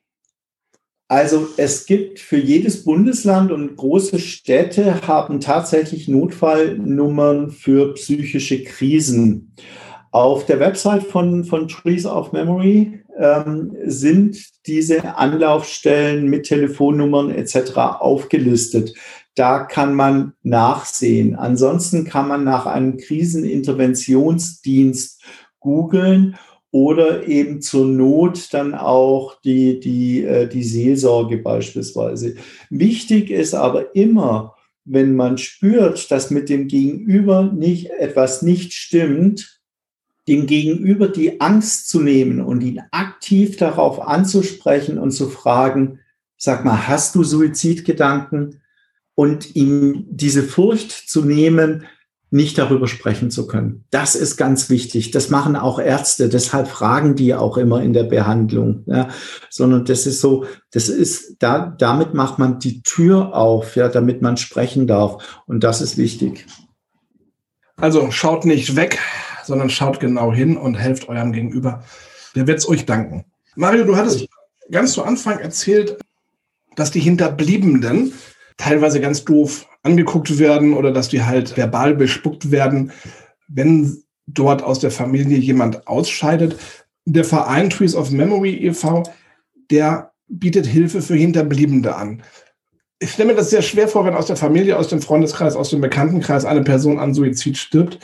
Also 1.08 1.48
es 1.58 1.86
gibt 1.86 2.20
für 2.20 2.38
jedes 2.38 2.84
Bundesland 2.84 3.52
und 3.52 3.76
große 3.76 4.18
Städte 4.18 5.06
haben 5.08 5.40
tatsächlich 5.40 6.08
Notfallnummern 6.08 7.52
für 7.52 7.94
psychische 7.94 8.64
Krisen. 8.64 9.54
Auf 10.10 10.48
der 10.48 10.60
Website 10.60 11.04
von, 11.04 11.44
von 11.44 11.68
Trees 11.68 12.08
of 12.08 12.32
Memory 12.32 13.04
ähm, 13.18 13.76
sind 13.86 14.38
diese 14.68 15.18
Anlaufstellen 15.18 16.30
mit 16.30 16.46
Telefonnummern 16.46 17.32
etc. 17.32 17.78
aufgelistet. 18.00 18.94
Da 19.36 19.64
kann 19.64 19.96
man 19.96 20.34
nachsehen. 20.44 21.36
Ansonsten 21.36 22.04
kann 22.06 22.28
man 22.28 22.44
nach 22.44 22.66
einem 22.66 22.98
Kriseninterventionsdienst 22.98 25.22
googeln 25.60 26.36
oder 26.72 27.28
eben 27.28 27.62
zur 27.62 27.86
Not 27.86 28.52
dann 28.54 28.74
auch 28.74 29.40
die, 29.42 29.80
die, 29.80 30.24
äh, 30.24 30.48
die 30.48 30.64
Seelsorge 30.64 31.38
beispielsweise. 31.38 32.34
Wichtig 32.70 33.30
ist 33.32 33.54
aber 33.54 33.96
immer, 33.96 34.56
wenn 34.84 35.16
man 35.16 35.38
spürt, 35.38 36.12
dass 36.12 36.32
mit 36.32 36.50
dem 36.50 36.68
Gegenüber 36.68 37.44
nicht 37.44 37.92
etwas 37.92 38.42
nicht 38.42 38.74
stimmt, 38.74 39.55
dem 40.28 40.48
Gegenüber 40.48 41.08
die 41.08 41.40
Angst 41.40 41.90
zu 41.90 42.02
nehmen 42.02 42.42
und 42.42 42.62
ihn 42.62 42.82
aktiv 42.92 43.58
darauf 43.58 44.02
anzusprechen 44.02 44.98
und 44.98 45.12
zu 45.12 45.30
fragen, 45.30 46.00
sag 46.38 46.66
mal, 46.66 46.88
hast 46.88 47.16
du 47.16 47.24
Suizidgedanken? 47.24 48.62
Und 49.18 49.56
ihm 49.56 50.08
diese 50.10 50.44
Furcht 50.44 50.92
zu 50.92 51.24
nehmen, 51.24 51.86
nicht 52.32 52.58
darüber 52.58 52.88
sprechen 52.88 53.32
zu 53.32 53.48
können. 53.48 53.86
Das 53.92 54.14
ist 54.14 54.36
ganz 54.36 54.70
wichtig. 54.70 55.12
Das 55.12 55.30
machen 55.30 55.56
auch 55.56 55.80
Ärzte. 55.80 56.28
Deshalb 56.28 56.68
fragen 56.68 57.16
die 57.16 57.34
auch 57.34 57.56
immer 57.56 57.82
in 57.82 57.94
der 57.94 58.04
Behandlung. 58.04 58.84
Ja, 58.88 59.08
sondern 59.50 59.86
das 59.86 60.06
ist 60.06 60.20
so, 60.20 60.46
das 60.72 60.90
ist, 60.90 61.38
da, 61.40 61.74
damit 61.78 62.14
macht 62.14 62.38
man 62.38 62.60
die 62.60 62.82
Tür 62.82 63.34
auf, 63.34 63.78
ja, 63.78 63.88
damit 63.88 64.22
man 64.22 64.36
sprechen 64.36 64.86
darf. 64.86 65.42
Und 65.46 65.64
das 65.64 65.80
ist 65.80 65.98
wichtig. 65.98 66.46
Also 67.78 68.12
schaut 68.12 68.44
nicht 68.44 68.76
weg, 68.76 69.00
sondern 69.46 69.70
schaut 69.70 70.00
genau 70.00 70.34
hin 70.34 70.58
und 70.58 70.76
helft 70.76 71.10
eurem 71.10 71.32
Gegenüber. 71.32 71.84
Der 72.36 72.48
wird 72.48 72.60
es 72.60 72.68
euch 72.68 72.86
danken. 72.86 73.26
Mario, 73.56 73.86
du 73.86 73.96
hattest 73.96 74.28
ganz 74.72 74.94
zu 74.94 75.04
Anfang 75.04 75.40
erzählt, 75.40 75.98
dass 76.76 76.92
die 76.92 77.00
Hinterbliebenen 77.00 78.14
teilweise 78.58 79.00
ganz 79.00 79.24
doof 79.24 79.68
angeguckt 79.84 80.40
werden 80.40 80.74
oder 80.74 80.92
dass 80.92 81.10
die 81.10 81.24
halt 81.24 81.56
verbal 81.56 81.96
bespuckt 81.96 82.52
werden, 82.52 82.92
wenn 83.48 84.04
dort 84.28 84.64
aus 84.64 84.80
der 84.80 84.92
Familie 84.92 85.38
jemand 85.38 85.88
ausscheidet. 85.88 86.58
Der 87.06 87.24
Verein 87.24 87.70
Trees 87.70 87.96
of 87.96 88.12
Memory 88.12 88.56
e.V., 88.56 89.04
der 89.70 90.12
bietet 90.28 90.66
Hilfe 90.66 91.02
für 91.02 91.16
Hinterbliebene 91.16 91.96
an. 91.96 92.24
Ich 93.00 93.12
stelle 93.12 93.30
mir 93.30 93.36
das 93.36 93.52
sehr 93.52 93.62
schwer 93.62 93.88
vor, 93.88 94.06
wenn 94.06 94.16
aus 94.16 94.26
der 94.26 94.38
Familie, 94.38 94.78
aus 94.78 94.88
dem 94.88 95.02
Freundeskreis, 95.02 95.56
aus 95.56 95.70
dem 95.70 95.82
Bekanntenkreis 95.82 96.46
eine 96.46 96.64
Person 96.64 96.98
an 96.98 97.14
Suizid 97.14 97.58
stirbt 97.58 98.00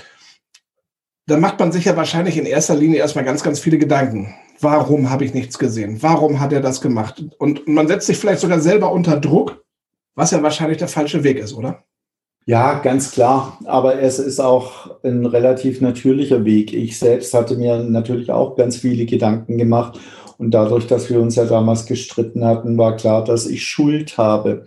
dann 1.28 1.40
macht 1.40 1.60
man 1.60 1.72
sich 1.72 1.86
ja 1.86 1.96
wahrscheinlich 1.96 2.38
in 2.38 2.46
erster 2.46 2.76
Linie 2.76 3.00
erstmal 3.00 3.26
ganz, 3.26 3.44
ganz 3.44 3.60
viele 3.60 3.78
Gedanken. 3.78 4.34
Warum 4.60 5.10
habe 5.10 5.26
ich 5.26 5.34
nichts 5.34 5.58
gesehen? 5.58 6.02
Warum 6.02 6.40
hat 6.40 6.54
er 6.54 6.62
das 6.62 6.82
gemacht? 6.82 7.24
Und 7.38 7.68
man 7.68 7.88
setzt 7.88 8.08
sich 8.08 8.18
vielleicht 8.18 8.42
sogar 8.42 8.60
selber 8.60 8.92
unter 8.92 9.20
Druck, 9.20 9.64
was 10.16 10.32
ja 10.32 10.44
wahrscheinlich 10.44 10.78
der 10.78 10.88
falsche 10.88 11.24
Weg 11.24 11.38
ist, 11.38 11.54
oder? 11.54 11.84
Ja, 12.46 12.80
ganz 12.80 13.12
klar. 13.12 13.60
Aber 13.66 14.02
es 14.02 14.20
ist 14.20 14.40
auch 14.40 15.04
ein 15.04 15.26
relativ 15.26 15.80
natürlicher 15.80 16.44
Weg. 16.44 16.74
Ich 16.74 16.98
selbst 16.98 17.34
hatte 17.34 17.56
mir 17.56 17.78
natürlich 17.78 18.32
auch 18.32 18.56
ganz 18.56 18.78
viele 18.78 19.06
Gedanken 19.06 19.58
gemacht. 19.58 20.00
Und 20.38 20.52
dadurch, 20.52 20.88
dass 20.88 21.10
wir 21.10 21.22
uns 21.22 21.36
ja 21.36 21.46
damals 21.46 21.86
gestritten 21.86 22.44
hatten, 22.44 22.78
war 22.78 22.96
klar, 22.96 23.24
dass 23.24 23.46
ich 23.46 23.64
Schuld 23.64 24.18
habe. 24.18 24.66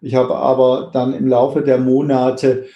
Ich 0.00 0.14
habe 0.14 0.36
aber 0.36 0.90
dann 0.92 1.14
im 1.14 1.26
Laufe 1.26 1.62
der 1.62 1.78
Monate 1.78 2.66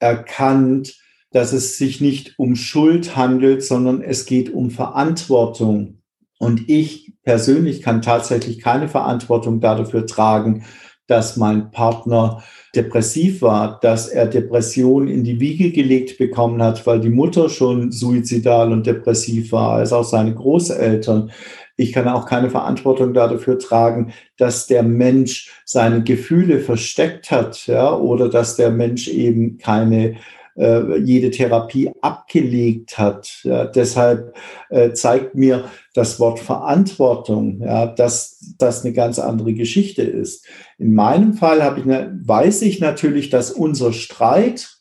erkannt, 0.00 0.96
dass 1.34 1.52
es 1.52 1.78
sich 1.78 2.00
nicht 2.00 2.38
um 2.38 2.54
Schuld 2.54 3.16
handelt, 3.16 3.64
sondern 3.64 4.02
es 4.02 4.24
geht 4.24 4.54
um 4.54 4.70
Verantwortung. 4.70 5.98
Und 6.38 6.68
ich 6.68 7.12
persönlich 7.24 7.82
kann 7.82 8.02
tatsächlich 8.02 8.60
keine 8.60 8.86
Verantwortung 8.86 9.60
dafür 9.60 10.06
tragen, 10.06 10.64
dass 11.08 11.36
mein 11.36 11.72
Partner 11.72 12.44
depressiv 12.76 13.42
war, 13.42 13.80
dass 13.80 14.06
er 14.06 14.26
Depression 14.26 15.08
in 15.08 15.24
die 15.24 15.40
Wiege 15.40 15.72
gelegt 15.72 16.18
bekommen 16.18 16.62
hat, 16.62 16.86
weil 16.86 17.00
die 17.00 17.10
Mutter 17.10 17.48
schon 17.48 17.90
suizidal 17.90 18.70
und 18.70 18.86
depressiv 18.86 19.50
war, 19.50 19.72
als 19.72 19.92
auch 19.92 20.04
seine 20.04 20.36
Großeltern. 20.36 21.32
Ich 21.76 21.92
kann 21.92 22.06
auch 22.06 22.26
keine 22.26 22.48
Verantwortung 22.48 23.12
dafür 23.12 23.58
tragen, 23.58 24.12
dass 24.36 24.68
der 24.68 24.84
Mensch 24.84 25.50
seine 25.64 26.04
Gefühle 26.04 26.60
versteckt 26.60 27.32
hat, 27.32 27.66
ja, 27.66 27.92
oder 27.92 28.28
dass 28.28 28.54
der 28.54 28.70
Mensch 28.70 29.08
eben 29.08 29.58
keine 29.58 30.14
äh, 30.56 30.98
jede 30.98 31.30
Therapie 31.30 31.90
abgelegt 32.00 32.98
hat. 32.98 33.40
Ja, 33.42 33.66
deshalb 33.66 34.36
äh, 34.70 34.92
zeigt 34.92 35.34
mir 35.34 35.64
das 35.94 36.20
Wort 36.20 36.38
Verantwortung, 36.40 37.60
ja, 37.60 37.86
dass 37.86 38.54
das 38.58 38.84
eine 38.84 38.92
ganz 38.92 39.18
andere 39.18 39.54
Geschichte 39.54 40.02
ist. 40.02 40.46
In 40.78 40.94
meinem 40.94 41.34
Fall 41.34 41.62
habe 41.62 41.80
ich 41.80 41.86
eine, 41.86 42.18
weiß 42.24 42.62
ich 42.62 42.80
natürlich, 42.80 43.30
dass 43.30 43.50
unser 43.50 43.92
Streit 43.92 44.78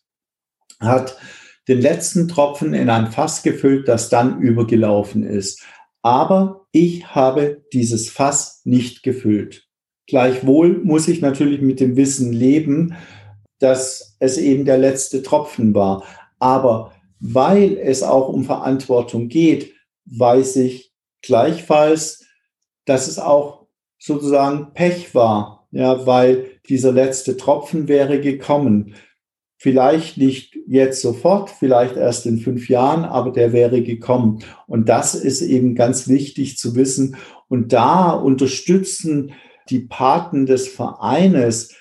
hat 0.80 1.17
den 1.67 1.82
letzten 1.82 2.28
Tropfen 2.28 2.74
in 2.74 2.89
ein 2.89 3.11
Fass 3.11 3.41
gefüllt, 3.43 3.88
das 3.88 4.09
dann 4.09 4.41
übergelaufen 4.41 5.24
ist. 5.24 5.63
Aber 6.01 6.67
ich 6.71 7.15
habe 7.15 7.63
dieses 7.71 8.09
Fass 8.09 8.61
nicht 8.65 9.03
gefüllt. 9.03 9.67
Gleichwohl 10.07 10.84
muss 10.84 11.07
ich 11.07 11.21
natürlich 11.21 11.61
mit 11.61 11.80
dem 11.80 11.95
Wissen 11.95 12.34
leben, 12.34 12.95
dass 13.64 14.18
es 14.20 14.38
eben 14.38 14.66
der 14.66 14.78
letzte 14.78 15.24
Tropfen 15.24 15.74
war. 15.74 16.03
Aber 16.39 16.91
weil 17.20 17.78
es 17.78 18.03
auch 18.03 18.28
um 18.28 18.43
Verantwortung 18.43 19.30
geht, 19.30 19.74
weiß 20.05 20.57
ich 20.57 20.91
gleichfalls, 21.22 22.26
dass 22.86 23.07
es 23.07 23.18
auch 23.18 23.68
sozusagen 23.97 24.74
Pech 24.74 25.16
war, 25.16 25.70
ja, 25.72 26.05
weil 26.05 26.59
dieser 26.68 26.91
letzte 26.91 27.38
Tropfen 27.38 27.88
wäre 27.88 28.20
gekommen. 28.20 28.95
Vielleicht 29.55 30.18
nicht 30.18 30.57
jetzt 30.68 31.01
sofort, 31.01 31.49
vielleicht 31.49 31.95
erst 31.95 32.26
in 32.26 32.39
fünf 32.39 32.68
Jahren, 32.68 33.05
aber 33.05 33.32
der 33.32 33.53
wäre 33.53 33.82
gekommen. 33.82 34.43
Und 34.68 34.89
das 34.89 35.16
ist 35.16 35.41
eben 35.41 35.74
ganz 35.74 36.09
wichtig 36.09 36.57
zu 36.57 36.76
wissen. 36.76 37.16
Und 37.47 37.72
da 37.72 38.11
unterstützen 38.11 39.32
die 39.70 39.80
Paten 39.80 40.45
des 40.45 40.68
Vereines 40.68 41.74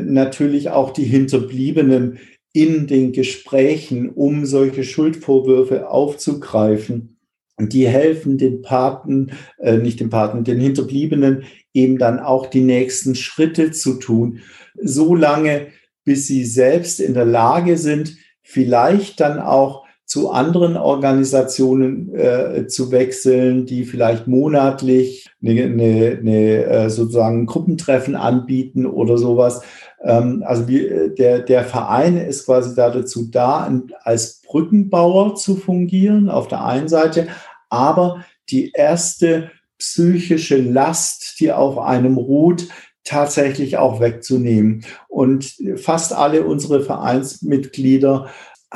natürlich 0.00 0.70
auch 0.70 0.90
die 0.92 1.04
Hinterbliebenen 1.04 2.18
in 2.52 2.86
den 2.86 3.12
Gesprächen, 3.12 4.10
um 4.10 4.46
solche 4.46 4.82
Schuldvorwürfe 4.82 5.90
aufzugreifen. 5.90 7.18
Und 7.58 7.72
die 7.72 7.86
helfen 7.86 8.38
den 8.38 8.62
Paten, 8.62 9.32
äh, 9.58 9.78
nicht 9.78 10.00
den 10.00 10.10
Paten, 10.10 10.44
den 10.44 10.60
Hinterbliebenen 10.60 11.44
eben 11.72 11.98
dann 11.98 12.18
auch 12.18 12.46
die 12.46 12.60
nächsten 12.60 13.14
Schritte 13.14 13.70
zu 13.70 13.94
tun, 13.94 14.40
so 14.80 15.14
lange, 15.14 15.68
bis 16.04 16.26
sie 16.26 16.44
selbst 16.44 17.00
in 17.00 17.14
der 17.14 17.24
Lage 17.24 17.78
sind, 17.78 18.16
vielleicht 18.42 19.20
dann 19.20 19.38
auch 19.38 19.85
zu 20.06 20.30
anderen 20.30 20.76
Organisationen 20.76 22.14
äh, 22.14 22.68
zu 22.68 22.92
wechseln, 22.92 23.66
die 23.66 23.84
vielleicht 23.84 24.28
monatlich 24.28 25.28
eine, 25.42 25.64
eine, 25.64 26.18
eine 26.20 26.64
äh, 26.64 26.90
sozusagen 26.90 27.46
Gruppentreffen 27.46 28.14
anbieten 28.14 28.86
oder 28.86 29.18
sowas. 29.18 29.62
Ähm, 30.02 30.44
also 30.46 30.68
wie, 30.68 31.12
der, 31.18 31.40
der 31.40 31.64
Verein 31.64 32.16
ist 32.16 32.46
quasi 32.46 32.76
dazu 32.76 33.28
da, 33.28 33.68
als 34.02 34.42
Brückenbauer 34.46 35.34
zu 35.34 35.56
fungieren 35.56 36.30
auf 36.30 36.46
der 36.46 36.64
einen 36.64 36.88
Seite, 36.88 37.26
aber 37.68 38.24
die 38.48 38.70
erste 38.70 39.50
psychische 39.76 40.56
Last, 40.58 41.40
die 41.40 41.52
auf 41.52 41.78
einem 41.78 42.16
ruht, 42.16 42.68
tatsächlich 43.02 43.76
auch 43.76 44.00
wegzunehmen. 44.00 44.84
Und 45.08 45.56
fast 45.76 46.12
alle 46.12 46.44
unsere 46.44 46.80
Vereinsmitglieder 46.80 48.28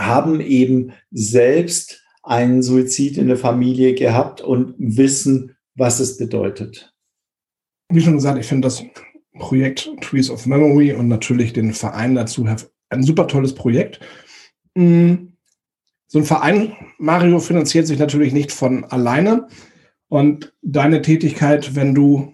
haben 0.06 0.40
eben 0.40 0.92
selbst 1.10 2.02
einen 2.22 2.62
Suizid 2.62 3.16
in 3.18 3.28
der 3.28 3.36
Familie 3.36 3.94
gehabt 3.94 4.40
und 4.40 4.74
wissen, 4.78 5.56
was 5.74 6.00
es 6.00 6.18
bedeutet. 6.18 6.92
Wie 7.88 8.00
schon 8.00 8.14
gesagt, 8.14 8.38
ich 8.38 8.46
finde 8.46 8.66
das 8.66 8.82
Projekt 9.38 9.90
Trees 10.00 10.30
of 10.30 10.46
Memory 10.46 10.92
und 10.92 11.08
natürlich 11.08 11.52
den 11.52 11.72
Verein 11.72 12.14
dazu 12.14 12.46
ein 12.90 13.02
super 13.02 13.26
tolles 13.26 13.54
Projekt. 13.54 14.00
Mm, 14.74 15.14
so 16.06 16.18
ein 16.18 16.24
Verein, 16.24 16.76
Mario, 16.98 17.38
finanziert 17.38 17.86
sich 17.86 17.98
natürlich 17.98 18.32
nicht 18.32 18.52
von 18.52 18.84
alleine. 18.84 19.46
Und 20.08 20.52
deine 20.60 21.02
Tätigkeit, 21.02 21.76
wenn 21.76 21.94
du 21.94 22.32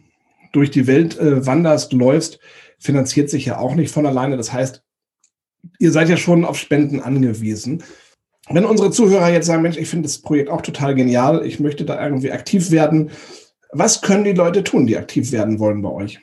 durch 0.52 0.70
die 0.70 0.86
Welt 0.86 1.18
äh, 1.18 1.44
wanderst, 1.44 1.92
läufst, 1.92 2.40
finanziert 2.78 3.28
sich 3.28 3.44
ja 3.44 3.58
auch 3.58 3.74
nicht 3.74 3.90
von 3.90 4.06
alleine. 4.06 4.38
Das 4.38 4.52
heißt, 4.52 4.82
ihr 5.78 5.92
seid 5.92 6.08
ja 6.08 6.16
schon 6.16 6.44
auf 6.44 6.58
Spenden 6.58 7.00
angewiesen. 7.00 7.82
Wenn 8.48 8.64
unsere 8.64 8.90
Zuhörer 8.90 9.30
jetzt 9.30 9.46
sagen, 9.46 9.62
Mensch, 9.62 9.76
ich 9.76 9.88
finde 9.88 10.06
das 10.06 10.18
Projekt 10.18 10.50
auch 10.50 10.62
total 10.62 10.94
genial, 10.94 11.44
ich 11.44 11.58
möchte 11.58 11.84
da 11.84 12.02
irgendwie 12.02 12.30
aktiv 12.30 12.70
werden, 12.70 13.10
was 13.72 14.02
können 14.02 14.24
die 14.24 14.32
Leute 14.32 14.62
tun, 14.62 14.86
die 14.86 14.96
aktiv 14.96 15.32
werden 15.32 15.58
wollen 15.58 15.82
bei 15.82 15.90
euch? 15.90 16.20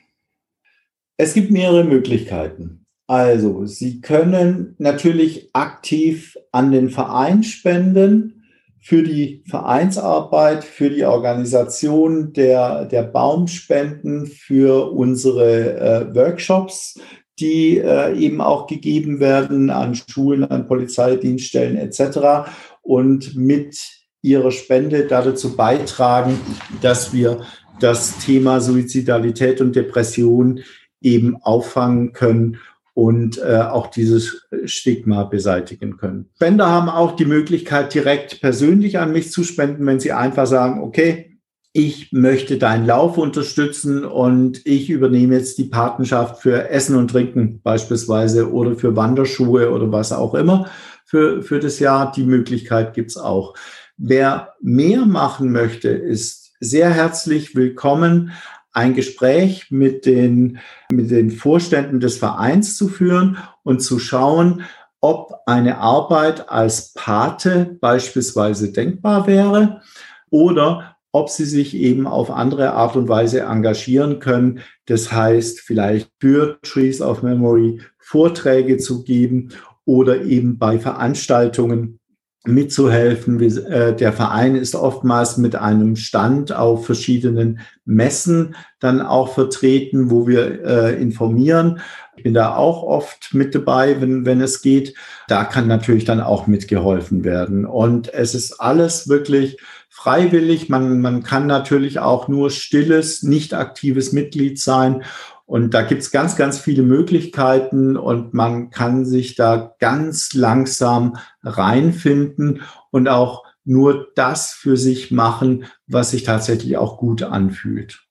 Es 1.17 1.33
gibt 1.33 1.51
mehrere 1.51 1.83
Möglichkeiten. 1.83 2.85
Also, 3.07 3.65
Sie 3.65 3.99
können 4.01 4.75
natürlich 4.79 5.49
aktiv 5.53 6.37
an 6.51 6.71
den 6.71 6.89
Verein 6.89 7.43
spenden 7.43 8.43
für 8.79 9.03
die 9.03 9.43
Vereinsarbeit, 9.47 10.63
für 10.63 10.89
die 10.89 11.05
Organisation 11.05 12.33
der, 12.33 12.85
der 12.85 13.03
Baumspenden, 13.03 14.27
für 14.27 14.91
unsere 14.91 15.79
äh, 15.79 16.15
Workshops, 16.15 16.99
die 17.43 17.77
äh, 17.77 18.17
eben 18.17 18.39
auch 18.39 18.67
gegeben 18.67 19.19
werden 19.19 19.69
an 19.69 19.95
Schulen, 19.95 20.45
an 20.45 20.65
Polizeidienststellen 20.65 21.75
etc. 21.75 22.49
und 22.81 23.35
mit 23.35 23.77
ihrer 24.21 24.51
Spende 24.51 25.05
dazu 25.07 25.57
beitragen, 25.57 26.39
dass 26.81 27.13
wir 27.13 27.41
das 27.81 28.17
Thema 28.19 28.61
Suizidalität 28.61 29.59
und 29.59 29.75
Depression 29.75 30.61
eben 31.01 31.35
auffangen 31.41 32.13
können 32.13 32.59
und 32.93 33.39
äh, 33.39 33.57
auch 33.57 33.87
dieses 33.87 34.47
Stigma 34.63 35.25
beseitigen 35.25 35.97
können. 35.97 36.29
Spender 36.35 36.69
haben 36.69 36.87
auch 36.87 37.17
die 37.17 37.25
Möglichkeit, 37.25 37.93
direkt 37.93 38.39
persönlich 38.39 38.99
an 38.99 39.11
mich 39.11 39.31
zu 39.31 39.43
spenden, 39.43 39.85
wenn 39.85 39.99
sie 39.99 40.13
einfach 40.13 40.47
sagen, 40.47 40.81
okay, 40.81 41.32
ich 41.75 42.11
möchte 42.11 42.59
deinen 42.59 42.85
Lauf 42.85 43.17
unterstützen 43.17 44.05
und 44.05 44.61
ich 44.63 44.91
übernehme 44.91 45.35
jetzt 45.35 45.57
die 45.57 45.65
Patenschaft 45.65 46.39
für 46.39 46.69
Essen 46.69 46.95
und 46.95 47.09
Trinken 47.09 47.61
beispielsweise 47.63 48.53
oder 48.53 48.75
für 48.75 48.95
Wanderschuhe 48.95 49.71
oder 49.71 49.91
was 49.91 50.11
auch 50.11 50.35
immer 50.35 50.69
für, 51.03 51.41
für 51.41 51.59
das 51.59 51.79
Jahr. 51.79 52.11
Die 52.11 52.25
Möglichkeit 52.25 52.93
gibt's 52.93 53.17
auch. 53.17 53.55
Wer 53.97 54.53
mehr 54.61 55.07
machen 55.07 55.51
möchte, 55.51 55.89
ist 55.89 56.53
sehr 56.59 56.91
herzlich 56.91 57.55
willkommen, 57.55 58.31
ein 58.71 58.93
Gespräch 58.93 59.71
mit 59.71 60.05
den, 60.05 60.59
mit 60.91 61.09
den 61.09 61.31
Vorständen 61.31 61.99
des 61.99 62.17
Vereins 62.17 62.77
zu 62.77 62.87
führen 62.87 63.37
und 63.63 63.81
zu 63.81 63.97
schauen, 63.97 64.61
ob 65.01 65.41
eine 65.47 65.79
Arbeit 65.79 66.49
als 66.49 66.93
Pate 66.93 67.77
beispielsweise 67.81 68.71
denkbar 68.71 69.25
wäre 69.25 69.81
oder 70.29 70.92
ob 71.13 71.29
sie 71.29 71.45
sich 71.45 71.77
eben 71.77 72.07
auf 72.07 72.29
andere 72.31 72.73
Art 72.73 72.97
und 72.97 73.07
Weise 73.07 73.41
engagieren 73.41 74.19
können. 74.19 74.59
Das 74.87 75.13
heißt, 75.13 75.61
vielleicht 75.61 76.09
für 76.19 76.57
Trees 76.63 77.01
of 77.01 77.21
Memory 77.21 77.79
Vorträge 77.99 78.77
zu 78.77 79.03
geben 79.03 79.49
oder 79.85 80.23
eben 80.23 80.57
bei 80.57 80.79
Veranstaltungen 80.79 81.99
mitzuhelfen. 82.45 83.39
Äh, 83.39 83.95
der 83.95 84.11
Verein 84.11 84.55
ist 84.55 84.75
oftmals 84.75 85.37
mit 85.37 85.55
einem 85.55 85.95
Stand 85.95 86.53
auf 86.53 86.85
verschiedenen 86.85 87.59
Messen 87.85 88.55
dann 88.79 88.99
auch 88.99 89.33
vertreten, 89.33 90.09
wo 90.09 90.27
wir 90.27 90.65
äh, 90.65 91.01
informieren. 91.01 91.79
Ich 92.15 92.23
bin 92.23 92.33
da 92.33 92.55
auch 92.55 92.83
oft 92.83 93.33
mit 93.33 93.55
dabei, 93.55 94.01
wenn, 94.01 94.25
wenn 94.25 94.41
es 94.41 94.61
geht. 94.61 94.95
Da 95.27 95.45
kann 95.45 95.67
natürlich 95.67 96.05
dann 96.05 96.21
auch 96.21 96.47
mitgeholfen 96.47 97.23
werden. 97.23 97.65
Und 97.65 98.13
es 98.13 98.35
ist 98.35 98.59
alles 98.59 99.07
wirklich 99.07 99.57
freiwillig. 100.03 100.67
Man, 100.67 100.99
man 100.99 101.23
kann 101.23 101.47
natürlich 101.47 101.99
auch 101.99 102.27
nur 102.27 102.49
stilles, 102.49 103.23
nicht 103.23 103.53
aktives 103.53 104.11
Mitglied 104.11 104.59
sein. 104.59 105.03
Und 105.45 105.73
da 105.73 105.81
gibt 105.81 106.01
es 106.01 106.11
ganz, 106.11 106.35
ganz 106.35 106.59
viele 106.59 106.83
Möglichkeiten 106.83 107.95
und 107.95 108.33
man 108.33 108.69
kann 108.69 109.05
sich 109.05 109.35
da 109.35 109.75
ganz 109.79 110.33
langsam 110.33 111.15
reinfinden 111.41 112.63
und 112.91 113.07
auch 113.07 113.43
nur 113.63 114.07
das 114.15 114.51
für 114.51 114.75
sich 114.75 115.11
machen, 115.11 115.65
was 115.87 116.11
sich 116.11 116.23
tatsächlich 116.23 116.75
auch 116.75 116.97
gut 116.97 117.23
anfühlt. 117.23 118.03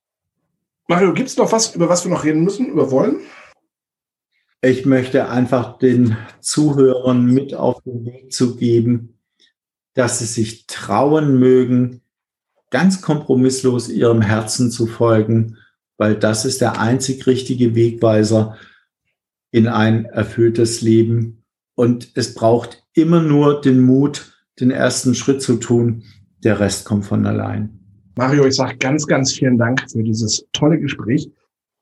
Mario, 0.89 1.13
gibt 1.13 1.29
es 1.29 1.37
noch 1.37 1.53
was, 1.53 1.75
über 1.75 1.91
was 1.91 2.05
wir 2.05 2.11
noch 2.11 2.25
reden 2.25 2.43
müssen, 2.43 2.69
über 2.69 2.91
wollen? 2.91 3.21
Ich 4.63 4.87
möchte 4.87 5.29
einfach 5.29 5.79
den 5.79 6.17
Zuhörern 6.41 7.27
mit 7.27 7.55
auf 7.55 7.83
den 7.83 8.07
Weg 8.07 8.33
zu 8.33 8.57
geben, 8.57 9.12
dass 9.95 10.19
sie 10.19 10.27
sich 10.27 10.67
trauen 10.67 11.39
mögen, 11.39 12.01
ganz 12.71 13.03
kompromisslos 13.03 13.89
ihrem 13.89 14.23
Herzen 14.23 14.71
zu 14.71 14.87
folgen 14.87 15.59
weil 16.03 16.17
das 16.17 16.45
ist 16.45 16.61
der 16.61 16.81
einzig 16.81 17.29
richtige 17.29 17.77
Wegweiser 17.77 18.57
in 19.53 19.69
ein 19.69 20.05
erfülltes 20.07 20.81
Leben. 20.81 21.45
Und 21.77 22.11
es 22.17 22.35
braucht 22.35 22.85
immer 22.93 23.23
nur 23.23 23.61
den 23.61 23.81
Mut, 23.83 24.37
den 24.59 24.73
ersten 24.73 25.15
Schritt 25.15 25.43
zu 25.43 25.59
tun. 25.59 26.03
Der 26.43 26.59
Rest 26.59 26.87
kommt 26.87 27.05
von 27.05 27.25
allein. 27.25 27.79
Mario, 28.17 28.45
ich 28.47 28.57
sage 28.57 28.77
ganz, 28.79 29.07
ganz 29.07 29.33
vielen 29.33 29.59
Dank 29.59 29.81
für 29.93 30.03
dieses 30.03 30.45
tolle 30.53 30.81
Gespräch. 30.81 31.31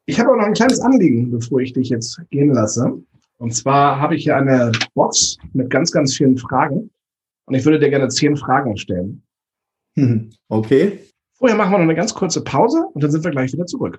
Ich 0.05 0.21
habe 0.21 0.29
aber 0.29 0.41
noch 0.41 0.49
ein 0.49 0.53
kleines 0.53 0.81
Anliegen, 0.81 1.31
bevor 1.31 1.61
ich 1.61 1.73
dich 1.73 1.89
jetzt 1.89 2.21
gehen 2.31 2.53
lasse. 2.53 2.93
Und 3.39 3.55
zwar 3.55 3.99
habe 3.99 4.17
ich 4.17 4.25
hier 4.25 4.37
eine 4.37 4.71
Box 4.93 5.39
mit 5.55 5.71
ganz, 5.71 5.93
ganz 5.93 6.15
vielen 6.15 6.37
Fragen. 6.37 6.91
Und 7.51 7.57
ich 7.57 7.65
würde 7.65 7.81
dir 7.81 7.91
gerne 7.91 8.07
zehn 8.07 8.37
Fragen 8.37 8.77
stellen. 8.77 9.25
Okay. 10.49 11.01
Vorher 11.37 11.57
machen 11.57 11.73
wir 11.73 11.79
noch 11.79 11.85
eine 11.85 11.97
ganz 11.97 12.15
kurze 12.15 12.45
Pause 12.45 12.85
und 12.95 13.03
dann 13.03 13.11
sind 13.11 13.25
wir 13.25 13.33
gleich 13.33 13.53
wieder 13.53 13.67
zurück. 13.67 13.99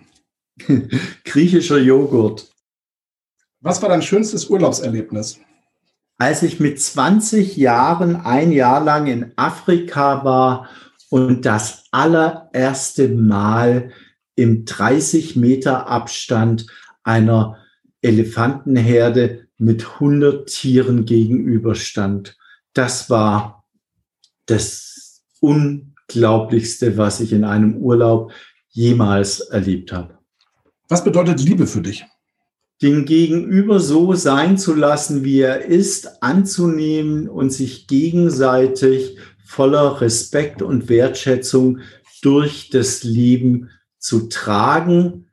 Griechischer 1.25 1.79
Joghurt. 1.79 2.51
Was 3.61 3.83
war 3.83 3.89
dein 3.91 4.03
schönstes 4.03 4.49
Urlaubserlebnis? 4.49 5.39
Als 6.17 6.43
ich 6.43 6.61
mit 6.61 6.81
20 6.81 7.57
Jahren 7.57 8.17
ein 8.17 8.53
Jahr 8.53 8.83
lang 8.83 9.07
in 9.07 9.33
Afrika 9.37 10.25
war 10.25 10.69
und 11.11 11.45
das 11.45 11.85
allererste 11.91 13.09
Mal 13.09 13.91
im 14.37 14.65
30 14.65 15.37
Meter 15.37 15.89
Abstand 15.89 16.67
einer 17.03 17.59
Elefantenherde 18.05 19.49
mit 19.59 19.95
100 19.95 20.47
Tieren 20.47 21.05
gegenüberstand. 21.05 22.37
Das 22.73 23.09
war 23.09 23.65
das 24.47 25.23
Unglaublichste, 25.41 26.97
was 26.97 27.21
ich 27.21 27.33
in 27.33 27.45
einem 27.45 27.77
Urlaub 27.77 28.33
jemals 28.69 29.41
erlebt 29.41 29.93
habe. 29.93 30.19
Was 30.89 31.05
bedeutet 31.05 31.41
Liebe 31.41 31.67
für 31.67 31.81
dich? 31.81 32.05
Den 32.83 33.05
Gegenüber 33.05 33.81
so 33.81 34.15
sein 34.15 34.59
zu 34.59 34.75
lassen, 34.75 35.25
wie 35.25 35.41
er 35.41 35.65
ist, 35.65 36.23
anzunehmen 36.23 37.29
und 37.29 37.51
sich 37.51 37.87
gegenseitig 37.87 39.17
voller 39.47 40.01
Respekt 40.01 40.61
und 40.61 40.89
Wertschätzung 40.89 41.79
durch 42.21 42.71
das 42.71 43.05
Leben 43.05 43.71
zu 43.99 44.29
tragen, 44.29 45.31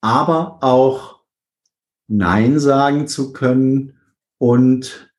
aber 0.00 0.62
auch 0.62 1.13
Nein 2.08 2.58
sagen 2.60 3.06
zu 3.06 3.32
können 3.32 3.94
und 4.38 5.12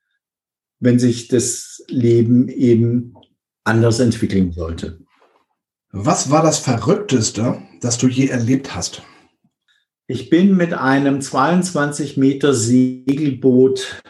wenn 0.78 0.98
sich 0.98 1.28
das 1.28 1.82
Leben 1.88 2.48
eben 2.48 3.14
anders 3.64 3.98
entwickeln 3.98 4.52
sollte. 4.52 5.00
Was 5.90 6.30
war 6.30 6.42
das 6.42 6.58
Verrückteste, 6.58 7.62
das 7.80 7.98
du 7.98 8.08
je 8.08 8.28
erlebt 8.28 8.74
hast? 8.74 9.02
Ich 10.06 10.30
bin 10.30 10.56
mit 10.56 10.72
einem 10.72 11.20
22 11.20 12.16
Meter 12.16 12.54
Segelboot 12.54 14.02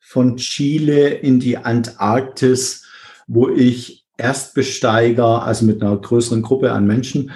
von 0.00 0.36
Chile 0.38 1.10
in 1.10 1.38
die 1.38 1.58
Antarktis, 1.58 2.84
wo 3.28 3.48
ich 3.48 4.06
Erstbesteiger, 4.18 5.42
also 5.42 5.66
mit 5.66 5.82
einer 5.82 5.96
größeren 5.96 6.42
Gruppe 6.42 6.72
an 6.72 6.86
Menschen, 6.86 7.30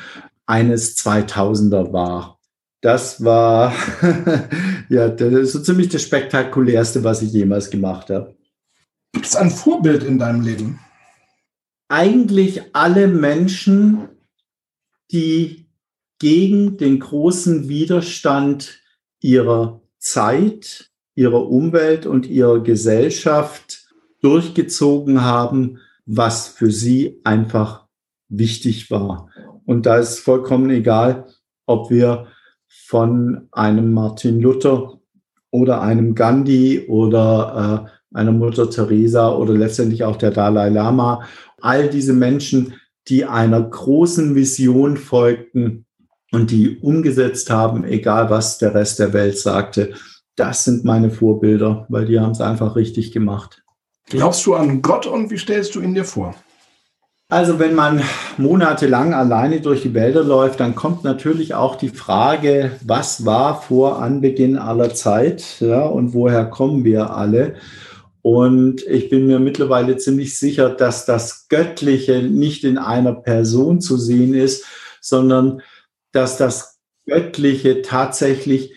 eines 0.46 0.96
2000er 0.96 1.92
war. 1.92 2.39
Das 2.80 3.22
war 3.22 3.74
ja 4.88 5.08
das 5.08 5.32
ist 5.32 5.52
so 5.52 5.60
ziemlich 5.60 5.88
das 5.88 6.02
spektakulärste, 6.02 7.04
was 7.04 7.22
ich 7.22 7.32
jemals 7.32 7.70
gemacht 7.70 8.10
habe. 8.10 8.34
Gibt 9.12 9.26
es 9.26 9.36
ein 9.36 9.50
Vorbild 9.50 10.02
in 10.02 10.18
deinem 10.18 10.42
Leben? 10.42 10.78
Eigentlich 11.88 12.62
alle 12.72 13.08
Menschen, 13.08 14.08
die 15.10 15.66
gegen 16.18 16.76
den 16.76 17.00
großen 17.00 17.68
Widerstand 17.68 18.80
ihrer 19.20 19.82
Zeit, 19.98 20.90
ihrer 21.14 21.48
Umwelt 21.48 22.06
und 22.06 22.26
ihrer 22.26 22.62
Gesellschaft 22.62 23.88
durchgezogen 24.22 25.22
haben, 25.22 25.78
was 26.06 26.48
für 26.48 26.70
sie 26.70 27.20
einfach 27.24 27.86
wichtig 28.28 28.90
war. 28.90 29.28
Und 29.64 29.86
da 29.86 29.98
ist 29.98 30.20
vollkommen 30.20 30.70
egal, 30.70 31.26
ob 31.66 31.90
wir 31.90 32.28
von 32.70 33.48
einem 33.52 33.92
Martin 33.92 34.40
Luther 34.40 35.00
oder 35.50 35.82
einem 35.82 36.14
Gandhi 36.14 36.86
oder 36.88 37.86
äh, 37.86 38.16
einer 38.18 38.32
Mutter 38.32 38.70
Teresa 38.70 39.30
oder 39.34 39.54
letztendlich 39.54 40.04
auch 40.04 40.16
der 40.16 40.30
Dalai 40.30 40.70
Lama, 40.70 41.24
all 41.60 41.90
diese 41.90 42.12
Menschen, 42.12 42.74
die 43.08 43.24
einer 43.24 43.60
großen 43.60 44.34
Vision 44.34 44.96
folgten, 44.96 45.86
und 46.32 46.50
die 46.50 46.78
umgesetzt 46.78 47.50
haben, 47.50 47.84
egal 47.84 48.30
was 48.30 48.58
der 48.58 48.74
Rest 48.74 48.98
der 48.98 49.12
Welt 49.12 49.38
sagte. 49.38 49.94
Das 50.36 50.64
sind 50.64 50.84
meine 50.84 51.10
Vorbilder, 51.10 51.86
weil 51.88 52.06
die 52.06 52.18
haben 52.18 52.32
es 52.32 52.40
einfach 52.40 52.76
richtig 52.76 53.12
gemacht. 53.12 53.62
Glaubst 54.08 54.46
du 54.46 54.54
an 54.54 54.82
Gott 54.82 55.06
und 55.06 55.30
wie 55.30 55.38
stellst 55.38 55.74
du 55.74 55.80
ihn 55.80 55.94
dir 55.94 56.04
vor? 56.04 56.34
Also 57.30 57.60
wenn 57.60 57.76
man 57.76 58.02
monatelang 58.38 59.14
alleine 59.14 59.60
durch 59.60 59.82
die 59.82 59.94
Wälder 59.94 60.24
läuft, 60.24 60.58
dann 60.58 60.74
kommt 60.74 61.04
natürlich 61.04 61.54
auch 61.54 61.76
die 61.76 61.88
Frage, 61.88 62.72
was 62.84 63.24
war 63.24 63.62
vor 63.62 64.02
Anbeginn 64.02 64.58
aller 64.58 64.92
Zeit 64.94 65.60
ja, 65.60 65.86
und 65.86 66.12
woher 66.12 66.46
kommen 66.46 66.82
wir 66.82 67.14
alle? 67.14 67.54
Und 68.20 68.82
ich 68.82 69.10
bin 69.10 69.28
mir 69.28 69.38
mittlerweile 69.38 69.96
ziemlich 69.96 70.36
sicher, 70.36 70.70
dass 70.70 71.06
das 71.06 71.46
Göttliche 71.48 72.24
nicht 72.24 72.64
in 72.64 72.78
einer 72.78 73.14
Person 73.14 73.80
zu 73.80 73.96
sehen 73.96 74.34
ist, 74.34 74.64
sondern 75.00 75.62
dass 76.10 76.36
das 76.36 76.80
Göttliche 77.06 77.82
tatsächlich 77.82 78.74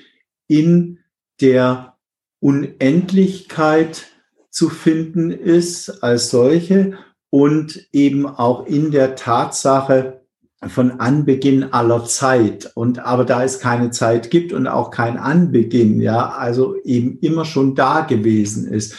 in 0.48 1.00
der 1.42 1.98
Unendlichkeit 2.40 4.04
zu 4.52 4.70
finden 4.70 5.32
ist 5.32 6.04
als 6.04 6.30
solche 6.30 7.00
und 7.34 7.88
eben 7.92 8.28
auch 8.28 8.68
in 8.68 8.92
der 8.92 9.16
Tatsache 9.16 10.22
von 10.68 11.00
Anbeginn 11.00 11.74
aller 11.74 12.06
Zeit. 12.06 12.72
Und 12.76 13.00
aber 13.00 13.26
da 13.26 13.44
es 13.44 13.60
keine 13.60 13.90
Zeit 13.90 14.30
gibt 14.30 14.54
und 14.54 14.68
auch 14.68 14.92
kein 14.92 15.18
Anbeginn, 15.18 16.00
ja, 16.00 16.30
also 16.30 16.76
eben 16.84 17.18
immer 17.22 17.44
schon 17.44 17.74
da 17.74 18.02
gewesen 18.02 18.68
ist. 18.72 18.96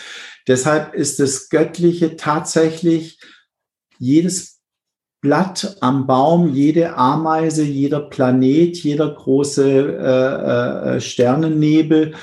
Deshalb 0.49 0.95
ist 0.95 1.21
das 1.21 1.49
Göttliche 1.49 2.17
tatsächlich 2.17 3.21
jedes 4.01 4.61
Blatt 5.21 5.77
am 5.81 6.09
Baum, 6.09 6.53
jede 6.53 6.97
Ameise, 6.97 7.63
jeder 7.63 8.01
Planet, 8.01 8.77
jeder 8.79 9.15
große 9.15 9.97
äh, 9.97 10.97
äh, 10.97 11.01
Sternennebel 11.01 12.15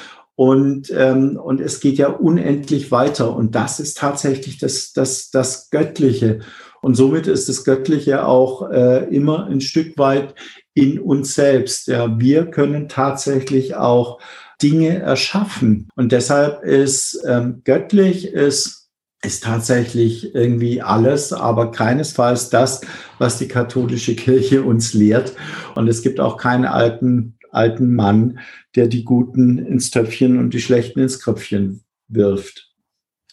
und, 0.42 0.92
ähm, 0.98 1.38
und 1.38 1.62
es 1.62 1.82
geht 1.82 2.00
ja 2.00 2.08
unendlich 2.08 2.90
weiter. 2.90 3.36
Und 3.36 3.54
das 3.54 3.80
ist 3.80 4.00
tatsächlich 4.00 4.58
das, 4.58 4.92
das, 4.92 5.30
das 5.30 5.70
Göttliche. 5.70 6.40
Und 6.82 6.96
somit 6.96 7.28
ist 7.28 7.48
das 7.48 7.64
Göttliche 7.64 8.26
auch 8.26 8.68
äh, 8.72 9.06
immer 9.16 9.46
ein 9.46 9.62
Stück 9.62 10.00
weit 10.00 10.34
in 10.74 10.98
uns 10.98 11.36
selbst. 11.36 11.86
Ja, 11.86 12.20
wir 12.20 12.48
können 12.48 12.90
tatsächlich 12.90 13.76
auch 13.76 14.20
Dinge 14.60 14.98
erschaffen. 14.98 15.90
Und 15.96 16.12
deshalb 16.12 16.64
ist 16.64 17.22
ähm, 17.28 17.62
göttlich 17.64 18.26
ist 18.26 18.80
ist 19.24 19.44
tatsächlich 19.44 20.34
irgendwie 20.34 20.82
alles, 20.82 21.32
aber 21.32 21.70
keinesfalls 21.70 22.50
das, 22.50 22.82
was 23.20 23.38
die 23.38 23.48
katholische 23.48 24.16
Kirche 24.16 24.64
uns 24.64 24.96
lehrt. 24.96 25.34
Und 25.76 25.88
es 25.88 26.02
gibt 26.02 26.20
auch 26.20 26.38
keinen 26.38 26.66
alten, 26.66 27.38
alten 27.52 27.94
Mann, 27.94 28.40
der 28.76 28.88
die 28.88 29.04
Guten 29.04 29.58
ins 29.58 29.92
Töpfchen 29.92 30.40
und 30.40 30.54
die 30.54 30.62
Schlechten 30.62 31.00
ins 31.00 31.20
Kröpfchen 31.20 31.84
wirft. 32.08 32.72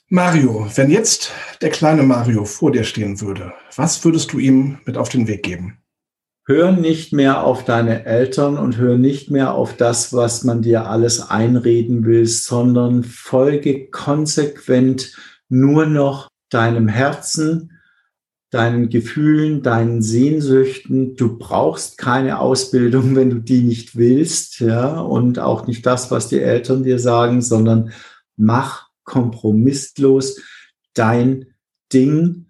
Mario, 0.09 0.67
wenn 0.75 0.91
jetzt 0.91 1.33
der 1.61 1.71
kleine 1.71 2.03
Mario 2.03 2.45
vor 2.45 2.73
dir 2.73 2.85
stehen 2.85 3.21
würde, 3.21 3.53
was 3.77 4.03
würdest 4.05 4.33
du 4.33 4.39
ihm 4.39 4.79
mit 4.87 4.97
auf 4.97 5.09
den 5.11 5.29
Weg 5.29 5.43
geben? 5.43 5.79
Hör 6.47 6.73
nicht 6.73 7.13
mehr 7.13 7.45
auf 7.45 7.67
deine 7.67 8.07
Eltern 8.07 8.57
und 8.57 8.79
hör 8.79 8.97
nicht 8.97 9.31
mehr 9.31 9.53
auf 9.53 9.77
das, 9.77 10.15
was 10.15 10.45
man 10.45 10.63
dir 10.63 10.87
alles 10.87 11.21
einreden 11.31 12.07
will, 12.07 12.27
sondern 12.27 13.05
folge 13.05 13.91
konsequent 13.91 15.15
nur 15.51 15.85
noch 15.85 16.29
deinem 16.49 16.89
Herzen, 16.89 17.78
deinen 18.51 18.89
Gefühlen, 18.89 19.63
deinen 19.63 20.03
Sehnsüchten. 20.03 21.17
Du 21.17 21.39
brauchst 21.39 21.99
keine 21.99 22.41
Ausbildung, 22.41 23.15
wenn 23.17 23.31
du 23.31 23.39
die 23.39 23.63
nicht 23.63 23.97
willst, 23.97 24.61
ja, 24.61 25.01
und 25.01 25.39
auch 25.39 25.67
nicht 25.67 25.85
das, 25.87 26.11
was 26.11 26.29
die 26.29 26.41
Eltern 26.41 26.83
dir 26.83 26.99
sagen, 26.99 27.43
sondern 27.43 27.93
mach 28.37 28.89
kompromisslos 29.05 30.41
dein 30.95 31.47
Ding, 31.93 32.47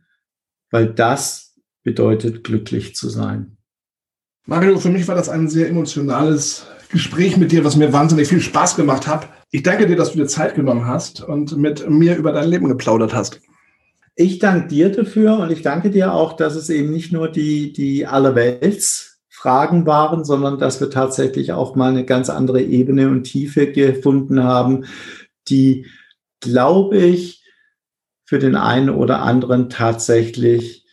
weil 0.70 0.92
das 0.92 1.54
bedeutet 1.82 2.44
glücklich 2.44 2.94
zu 2.94 3.08
sein. 3.08 3.56
Mario, 4.46 4.78
für 4.78 4.90
mich 4.90 5.06
war 5.06 5.14
das 5.14 5.28
ein 5.28 5.48
sehr 5.48 5.68
emotionales 5.68 6.66
Gespräch 6.90 7.36
mit 7.36 7.52
dir, 7.52 7.64
was 7.64 7.76
mir 7.76 7.92
wahnsinnig 7.92 8.28
viel 8.28 8.40
Spaß 8.40 8.76
gemacht 8.76 9.06
hat. 9.06 9.28
Ich 9.50 9.62
danke 9.62 9.86
dir, 9.86 9.96
dass 9.96 10.12
du 10.12 10.18
dir 10.18 10.26
Zeit 10.26 10.54
genommen 10.54 10.86
hast 10.86 11.22
und 11.22 11.56
mit 11.56 11.88
mir 11.88 12.16
über 12.16 12.32
dein 12.32 12.48
Leben 12.48 12.68
geplaudert 12.68 13.14
hast. 13.14 13.40
Ich 14.20 14.40
danke 14.40 14.66
dir 14.66 14.90
dafür 14.90 15.38
und 15.38 15.52
ich 15.52 15.62
danke 15.62 15.90
dir 15.90 16.12
auch, 16.12 16.32
dass 16.32 16.56
es 16.56 16.68
eben 16.70 16.90
nicht 16.90 17.12
nur 17.12 17.30
die, 17.30 17.72
die 17.72 18.04
Allerweltsfragen 18.04 19.86
waren, 19.86 20.24
sondern 20.24 20.58
dass 20.58 20.80
wir 20.80 20.90
tatsächlich 20.90 21.52
auch 21.52 21.76
mal 21.76 21.90
eine 21.90 22.04
ganz 22.04 22.28
andere 22.28 22.60
Ebene 22.60 23.10
und 23.10 23.22
Tiefe 23.22 23.70
gefunden 23.70 24.42
haben, 24.42 24.86
die, 25.48 25.86
glaube 26.40 26.98
ich, 26.98 27.44
für 28.24 28.40
den 28.40 28.56
einen 28.56 28.90
oder 28.90 29.22
anderen 29.22 29.70
tatsächlich 29.70 30.84